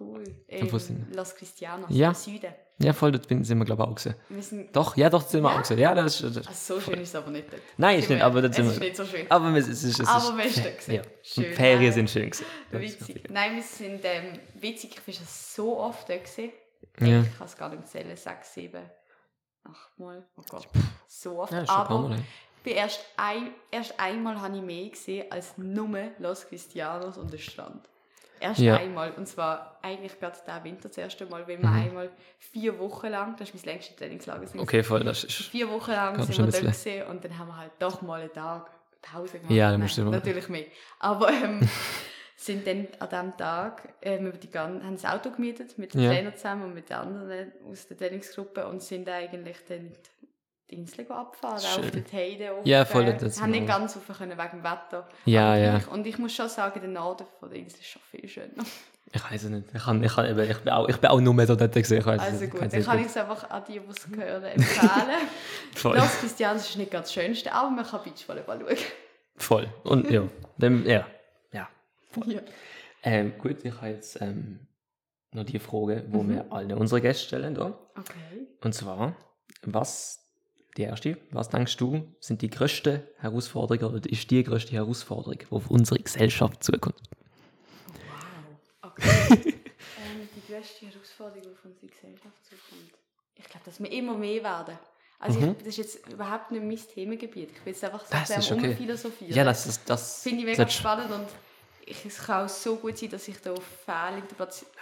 Cool. 0.00 0.24
Und 0.48 0.72
wo 0.72 0.78
sind 0.78 1.06
Ähm, 1.08 1.12
Los 1.14 1.34
Cristianos 1.34 1.88
Ja. 1.90 2.08
im 2.08 2.14
Süden. 2.14 2.52
Ja, 2.78 2.92
voll, 2.92 3.12
dort 3.12 3.28
sind 3.28 3.56
wir, 3.58 3.64
glaube 3.64 3.84
ich, 3.84 3.88
auch. 4.08 4.14
Wir 4.28 4.42
sind, 4.42 4.74
Doch, 4.74 4.96
ja, 4.96 5.08
doch, 5.08 5.22
sind 5.22 5.42
wir 5.44 5.50
Ja? 5.50 5.54
auch 5.56 5.60
gesehen. 5.60 5.78
Ja, 5.78 5.94
das 5.94 6.20
ist. 6.20 6.36
Das, 6.36 6.48
also 6.48 6.74
so 6.74 6.80
schön 6.80 7.00
ist 7.00 7.10
es 7.10 7.14
aber 7.14 7.30
nicht 7.30 7.52
dort. 7.52 7.62
Nein, 7.76 8.00
ist 8.00 8.08
Sind 8.08 8.16
nicht, 8.16 8.20
wir- 8.22 8.26
aber 8.26 8.42
dort 8.42 8.50
es 8.50 8.56
sind 8.56 8.66
ist 8.66 8.80
wir. 8.80 8.86
nicht 8.88 8.96
so 8.96 9.04
schön. 9.04 9.30
Aber 9.30 9.56
es, 9.56 9.68
es 9.68 9.84
ist. 9.84 10.00
Es 10.00 10.08
Aber 10.08 10.18
ist, 10.18 10.24
wir 10.36 10.64
haben 10.64 10.68
es 10.72 10.76
gesehen. 10.78 10.94
Ja. 10.96 11.02
Schön. 11.22 11.44
Und 11.44 11.54
Ferien 11.54 11.92
sind 11.92 12.10
schön 12.10 12.30
gewesen. 12.30 12.46
Ist 12.72 12.80
Witzig. 13.08 13.30
Nein, 13.30 13.54
wir 13.54 13.62
sind 13.62 14.00
ähm, 14.02 14.40
witzig, 14.58 15.00
ich 15.06 15.20
war 15.20 15.26
so 15.28 15.78
oft 15.78 16.08
da. 16.08 16.16
Gewesen. 16.16 16.50
Ja. 17.00 17.20
Ich 17.22 17.38
kann 17.38 17.46
es 17.46 17.56
gar 17.56 17.68
nicht 17.68 17.86
zählen, 17.86 18.16
sechs, 18.16 18.54
sieben, 18.54 18.82
acht 19.62 19.98
Mal. 19.98 20.24
Oh 20.36 20.42
Gott, 20.50 20.66
so 21.06 21.40
oft. 21.40 21.52
Ja, 21.52 21.60
ist 21.62 21.68
schon 21.70 21.76
Aber 21.76 21.98
Mal. 22.08 22.18
ich 22.56 22.62
bin 22.64 22.74
erst, 22.74 23.04
ein, 23.16 23.50
erst 23.70 23.98
einmal 24.00 24.40
habe 24.40 24.56
ich 24.56 24.62
mehr 24.62 24.88
gesehen 24.90 25.30
als 25.30 25.56
nur 25.56 26.08
Los 26.18 26.46
Cristianos 26.48 27.16
und 27.18 27.32
der 27.32 27.38
Strand. 27.38 27.88
Erst 28.40 28.60
Ja. 28.60 28.76
einmal. 28.76 29.12
Und 29.12 29.26
zwar 29.26 29.78
eigentlich 29.82 30.18
gerade 30.18 30.36
diesen 30.46 30.64
Winter 30.64 30.88
das 30.88 30.98
erste 30.98 31.26
Mal, 31.26 31.46
weil 31.48 31.60
wir 31.60 31.68
Mhm. 31.68 31.74
einmal 31.76 32.10
vier 32.38 32.78
Wochen 32.78 33.06
lang, 33.08 33.36
das 33.36 33.50
ist 33.50 33.54
mein 33.64 33.74
längstes 33.74 33.96
Trainingslager, 33.96 34.46
Okay, 34.58 34.82
voll, 34.82 35.04
das 35.04 35.24
ist. 35.24 35.34
vier 35.44 35.68
Wochen 35.70 35.92
lang 35.92 36.20
sind 36.22 36.36
wir 36.38 36.44
dort 36.46 36.60
gewesen, 36.60 37.02
und 37.08 37.24
dann 37.24 37.38
haben 37.38 37.48
wir 37.48 37.56
halt 37.56 37.72
doch 37.78 38.02
mal 38.02 38.20
einen 38.20 38.32
Tag 38.32 38.70
Pause 39.02 39.38
gemacht. 39.38 39.52
Ja, 39.54 39.66
dann 39.70 39.72
Nein, 39.74 39.80
musst 39.82 39.98
du 39.98 40.02
mal- 40.04 40.10
Natürlich 40.12 40.48
mehr. 40.48 40.64
Aber 40.98 41.30
ähm, 41.30 41.60
sind 42.36 42.66
dann 42.66 42.88
an 42.98 43.08
diesem 43.08 43.36
Tag, 43.36 43.94
ähm, 44.02 44.26
über 44.26 44.36
die 44.38 44.50
gan- 44.50 44.82
haben 44.82 44.94
das 44.94 45.04
Auto 45.04 45.30
gemietet 45.30 45.78
mit 45.78 45.94
dem 45.94 46.00
Ja. 46.02 46.10
Trainer 46.10 46.34
zusammen 46.34 46.64
und 46.64 46.74
mit 46.74 46.88
den 46.90 46.96
anderen 46.96 47.52
aus 47.70 47.86
der 47.86 47.96
Trainingsgruppe 47.98 48.66
und 48.66 48.82
sind 48.82 49.08
eigentlich 49.08 49.58
dann 49.68 49.92
die 50.70 50.76
Insel 50.76 51.06
abfahren, 51.10 51.58
auch 51.58 51.78
auf 51.78 51.84
Schön. 51.84 51.90
der 51.92 52.06
Teide. 52.06 52.52
Auf, 52.52 52.66
Ja, 52.66 52.84
voll, 52.84 53.04
äh, 53.04 53.16
das 53.16 53.40
haben 53.40 53.50
nicht 53.50 53.66
ganz 53.66 53.96
rauf 53.96 54.16
können 54.16 54.36
wegen 54.38 54.50
dem 54.50 54.64
Wetter. 54.64 55.08
Ja, 55.26 55.56
ja. 55.56 55.80
Und 55.90 56.06
ich 56.06 56.18
muss 56.18 56.32
schon 56.34 56.48
sagen, 56.48 56.80
der 56.80 56.88
Norden 56.90 57.26
von 57.38 57.50
der 57.50 57.58
Insel 57.58 57.80
ist 57.80 57.86
schon 57.88 58.02
viel 58.10 58.28
schöner. 58.28 58.64
Ich 59.12 59.30
weiß 59.30 59.44
es 59.44 59.50
nicht. 59.50 59.68
Ich, 59.72 59.82
kann, 59.84 60.02
ich, 60.02 60.12
kann, 60.12 60.26
eben, 60.26 60.50
ich, 60.50 60.58
bin 60.58 60.72
auch, 60.72 60.88
ich 60.88 60.96
bin 60.96 61.08
auch 61.10 61.20
nur 61.20 61.34
mehr 61.34 61.46
so 61.46 61.54
dort 61.54 61.72
gesehen. 61.72 61.98
Ich 62.00 62.06
weiss 62.06 62.20
Also 62.20 62.40
nicht. 62.40 62.50
gut, 62.50 62.62
dann 62.72 62.82
kann 62.82 62.98
ich 62.98 63.06
es 63.06 63.16
einfach 63.16 63.48
an 63.48 63.62
die, 63.68 63.78
die 63.78 63.88
es 63.88 64.08
hören, 64.08 64.42
empfehlen. 64.44 65.28
Voll. 65.76 65.96
Los 65.96 66.18
Christians 66.18 66.68
ist 66.68 66.76
nicht 66.76 66.90
ganz 66.90 67.06
das 67.08 67.14
Schönste, 67.14 67.52
aber 67.52 67.70
man 67.70 67.84
kann 67.86 68.02
Beachvolleyball 68.02 68.58
schauen. 68.60 68.76
Voll. 69.36 69.68
Und 69.84 70.10
ja, 70.10 70.22
dann, 70.58 70.84
ja. 70.86 71.06
ja. 71.52 71.68
Ja. 72.26 72.40
Ähm, 73.04 73.34
gut, 73.38 73.64
ich 73.64 73.72
habe 73.76 73.88
jetzt 73.88 74.20
ähm, 74.20 74.66
noch 75.32 75.44
die 75.44 75.58
Frage, 75.60 76.04
wo 76.08 76.22
Mhm. 76.22 76.30
wir 76.34 76.46
alle 76.50 76.74
unsere 76.76 77.00
Gäste 77.00 77.26
stellen. 77.26 77.54
Da. 77.54 77.66
Okay. 77.96 78.48
Und 78.62 78.72
zwar, 78.74 79.14
was, 79.62 80.23
die 80.76 80.82
erste, 80.82 81.16
was 81.30 81.48
denkst 81.48 81.76
du, 81.76 82.04
sind 82.20 82.42
die 82.42 82.50
größten 82.50 83.02
Herausforderungen 83.18 83.94
oder 83.96 84.10
ist 84.10 84.30
die 84.30 84.42
größte 84.42 84.72
Herausforderung, 84.72 85.38
die 85.38 85.46
auf 85.50 85.70
unsere 85.70 86.00
Gesellschaft 86.00 86.62
zukommt? 86.64 87.00
Wow. 88.82 88.92
Okay. 88.92 89.08
ähm, 89.30 90.28
die 90.34 90.52
größte 90.52 90.86
Herausforderung, 90.86 91.42
die 91.42 91.48
auf 91.50 91.64
unsere 91.64 91.86
Gesellschaft 91.86 92.44
zukommt. 92.44 92.92
Ich 93.36 93.44
glaube, 93.44 93.64
dass 93.64 93.80
wir 93.80 93.90
immer 93.90 94.16
mehr 94.16 94.42
werden. 94.42 94.78
Also 95.18 95.40
Mhm. 95.40 95.50
ich, 95.52 95.58
das 95.58 95.66
ist 95.68 95.76
jetzt 95.78 96.08
überhaupt 96.12 96.50
nicht 96.50 96.62
mein 96.62 96.94
Themengebiet. 96.94 97.50
Ich 97.52 97.60
bin 97.62 97.72
jetzt 97.72 97.84
einfach 97.84 98.04
so 98.04 98.16
sehr 98.24 98.56
okay. 98.56 98.70
Umphilosophieren. 98.70 99.34
Ja, 99.34 99.44
das 99.44 99.66
ist 99.66 99.88
das. 99.88 100.22
finde 100.22 100.40
ich 100.40 100.44
mega 100.44 100.68
spannend 100.68 101.10
und 101.12 101.28
ich, 101.86 102.06
es 102.06 102.18
kann 102.18 102.44
auch 102.46 102.48
so 102.48 102.76
gut 102.76 102.96
sein, 102.98 103.10
dass 103.10 103.28
ich 103.28 103.40
da 103.40 103.54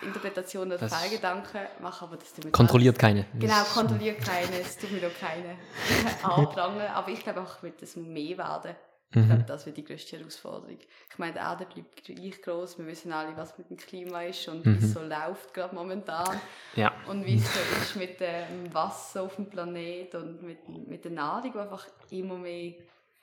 Fehlinterpretationen 0.01 0.77
oder 0.79 0.89
Fehlgedanken 0.89 1.61
mache, 1.81 2.05
aber 2.05 2.17
das 2.17 2.33
tut 2.33 2.45
mir 2.45 2.51
Kontrolliert 2.51 2.99
keine. 2.99 3.27
Genau, 3.39 3.63
kontrolliert 3.65 4.21
keine, 4.25 4.61
es 4.61 4.77
tut 4.79 4.91
mir 4.93 5.01
doch 5.01 5.19
keine 5.19 5.57
anprangern. 6.23 6.89
Aber 6.93 7.09
ich 7.11 7.21
glaube 7.23 7.41
auch, 7.43 7.63
wird 7.63 7.81
das 7.83 7.97
mehr 7.97 8.39
werden. 8.39 8.75
Ich 9.15 9.17
Mhm. 9.21 9.27
glaube, 9.27 9.43
das 9.43 9.67
wird 9.67 9.77
die 9.77 9.85
größte 9.85 10.17
Herausforderung. 10.17 10.79
Ich 11.11 11.19
meine, 11.19 11.35
die 11.35 11.39
Erde 11.39 11.67
bleibt 11.67 12.03
gleich 12.03 12.41
groß. 12.41 12.79
Wir 12.79 12.87
wissen 12.87 13.13
alle, 13.13 13.37
was 13.37 13.59
mit 13.59 13.69
dem 13.69 13.77
Klima 13.77 14.23
ist 14.23 14.49
und 14.49 14.65
Mhm. 14.65 14.81
wie 14.81 14.85
es 14.87 14.93
so 14.95 15.03
läuft 15.03 15.53
gerade 15.53 15.75
momentan. 15.75 16.41
Ja. 16.77 16.93
Und 17.07 17.27
wie 17.27 17.37
es 17.37 17.45
so 17.53 17.61
ist 17.83 17.97
mit 17.97 18.19
dem 18.21 18.73
Wasser 18.73 19.23
auf 19.25 19.37
dem 19.37 19.51
Planet 19.51 20.15
und 20.15 20.43
mit, 20.43 20.67
mit 20.89 21.05
der 21.05 21.11
Nahrung, 21.13 21.53
die 21.53 21.59
einfach 21.59 21.87
immer 22.11 22.37
mehr, 22.39 22.73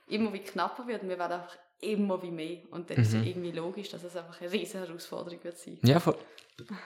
immer 0.10 0.32
wie 0.32 0.40
knapper 0.44 0.86
wird. 0.86 1.02
Und 1.02 1.10
wir 1.10 1.18
werden 1.18 1.40
einfach 1.42 1.58
immer 1.82 2.22
wie 2.22 2.32
mehr. 2.32 2.58
Und 2.72 2.90
dann 2.90 2.98
ist 2.98 3.14
Mhm. 3.14 3.20
es 3.22 3.26
irgendwie 3.28 3.52
logisch, 3.52 3.90
dass 3.90 4.04
es 4.04 4.16
einfach 4.16 4.40
eine 4.42 4.52
riesige 4.52 4.80
Herausforderung 4.80 5.44
wird 5.44 5.58
sein. 5.58 5.78
Ja, 5.84 6.00
voll. 6.00 6.18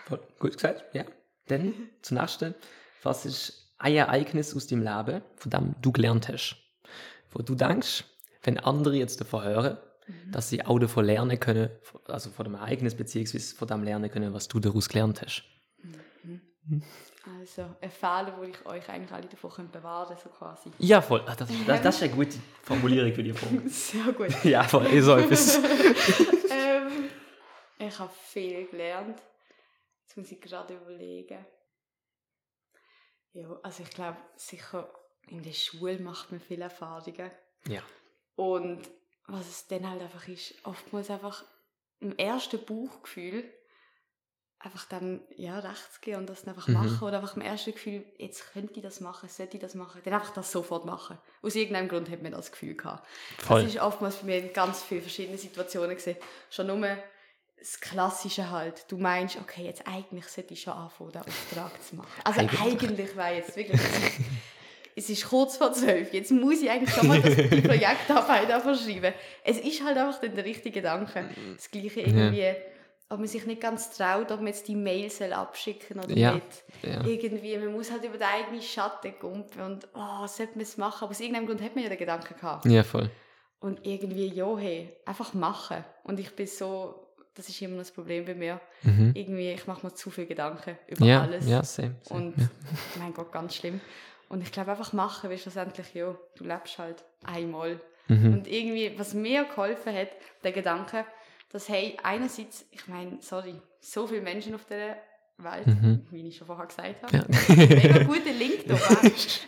voll. 0.06 0.20
Gut 0.40 0.54
gesagt, 0.54 0.84
ja. 0.96 1.04
Dann 1.48 1.74
zum 2.02 2.18
nächsten. 2.18 2.56
Was 3.02 3.26
ist 3.26 3.74
ein 3.80 3.96
Ereignis 3.96 4.56
aus 4.56 4.68
deinem 4.68 4.84
Leben, 4.84 5.22
von 5.36 5.50
dem 5.52 5.76
du 5.82 5.92
gelernt 5.92 6.30
hast? 6.30 6.56
Wo 7.32 7.42
du 7.42 7.56
denkst, 7.56 8.06
wenn 8.44 8.60
andere 8.60 8.96
jetzt 8.96 9.20
davon 9.20 9.44
hören, 9.44 9.78
dass 10.32 10.50
sie 10.50 10.66
auch 10.66 10.80
davon 10.80 11.06
lernen 11.06 11.40
können, 11.40 11.70
also 12.08 12.30
von 12.30 12.46
dem 12.46 12.56
Ereignis 12.56 12.96
beziehungsweise 12.96 13.56
von 13.56 13.68
dem 13.68 13.84
lernen 13.84 14.10
können, 14.12 14.34
was 14.34 14.48
du 14.48 14.60
daraus 14.60 14.88
gelernt 14.90 15.22
hast. 15.22 15.44
Also, 17.40 17.76
ein 17.82 17.92
Fehler, 17.92 18.34
wo 18.38 18.44
ich 18.44 18.66
euch 18.66 18.88
eigentlich 18.90 19.12
alle 19.12 19.28
davon 19.28 19.70
bewahren 19.72 20.08
könnte, 20.08 20.24
so 20.24 20.30
quasi. 20.30 20.72
Ja, 20.80 21.02
voll. 21.02 21.22
Ah, 21.26 21.36
Das 21.36 21.50
ist, 21.50 21.68
das, 21.68 21.82
das 21.82 21.96
ist 21.96 22.04
eine 22.04 22.14
gute 22.14 22.38
Formulierung 22.64 23.14
für 23.14 23.24
die 23.24 23.34
Frage. 23.34 23.62
Sehr 23.70 24.12
gut. 24.14 24.34
Ja, 24.44 24.64
voll. 24.64 24.86
Ist 24.88 25.06
so 25.06 25.16
etwas. 25.16 25.58
ähm, 25.58 27.10
ich 27.80 28.00
habe 28.00 28.12
viel 28.28 28.66
gelernt. 28.68 29.22
Jetzt 30.04 30.18
muss 30.18 30.32
ich 30.32 30.40
gerade 30.42 30.76
überlegen. 30.76 31.46
Ja, 33.34 33.48
also 33.64 33.84
ich 33.84 33.90
glaube, 33.90 34.18
sicher 34.36 34.94
in 35.28 35.42
der 35.42 35.54
Schule 35.54 36.00
macht 36.00 36.32
man 36.32 36.40
viele 36.40 36.66
Erfahrungen. 36.66 37.32
Ja. 37.68 37.82
Und 38.36 38.82
was 39.28 39.48
es 39.48 39.68
dann 39.68 39.90
halt 39.90 40.02
einfach 40.02 40.28
ist, 40.28 40.54
oftmals 40.66 41.10
einfach 41.10 41.44
im 42.00 42.16
ersten 42.18 42.64
Bauchgefühl 42.66 43.46
einfach 44.64 44.86
dann 44.86 45.22
ja, 45.36 45.60
rechts 45.60 46.00
gehen 46.02 46.18
und 46.18 46.30
das 46.30 46.48
einfach 46.48 46.68
Mhm. 46.68 46.74
machen. 46.76 47.00
Oder 47.02 47.18
einfach 47.18 47.36
im 47.36 47.42
ersten 47.42 47.74
Gefühl, 47.74 48.06
jetzt 48.18 48.54
könnte 48.54 48.74
ich 48.78 48.82
das 48.82 49.02
machen, 49.02 49.28
sollte 49.30 49.58
ich 49.58 49.62
das 49.62 49.76
machen. 49.76 50.02
Dann 50.04 50.14
einfach 50.14 50.34
das 50.34 50.52
sofort 50.52 50.86
machen. 50.86 51.18
Aus 51.42 51.56
irgendeinem 51.56 51.90
Grund 51.90 52.10
hat 52.10 52.22
man 52.22 52.32
das 52.32 52.52
Gefühl 52.52 52.76
gehabt. 52.76 53.06
Voll. 53.40 53.64
Das 53.64 53.74
ist 53.74 53.82
oftmals 53.82 54.16
bei 54.18 54.26
mir 54.26 54.38
in 54.38 54.54
ganz 54.54 54.82
vielen 54.82 55.02
verschiedenen 55.02 55.38
Situationen 55.38 55.96
gesehen. 55.96 56.18
Schon 56.50 56.68
nur 56.68 56.98
das 57.58 57.80
Klassische 57.80 58.50
halt. 58.50 58.86
Du 58.90 58.98
meinst, 58.98 59.38
okay, 59.38 59.64
jetzt 59.64 59.88
eigentlich 59.88 60.28
sollte 60.28 60.54
ich 60.54 60.62
schon 60.62 60.74
anfangen, 60.74 61.12
den 61.12 61.22
Auftrag 61.22 61.84
zu 61.84 61.96
machen. 61.96 62.10
Also 62.24 62.40
Eigentlich. 62.42 62.62
eigentlich, 62.62 63.16
wäre 63.16 63.36
jetzt 63.36 63.56
wirklich... 63.56 63.82
es 64.96 65.10
ist 65.10 65.26
kurz 65.28 65.58
vor 65.58 65.74
zwölf. 65.74 66.14
Jetzt 66.14 66.32
muss 66.32 66.62
ich 66.62 66.70
eigentlich 66.70 66.94
schon 66.94 67.08
mal 67.08 67.22
das, 67.22 67.36
die 67.50 67.62
Projektarbeit 67.62 68.50
verschreiben. 68.62 69.14
Es 69.44 69.60
ist 69.60 69.84
halt 69.84 69.98
einfach 69.98 70.22
dann 70.22 70.36
der 70.36 70.46
richtige 70.46 70.72
Gedanke. 70.82 71.30
Das 71.56 71.72
Gleiche 71.72 72.02
irgendwie, 72.02 72.54
ob 73.14 73.20
man 73.20 73.28
sich 73.28 73.46
nicht 73.46 73.62
ganz 73.62 73.96
traut, 73.96 74.32
ob 74.32 74.40
man 74.40 74.48
jetzt 74.48 74.68
die 74.68 74.76
Mail 74.76 75.10
soll 75.10 75.34
abschicken 75.34 76.00
oder 76.00 76.12
Ja. 76.18 76.34
nicht. 76.34 76.64
Ja. 76.82 77.06
Irgendwie, 77.06 77.58
man 77.58 77.72
muss 77.74 77.92
halt 77.92 78.04
über 78.04 78.18
den 78.18 78.28
eigenen 78.28 78.62
Schatten 78.62 79.14
kumpen 79.20 79.62
und 79.62 79.88
oh, 79.94 80.26
sollte 80.28 80.54
man 80.54 80.62
es 80.62 80.78
machen. 80.78 81.04
Aber 81.04 81.12
aus 81.12 81.20
irgendeinem 81.20 81.46
Grund 81.48 81.62
hat 81.62 81.76
man 81.76 81.84
ja 81.84 81.90
den 81.90 82.00
Gedanken 82.00 82.36
gehabt. 82.36 82.66
ja, 82.66 82.84
voll. 82.84 83.10
Und 83.60 83.86
irgendwie, 83.86 84.28
ja, 84.28 84.58
hey, 84.58 84.94
einfach 85.06 85.34
machen. 85.34 85.86
Und 86.04 86.20
ich 86.20 86.36
bin 86.36 86.48
so, 86.48 87.08
das 87.36 87.48
ist 87.48 87.62
immer 87.62 87.74
noch 87.76 87.82
das 87.82 87.92
Problem 87.92 88.26
bei 88.26 88.36
mir. 88.36 88.60
Mhm. 88.82 89.12
Irgendwie, 89.16 89.52
ich 89.52 89.66
mache 89.68 89.86
mir 89.86 89.94
zu 89.94 90.10
viel 90.10 90.26
Gedanken 90.26 90.78
über 90.88 91.06
Ja, 91.06 91.22
alles. 91.22 91.48
ja, 91.48 91.64
same. 91.64 91.96
same. 92.04 92.20
Und, 92.26 92.38
ja. 92.38 92.48
mein 93.00 93.14
Gott, 93.14 93.32
ganz 93.32 93.56
schlimm. 93.56 93.80
Und 94.28 94.42
ich 94.42 94.52
glaube, 94.52 94.72
einfach 94.72 94.92
machen, 94.94 95.30
weil 95.30 95.38
schlussendlich, 95.38 95.94
ja, 95.94 96.14
du 96.36 96.44
lebst 96.44 96.78
halt 96.80 97.04
einmal. 97.24 97.80
Mhm. 98.10 98.34
Und 98.34 98.48
irgendwie, 98.48 98.98
was 98.98 99.14
mir 99.14 99.46
geholfen 99.46 99.96
hat, 99.96 100.10
der 100.44 100.52
Gedanke, 100.52 101.06
dass, 101.54 101.70
hey, 101.70 101.98
einerseits, 102.04 102.66
ich 102.72 102.86
meine, 102.90 103.18
sorry, 103.22 103.56
so 103.80 104.06
viele 104.08 104.22
Menschen 104.22 104.54
auf 104.56 104.66
der 104.66 104.98
Welt, 105.38 105.66
Mhm. 105.68 106.06
wie 106.12 106.28
ich 106.28 106.38
schon 106.38 106.48
vorher 106.48 106.66
gesagt 106.68 107.02
habe, 107.04 107.18
Ja. 107.18 107.24
mega 107.56 108.04
guter 108.04 108.32
Link 108.32 108.66
da. 108.68 108.76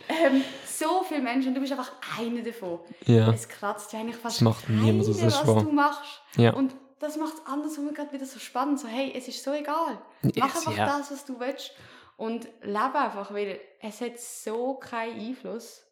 ähm, 0.08 0.42
so 0.66 1.02
viele 1.06 1.20
Menschen, 1.22 1.54
du 1.54 1.60
bist 1.60 1.72
einfach 1.72 1.92
einer 2.18 2.42
davon. 2.42 2.80
ja. 3.06 3.30
Es 3.32 3.48
kratzt 3.48 3.92
ja 3.92 4.00
eigentlich 4.00 4.16
fast 4.16 4.36
Das 4.36 4.40
macht 4.42 4.66
keiner, 4.66 5.00
ist 5.00 5.22
was 5.22 5.46
wahr. 5.46 5.62
du 5.62 5.72
machst. 5.72 6.22
Ja. 6.36 6.52
Und 6.54 6.74
das 6.98 7.16
macht 7.18 7.34
es 7.34 7.46
andersrum 7.46 7.92
gerade 7.94 8.12
wieder 8.12 8.24
so 8.26 8.38
spannend. 8.38 8.80
So, 8.80 8.88
hey, 8.88 9.12
es 9.14 9.28
ist 9.28 9.42
so 9.44 9.52
egal. 9.52 9.98
Yes, 10.22 10.34
Mach 10.38 10.56
einfach 10.56 10.76
ja. 10.76 10.86
das, 10.98 11.10
was 11.12 11.24
du 11.26 11.38
willst. 11.38 11.72
Und 12.16 12.48
lebe 12.62 12.98
einfach, 12.98 13.32
weil 13.32 13.60
es 13.80 14.00
hat 14.00 14.18
so 14.18 14.74
keinen 14.74 15.20
Einfluss, 15.20 15.82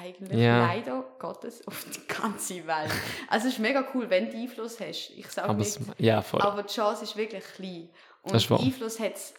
eigentlich, 0.00 0.38
Ja. 0.38 0.66
leider 0.66 1.04
Gottes, 1.18 1.66
auf 1.66 1.84
die 1.94 2.06
ganze 2.06 2.66
Welt. 2.66 2.90
Also 3.28 3.48
es 3.48 3.54
ist 3.54 3.58
mega 3.60 3.86
cool, 3.94 4.08
wenn 4.10 4.30
du 4.30 4.36
Einfluss 4.36 4.78
hast. 4.80 5.10
Ich 5.16 5.28
sage 5.28 5.48
Aber 5.48 5.58
nicht, 5.58 5.68
es, 5.68 5.80
ja, 5.98 6.22
voll. 6.22 6.40
aber 6.42 6.62
die 6.62 6.72
Chance 6.74 7.04
ist 7.04 7.16
wirklich 7.16 7.44
klein. 7.54 7.88
Und. 8.22 8.34
Einfluss, 8.34 8.98
hat's, 9.00 9.34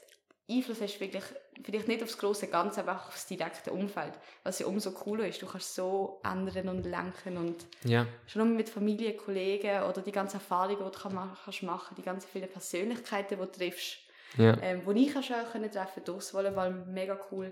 Einfluss 0.49 0.79
hast 0.81 0.95
du 0.95 0.99
wirklich, 1.01 1.23
vielleicht 1.63 1.87
nicht 1.89 2.01
aufs 2.03 2.17
große 2.17 2.47
Ganze, 2.47 2.79
aber 2.81 2.93
auch 2.93 3.07
aufs 3.09 3.25
direkte 3.27 3.71
Umfeld. 3.73 4.13
Was 4.43 4.59
ja 4.59 4.65
umso 4.67 4.91
cooler 4.91 5.27
ist. 5.27 5.41
Du 5.41 5.45
kannst 5.45 5.75
so 5.75 6.21
ändern 6.23 6.69
und 6.69 6.85
lenken 6.85 7.35
und 7.37 7.65
ja. 7.83 8.05
schon 8.27 8.47
nur 8.47 8.55
mit 8.57 8.69
Familie, 8.69 9.13
Kollegen 9.17 9.83
oder 9.83 10.01
die 10.01 10.11
ganzen 10.13 10.37
Erfahrungen, 10.37 10.77
die 10.77 10.83
du 10.83 10.89
kann 10.99 11.13
ma- 11.13 11.37
kannst 11.43 11.63
machen 11.63 11.95
die 11.97 12.01
ganzen 12.01 12.29
vielen 12.31 12.49
Persönlichkeiten, 12.49 13.37
die 13.37 13.45
du 13.45 13.51
triffst, 13.51 13.97
Ja. 14.37 14.55
ähm, 14.61 14.83
die 14.87 15.05
ich 15.07 15.17
auch 15.17 15.23
schon 15.23 15.69
treffen 15.71 16.03
durchs 16.05 16.33
Volleyball, 16.33 16.71
mega 16.71 17.19
cool, 17.31 17.51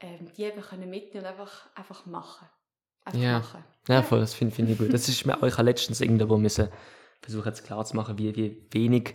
ähm, 0.00 0.28
die 0.36 0.42
eben 0.44 0.60
können 0.62 0.88
mitnehmen 0.90 1.24
und 1.26 1.30
einfach, 1.32 1.66
einfach 1.74 2.06
machen. 2.06 2.46
Einfach 3.04 3.20
Ja. 3.20 3.38
machen. 3.38 3.64
Ja, 3.88 4.02
voll, 4.02 4.20
das 4.20 4.34
finde 4.34 4.54
find 4.54 4.70
ich 4.70 4.78
gut. 4.78 4.92
Das 4.92 5.08
ist 5.08 5.24
mir 5.26 5.42
euch 5.42 5.56
letztens 5.58 6.00
irgendwo 6.00 6.36
müssen 6.36 6.68
versuchen 7.22 7.46
jetzt 7.48 7.64
klar 7.64 7.84
zu 7.84 7.96
machen, 7.96 8.16
wie, 8.18 8.34
wie 8.36 8.66
wenig 8.70 9.14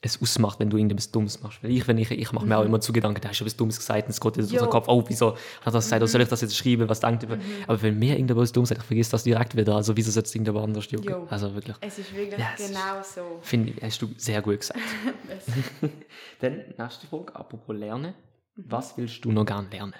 es 0.00 0.20
ausmacht, 0.22 0.60
wenn 0.60 0.70
du 0.70 0.76
irgendetwas 0.76 1.10
Dummes 1.10 1.40
machst. 1.42 1.62
Weil 1.62 1.72
ich, 1.72 1.86
wenn 1.88 1.98
ich, 1.98 2.08
ich 2.12 2.32
mache 2.32 2.46
mir 2.46 2.56
auch 2.58 2.64
immer 2.64 2.80
zu 2.80 2.92
Gedanken, 2.92 3.20
da 3.20 3.28
hast 3.30 3.40
du 3.40 3.44
etwas 3.44 3.56
Dummes 3.56 3.76
gesagt 3.78 4.04
und 4.04 4.10
es 4.10 4.20
geht 4.20 4.36
jetzt 4.36 4.50
Mhm. 4.52 4.56
Aus 4.58 4.62
dem 4.62 4.70
Kopf, 4.70 4.84
oh, 4.88 5.04
wieso 5.08 5.36
hat 5.64 5.74
das 5.74 5.84
gesagt, 5.86 6.02
oder 6.02 6.06
soll 6.08 6.20
ich 6.20 6.28
das 6.28 6.40
jetzt 6.40 6.56
schreiben, 6.56 6.88
was 6.88 7.00
denkt 7.00 7.24
über. 7.24 7.36
Aber 7.66 7.82
wenn 7.82 7.98
mir 7.98 8.12
irgendetwas 8.14 8.52
Dummes 8.52 8.68
sagt, 8.68 8.80
ich 8.80 8.86
vergesse 8.86 9.10
das 9.10 9.24
direkt 9.24 9.56
wieder, 9.56 9.74
also 9.74 9.96
wieso 9.96 10.10
soll 10.12 10.22
es 10.22 10.32
irgendjemand 10.34 10.64
anders 10.66 10.88
jucken? 10.90 11.10
Jo. 11.10 11.26
Also 11.28 11.52
wirklich, 11.54 11.76
Es 11.80 11.98
ist 11.98 12.14
wirklich 12.14 12.38
Ja, 12.38 12.46
es 12.54 12.60
ist- 12.60 12.68
genau 12.68 13.02
so. 13.02 13.38
finde 13.42 13.70
ich, 13.72 13.82
hast 13.82 14.00
du 14.02 14.08
sehr 14.16 14.40
gut 14.40 14.60
gesagt. 14.60 14.78
Es- 15.28 15.46
Dann, 16.40 16.62
nächste 16.78 17.06
Frage, 17.08 17.34
apropos 17.34 17.76
Lernen. 17.76 18.14
Mhm. 18.54 18.64
Was 18.68 18.96
willst 18.96 19.24
du 19.24 19.32
noch 19.32 19.46
gerne 19.46 19.68
lernen? 19.68 19.94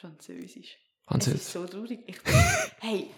Französisch. 0.00 0.76
Es 0.76 1.06
Französisch. 1.08 1.40
ist 1.40 1.52
so 1.52 1.66
traurig. 1.66 2.00
Ich 2.06 2.22
bin, 2.22 2.34
hey, 2.80 3.10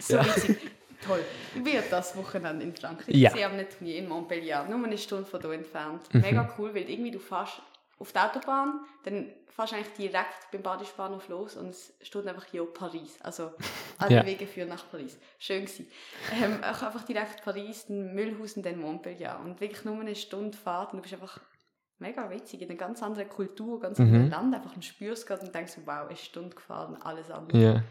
so 0.00 0.16
Ja. 0.16 0.24
witzig. 0.26 0.58
Toll. 1.06 1.24
Ich 1.56 1.62
bin 1.64 1.82
das 1.90 2.14
Wochenende 2.16 2.62
in 2.62 2.74
Frankreich. 2.76 3.14
Ja. 3.14 3.34
Ich 3.34 3.44
am 3.44 3.56
Turnier 3.68 3.96
in 3.96 4.08
Montpellier, 4.08 4.64
nur 4.68 4.84
eine 4.84 4.98
Stunde 4.98 5.24
von 5.24 5.40
hier 5.40 5.52
entfernt. 5.52 6.02
Mhm. 6.12 6.20
Mega 6.20 6.54
cool, 6.58 6.74
weil 6.74 6.90
irgendwie 6.90 7.10
du 7.10 7.18
fährst 7.18 7.62
auf 7.98 8.12
die 8.12 8.18
Autobahn, 8.18 8.80
dann 9.04 9.30
fährst 9.48 9.72
du 9.72 9.76
eigentlich 9.76 9.94
direkt 9.94 10.50
beim 10.52 10.62
Badisbahnhof 10.62 11.28
los 11.28 11.56
und 11.56 11.70
es 11.70 11.94
steht 12.02 12.26
einfach 12.26 12.44
hier 12.44 12.66
Paris. 12.66 13.16
Also 13.22 13.50
alle 13.98 14.16
Ja. 14.16 14.26
Wege 14.26 14.46
führen 14.46 14.68
nach 14.68 14.90
Paris. 14.90 15.16
Schön 15.38 15.64
gewesen. 15.64 15.86
Ähm, 16.34 16.62
auch 16.62 16.82
einfach 16.82 17.04
direkt 17.06 17.42
Paris, 17.44 17.86
dann 17.88 18.14
Mühlhausen, 18.14 18.62
dann 18.62 18.78
Montpellier. 18.78 19.40
Und 19.42 19.58
wirklich 19.60 19.84
nur 19.86 19.98
eine 20.00 20.14
Stunde 20.14 20.56
Fahrt 20.56 20.92
und 20.92 20.98
du 20.98 21.02
bist 21.02 21.14
einfach 21.14 21.40
mega 22.00 22.30
witzig, 22.30 22.62
in 22.62 22.68
einer 22.68 22.78
ganz 22.78 23.02
anderen 23.02 23.28
Kultur, 23.28 23.80
ganz 23.80 23.98
Mhm. 23.98 24.06
anderen 24.06 24.30
Land. 24.30 24.54
Einfach 24.54 24.74
und 24.74 24.84
spürst 24.84 25.26
gerade 25.26 25.44
und 25.46 25.54
denkst, 25.54 25.74
wow, 25.84 26.06
eine 26.08 26.16
Stunde 26.16 26.54
gefahren, 26.56 26.96
alles 27.02 27.30
anders. 27.30 27.60
Ja. 27.60 27.82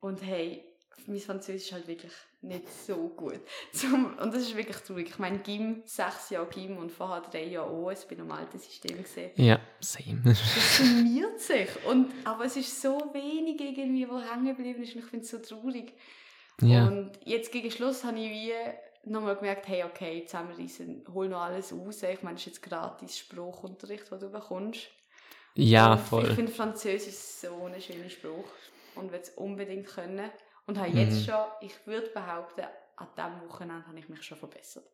Und 0.00 0.22
hey, 0.22 0.64
mein 1.06 1.18
Französisch 1.18 1.66
ist 1.68 1.72
halt 1.72 1.88
wirklich 1.88 2.12
nicht 2.42 2.68
so 2.86 3.08
gut. 3.08 3.40
Zum, 3.72 4.16
und 4.18 4.34
das 4.34 4.42
ist 4.42 4.56
wirklich 4.56 4.76
traurig. 4.78 5.08
Ich 5.08 5.18
meine, 5.18 5.38
Gim, 5.38 5.82
sechs 5.84 6.30
Jahre 6.30 6.46
Gim 6.48 6.76
und 6.78 6.90
vorher 6.92 7.20
drei 7.22 7.44
Jahre 7.44 7.70
OS, 7.72 8.06
bin 8.06 8.18
im 8.18 8.30
alten 8.30 8.58
System 8.58 9.02
gesehen. 9.02 9.30
Ja, 9.36 9.60
same. 9.80 10.20
Das 10.24 10.38
summiert 10.78 11.40
sich. 11.40 11.68
Und, 11.86 12.12
aber 12.24 12.44
es 12.44 12.56
ist 12.56 12.80
so 12.80 12.98
wenig 13.12 13.60
irgendwie, 13.60 14.08
wo 14.08 14.20
hängen 14.20 14.46
geblieben 14.56 14.82
ist 14.82 14.94
und 14.94 15.00
ich 15.00 15.06
finde 15.06 15.24
es 15.24 15.30
so 15.30 15.38
traurig. 15.38 15.92
ja. 16.62 16.86
Und 16.86 17.12
jetzt 17.24 17.50
gegen 17.52 17.70
Schluss 17.70 18.04
habe 18.04 18.18
ich 18.18 18.30
wie 18.30 18.52
nochmal 19.04 19.36
gemerkt, 19.36 19.68
hey, 19.68 19.84
okay, 19.84 20.24
zusammenreißen, 20.26 21.04
hol 21.12 21.28
noch 21.28 21.42
alles 21.42 21.72
raus. 21.72 22.02
Ich 22.02 22.22
meine, 22.22 22.36
es 22.36 22.42
ist 22.42 22.46
jetzt 22.46 22.62
gratis 22.62 23.18
Spruchunterricht, 23.18 24.10
den 24.10 24.20
du 24.20 24.30
bekommst. 24.30 24.88
ja, 25.54 25.96
Und 25.96 25.98
voll. 25.98 26.24
Ich 26.24 26.30
finde 26.30 26.52
Französisch 26.52 27.14
so 27.14 27.64
einen 27.64 27.80
schönen 27.80 28.10
Spruch 28.10 28.48
und 28.94 29.12
will 29.12 29.20
es 29.20 29.30
unbedingt 29.30 29.86
können. 29.88 30.30
Und 30.66 30.78
habe 30.78 30.90
Mhm. 30.90 30.96
jetzt 30.96 31.24
schon, 31.24 31.44
ich 31.60 31.86
würde 31.86 32.08
behaupten, 32.10 32.66
an 32.96 33.08
diesem 33.16 33.48
Wochenende 33.48 33.86
habe 33.86 33.98
ich 33.98 34.08
mich 34.08 34.22
schon 34.22 34.38
verbessert. 34.38 34.84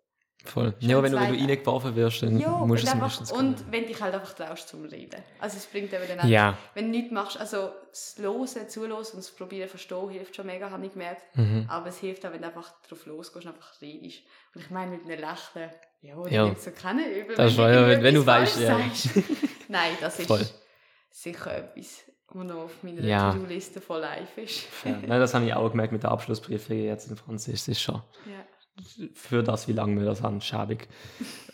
Voll. 0.44 0.74
Ja, 0.78 1.02
wenn 1.02 1.10
du, 1.10 1.18
wenn 1.18 1.32
du 1.32 1.44
reingeworfen 1.44 1.96
wirst, 1.96 2.22
dann 2.22 2.38
Ja, 2.38 2.50
musst 2.50 2.60
du 2.60 2.64
und, 2.64 2.76
es 2.88 2.92
einfach, 2.94 3.00
meistens 3.20 3.32
und 3.32 3.72
wenn 3.72 3.86
dich 3.86 4.00
halt 4.00 4.14
einfach 4.14 4.32
traust 4.32 4.68
zum 4.68 4.84
Reden. 4.84 5.20
Also 5.40 5.56
es 5.56 5.66
bringt 5.66 5.92
eben 5.92 6.04
dann 6.06 6.20
auch, 6.20 6.24
Ja. 6.24 6.56
wenn 6.74 6.84
du 6.84 6.90
nichts 6.92 7.10
machst, 7.12 7.36
also 7.40 7.70
das 7.90 8.14
Hören, 8.18 8.68
Zuhören 8.68 8.92
und 8.92 9.14
das 9.16 9.30
Probieren 9.32 9.68
verstehen 9.68 10.08
hilft 10.10 10.36
schon 10.36 10.46
mega, 10.46 10.70
habe 10.70 10.86
ich 10.86 10.92
gemerkt. 10.92 11.22
Mhm. 11.36 11.66
Aber 11.68 11.88
es 11.88 11.98
hilft 11.98 12.24
auch, 12.26 12.32
wenn 12.32 12.42
du 12.42 12.46
einfach 12.46 12.72
drauf 12.88 13.06
losgehst 13.06 13.44
und 13.46 13.52
einfach 13.54 13.80
redest. 13.82 14.20
Und 14.54 14.60
ich 14.60 14.70
meine, 14.70 14.92
mit 14.92 15.00
einem 15.02 15.18
Lächeln, 15.20 15.70
ja, 16.02 16.14
Ja. 16.16 16.28
ja. 16.30 16.44
nimmt 16.44 16.60
so 16.60 16.70
keinen 16.70 17.10
übel. 17.10 17.34
Das 17.34 17.50
ist 17.52 17.58
wenn 17.58 17.74
ja, 17.74 17.88
wenn- 17.88 18.02
wenn 18.04 18.14
du 18.14 18.24
weißt, 18.24 18.60
ja. 18.60 18.78
Nein, 19.68 19.92
das 20.00 20.20
ist 20.20 20.28
Voll. 20.28 20.46
sicher 21.10 21.56
etwas, 21.56 22.04
was 22.28 22.44
noch 22.46 22.56
auf 22.66 22.82
meiner 22.84 23.00
Ja. 23.02 23.32
To-Do-Liste 23.32 23.80
von 23.80 24.00
live 24.00 24.38
ist. 24.38 24.64
Ja, 24.84 24.92
nein, 24.92 25.08
das 25.18 25.34
habe 25.34 25.44
ich 25.44 25.52
auch 25.54 25.68
gemerkt 25.70 25.92
mit 25.92 26.04
der 26.04 26.12
Abschlussprüfung 26.12 26.76
jetzt 26.78 27.10
in 27.10 27.16
Französisch. 27.16 27.60
Das 27.62 27.68
ist 27.68 27.80
schon 27.80 27.96
Ja. 28.26 28.44
Für 29.14 29.42
das, 29.42 29.68
wie 29.68 29.72
lange 29.72 30.00
wir 30.00 30.06
das 30.06 30.22
haben, 30.22 30.40
schäbig. 30.40 30.88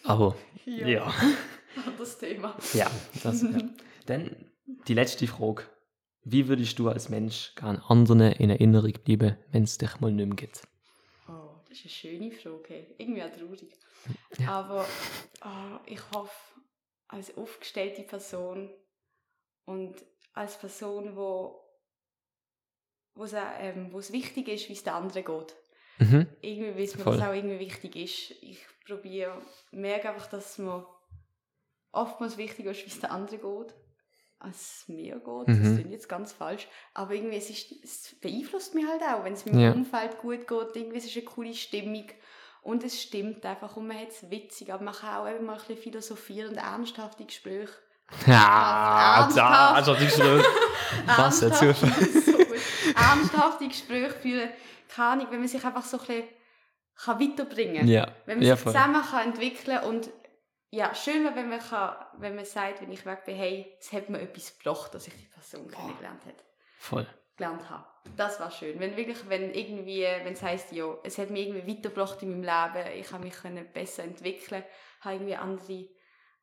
Aber 0.05 0.37
Ja. 0.65 0.87
ja. 0.87 1.15
Anderes 1.87 2.19
Thema. 2.19 2.57
Ja, 2.75 2.91
das, 3.23 3.43
ja. 3.43 3.49
Dann 4.07 4.37
die 4.89 4.95
letzte 4.95 5.27
Frage. 5.27 5.65
Wie 6.25 6.47
würdest 6.47 6.79
du 6.79 6.89
als 6.89 7.09
Mensch 7.09 7.55
gern 7.57 7.79
anderen 7.89 8.21
in 8.21 8.51
Erinnerung 8.51 8.93
bleiben, 9.05 9.37
wenn 9.51 9.65
es 9.65 9.79
dich 9.79 9.99
mal 10.01 10.13
nicht 10.13 10.27
mehr 10.27 10.37
gibt? 10.37 10.63
Oh, 11.29 11.57
das 11.69 11.79
ist 11.79 11.85
eine 11.85 11.91
schöne 11.91 12.31
Frage. 12.31 12.95
Irgendwie 12.99 13.23
auch 13.23 13.31
traurig. 13.31 13.73
Aber 14.47 14.87
oh, 15.45 15.79
ich 15.87 16.01
hoffe, 16.15 16.31
als 17.09 17.37
aufgestellte 17.37 18.03
Person 18.03 18.71
und 19.65 19.97
als 20.35 20.59
Person, 20.59 21.17
wo 21.17 21.59
wo 23.15 23.25
es, 23.25 23.35
ähm, 23.35 23.93
wichtig 23.93 24.49
ist, 24.49 24.69
wie 24.69 24.73
es 24.73 24.85
den 24.85 24.95
anderen 24.95 25.25
geht. 25.25 25.57
Mhm. 25.99 26.27
Irgendwie, 26.41 26.75
weil 26.75 26.83
es 26.85 26.97
mir 26.97 27.05
Voll. 27.05 27.17
das 27.19 27.29
auch 27.29 27.33
irgendwie 27.35 27.59
wichtig 27.61 27.97
ist. 27.97 28.31
Ich 28.43 28.59
probiere, 28.87 29.41
merke 29.71 30.11
einfach, 30.11 30.27
dass 30.29 30.59
mir 30.59 30.87
oftmals 31.93 32.37
wichtiger 32.39 32.71
ist, 32.71 32.85
wie 32.85 32.91
es 32.91 33.01
den 33.01 33.11
anderen 33.11 33.41
geht, 33.41 33.75
als 34.39 34.85
mir 34.89 35.17
geht. 35.17 35.49
Das 35.49 35.57
Mhm. 35.59 35.77
klingt 35.77 35.93
jetzt 35.93 36.09
ganz 36.09 36.33
falsch. 36.33 36.67
Aber 36.95 37.15
irgendwie, 37.15 37.37
es, 37.37 37.51
ist, 37.51 37.73
es 37.85 38.17
beeinflusst 38.21 38.75
mich 38.75 38.87
halt 38.87 39.03
auch, 39.03 39.25
wenn 39.25 39.35
es 39.35 39.45
meinem 39.47 39.61
Ja. 39.61 39.73
Umfeld 39.73 40.19
gut 40.19 40.47
geht. 40.49 40.77
Irgendwie, 40.77 40.99
es 40.99 41.05
ist 41.05 41.17
eine 41.17 41.25
coole 41.27 41.55
Stimmung. 41.55 42.07
Und 42.63 42.85
es 42.85 43.03
stimmt 43.03 43.45
einfach 43.45 43.77
und 43.77 43.89
man 43.89 43.99
hat 43.99 44.11
es 44.11 44.31
witzig. 44.31 44.73
Aber 44.73 44.85
man 44.85 44.95
kann 44.95 45.17
auch 45.17 45.29
eben 45.29 45.45
mal 45.45 45.55
ein 45.55 45.59
bisschen 45.59 45.77
philosophieren 45.79 46.51
und 46.53 46.59
ernsthafte 46.59 47.25
Gespräche. 47.25 47.73
Ja, 48.27 49.29
da, 49.35 49.73
also 49.73 49.95
die 49.95 50.09
Schrift. 50.09 50.47
Was 51.07 51.41
gut. 51.41 51.61
ernsthafte 52.97 53.69
Gespräche 53.69 54.11
führen. 54.11 54.51
Keine 54.95 55.09
Ahnung, 55.09 55.27
wenn 55.31 55.39
man 55.39 55.49
sich 55.49 55.65
einfach 55.65 55.85
so 55.85 55.99
ein 55.99 56.07
bisschen 56.07 56.25
kann 56.95 57.21
weiterbringen 57.21 57.79
kann. 57.79 57.89
Ja, 57.89 58.15
Wenn 58.27 58.39
man 58.39 58.47
ja, 58.47 58.57
sich 58.57 58.65
zusammen 58.65 59.03
kann 59.03 59.29
entwickeln 59.29 59.83
und 59.85 60.11
ja, 60.71 60.95
schön 60.95 61.25
wäre, 61.25 61.37
wenn 61.37 61.51
man, 61.51 61.59
kann, 61.61 61.97
wenn 62.19 62.35
man 62.35 62.45
sagt, 62.45 62.81
wenn 62.81 62.93
ich 62.93 63.05
weg 63.05 63.25
bin, 63.25 63.37
hey, 63.37 63.77
es 63.79 63.93
hat 63.93 64.09
mir 64.09 64.21
etwas 64.21 64.57
gebracht, 64.59 64.95
dass 64.95 65.07
ich 65.07 65.15
die 65.15 65.27
Person 65.27 65.71
kennengelernt 65.71 66.23
habe. 66.25 66.37
Voll. 66.79 67.07
Gelernt 67.37 67.69
habe. 67.69 67.85
Das 68.17 68.41
war 68.41 68.51
schön. 68.51 68.81
Wenn 68.81 68.97
wirklich, 68.97 69.29
wenn 69.29 69.53
irgendwie, 69.55 70.03
wenn 70.03 70.33
es 70.33 70.43
heisst, 70.43 70.73
ja, 70.73 70.87
es 71.05 71.19
hat 71.19 71.31
mich 71.31 71.47
irgendwie 71.47 71.71
weitergebracht 71.71 72.23
in 72.23 72.41
meinem 72.41 72.43
Leben, 72.75 72.99
ich 72.99 73.13
habe 73.13 73.25
mich 73.25 73.35
können 73.35 73.71
besser 73.73 74.05
entwickeln, 74.05 74.65
habe 75.03 75.15
irgendwie 75.17 75.37
andere 75.37 75.89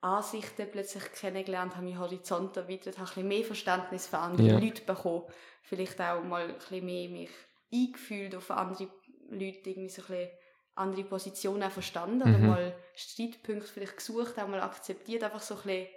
Ansichten 0.02 0.68
plötzlich 0.72 1.12
kennengelernt, 1.14 1.76
habe 1.76 1.86
meinen 1.86 2.00
Horizont 2.00 2.56
erweitert, 2.56 2.98
habe 2.98 3.10
ein 3.10 3.14
bisschen 3.14 3.28
mehr 3.28 3.44
Verständnis 3.44 4.08
für 4.08 4.20
andere 4.20 4.48
Ja. 4.48 4.60
Leute 4.60 4.84
bekommen, 4.84 5.24
vielleicht 5.64 6.00
auch 6.00 6.24
mal 6.24 6.48
ein 6.48 6.56
bisschen 6.56 6.86
mehr 6.86 7.10
mich 7.10 7.32
eingefühlt 7.72 8.36
auf 8.36 8.52
andere 8.52 8.90
Leute, 9.30 9.70
irgendwie 9.70 9.90
so 9.90 10.02
ein 10.04 10.08
bisschen 10.08 10.30
andere 10.76 11.04
Positionen 11.04 11.70
verstanden 11.70 12.22
oder 12.22 12.38
Mhm. 12.38 12.48
mal 12.48 12.76
Streitpunkte 12.96 13.68
vielleicht 13.68 13.98
gesucht, 13.98 14.40
auch 14.40 14.48
mal 14.48 14.62
akzeptiert, 14.62 15.24
einfach 15.24 15.42
so 15.42 15.56
ein 15.56 15.62
bisschen 15.64 15.88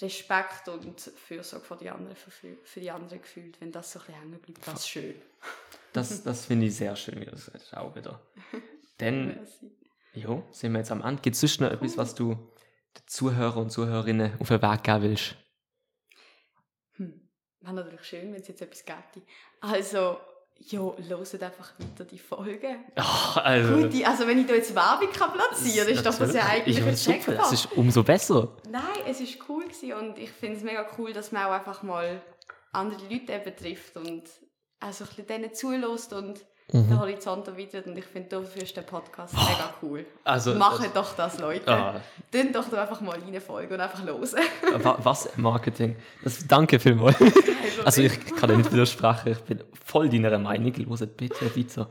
Respekt 0.00 0.68
und 0.68 1.00
Fürsorge 1.00 1.64
für 1.66 1.76
die 1.76 1.90
anderen, 1.90 2.16
für, 2.16 2.30
für 2.64 2.80
die 2.80 2.90
anderen 2.90 3.20
gefühlt, 3.20 3.60
wenn 3.60 3.72
das 3.72 3.92
so 3.92 3.98
ein 4.00 4.06
bisschen 4.06 4.20
hängen 4.20 4.40
bleibt, 4.40 4.66
das 4.66 4.80
ist 4.80 4.88
schön. 4.88 5.14
Das, 5.92 6.22
das 6.22 6.46
finde 6.46 6.66
ich 6.66 6.76
sehr 6.76 6.96
schön, 6.96 7.20
wie 7.20 7.26
du 7.26 7.32
das 7.32 7.46
sagst, 7.46 7.76
auch 7.76 7.94
wieder. 7.94 8.20
Merci. 9.00 9.70
jo, 10.14 10.46
sind 10.52 10.72
wir 10.72 10.78
jetzt 10.78 10.90
am 10.92 11.02
Ende. 11.02 11.20
Gibt 11.20 11.34
es 11.34 11.40
sonst 11.40 11.60
noch 11.60 11.70
etwas, 11.70 11.96
was 11.98 12.14
du 12.14 12.34
den 12.34 13.06
Zuhörer 13.06 13.56
und 13.58 13.70
Zuhörerinnen 13.70 14.32
auf 14.40 14.48
den 14.48 14.62
Weg 14.62 14.82
geben 14.84 15.02
willst? 15.02 15.36
Wäre 17.62 17.74
natürlich 17.74 18.04
schön, 18.04 18.32
wenn 18.32 18.40
es 18.40 18.48
jetzt 18.48 18.62
etwas 18.62 18.84
gäbe. 18.84 19.26
Also, 19.60 20.18
ja, 20.68 20.80
hört 20.80 21.42
einfach 21.42 21.72
weiter 21.78 22.04
die 22.04 22.18
Folgen. 22.18 22.84
Ach, 22.96 23.36
also, 23.38 23.74
Gute, 23.76 24.06
also 24.06 24.26
wenn 24.26 24.38
ich 24.38 24.46
da 24.46 24.54
jetzt 24.54 24.74
Werbung 24.74 25.10
kann 25.12 25.32
platzieren 25.32 25.86
kann, 25.86 25.96
ist 25.96 26.06
doch 26.06 26.18
das 26.18 26.34
ja 26.34 26.46
eigentlich 26.46 26.78
ich 26.78 26.84
ein 26.84 26.96
super. 26.96 27.32
Das 27.34 27.52
ist 27.52 27.72
umso 27.72 28.02
besser. 28.02 28.56
Nein, 28.68 28.82
es 29.06 29.20
ist 29.20 29.38
cool 29.48 29.64
gewesen 29.64 29.92
und 29.94 30.18
ich 30.18 30.30
finde 30.30 30.56
es 30.56 30.62
mega 30.62 30.86
cool, 30.98 31.12
dass 31.12 31.32
man 31.32 31.46
auch 31.46 31.52
einfach 31.52 31.82
mal 31.82 32.20
andere 32.72 33.02
Leute 33.08 33.32
eben 33.32 33.56
trifft 33.56 33.96
und 33.96 34.22
also 34.80 35.04
ein 35.04 35.08
bisschen 35.08 35.26
denen 35.26 35.54
zulässt 35.54 36.12
und 36.12 36.40
Mhm. 36.72 36.88
den 36.88 36.98
Horizont 37.00 37.46
erweitert 37.48 37.86
und 37.86 37.96
ich 37.98 38.04
finde, 38.04 38.28
dafür 38.30 38.62
ist 38.62 38.76
der 38.76 38.82
Podcast 38.82 39.34
mega 39.34 39.74
cool. 39.82 40.06
Also, 40.24 40.54
Macht 40.54 40.94
doch 40.96 41.14
das, 41.14 41.38
Leute. 41.38 41.68
Ah. 41.70 42.00
Tönt 42.30 42.54
doch 42.56 42.68
da 42.70 42.82
einfach 42.82 43.00
mal 43.00 43.18
reinfolgen 43.18 43.74
und 43.74 43.80
einfach 43.80 44.02
hören. 44.04 44.20
Wa- 44.82 44.98
Was 45.02 45.28
Marketing? 45.36 45.96
Das, 46.24 46.46
danke 46.46 46.78
vielmals. 46.78 47.16
Also 47.84 48.02
ich 48.02 48.12
kann 48.36 48.50
dir 48.50 48.56
nicht 48.58 48.70
widersprechen, 48.72 49.32
ich 49.32 49.38
bin 49.40 49.60
voll 49.84 50.08
deiner 50.08 50.38
Meinung. 50.38 50.72
Hört 50.74 51.16
bitte 51.16 51.56
weiter. 51.56 51.88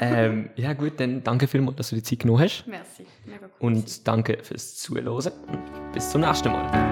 Ähm, 0.00 0.50
ja 0.56 0.72
gut, 0.72 0.98
dann 0.98 1.22
danke 1.22 1.46
vielmals, 1.46 1.76
dass 1.76 1.90
du 1.90 1.96
die 1.96 2.02
Zeit 2.02 2.20
genommen 2.20 2.40
hast. 2.42 2.64
Merci, 2.66 3.06
mega 3.26 3.44
cool. 3.60 3.66
Und 3.68 4.08
danke 4.08 4.38
fürs 4.42 4.76
Zuhören. 4.78 5.32
Bis 5.92 6.10
zum 6.10 6.22
nächsten 6.22 6.50
Mal. 6.50 6.91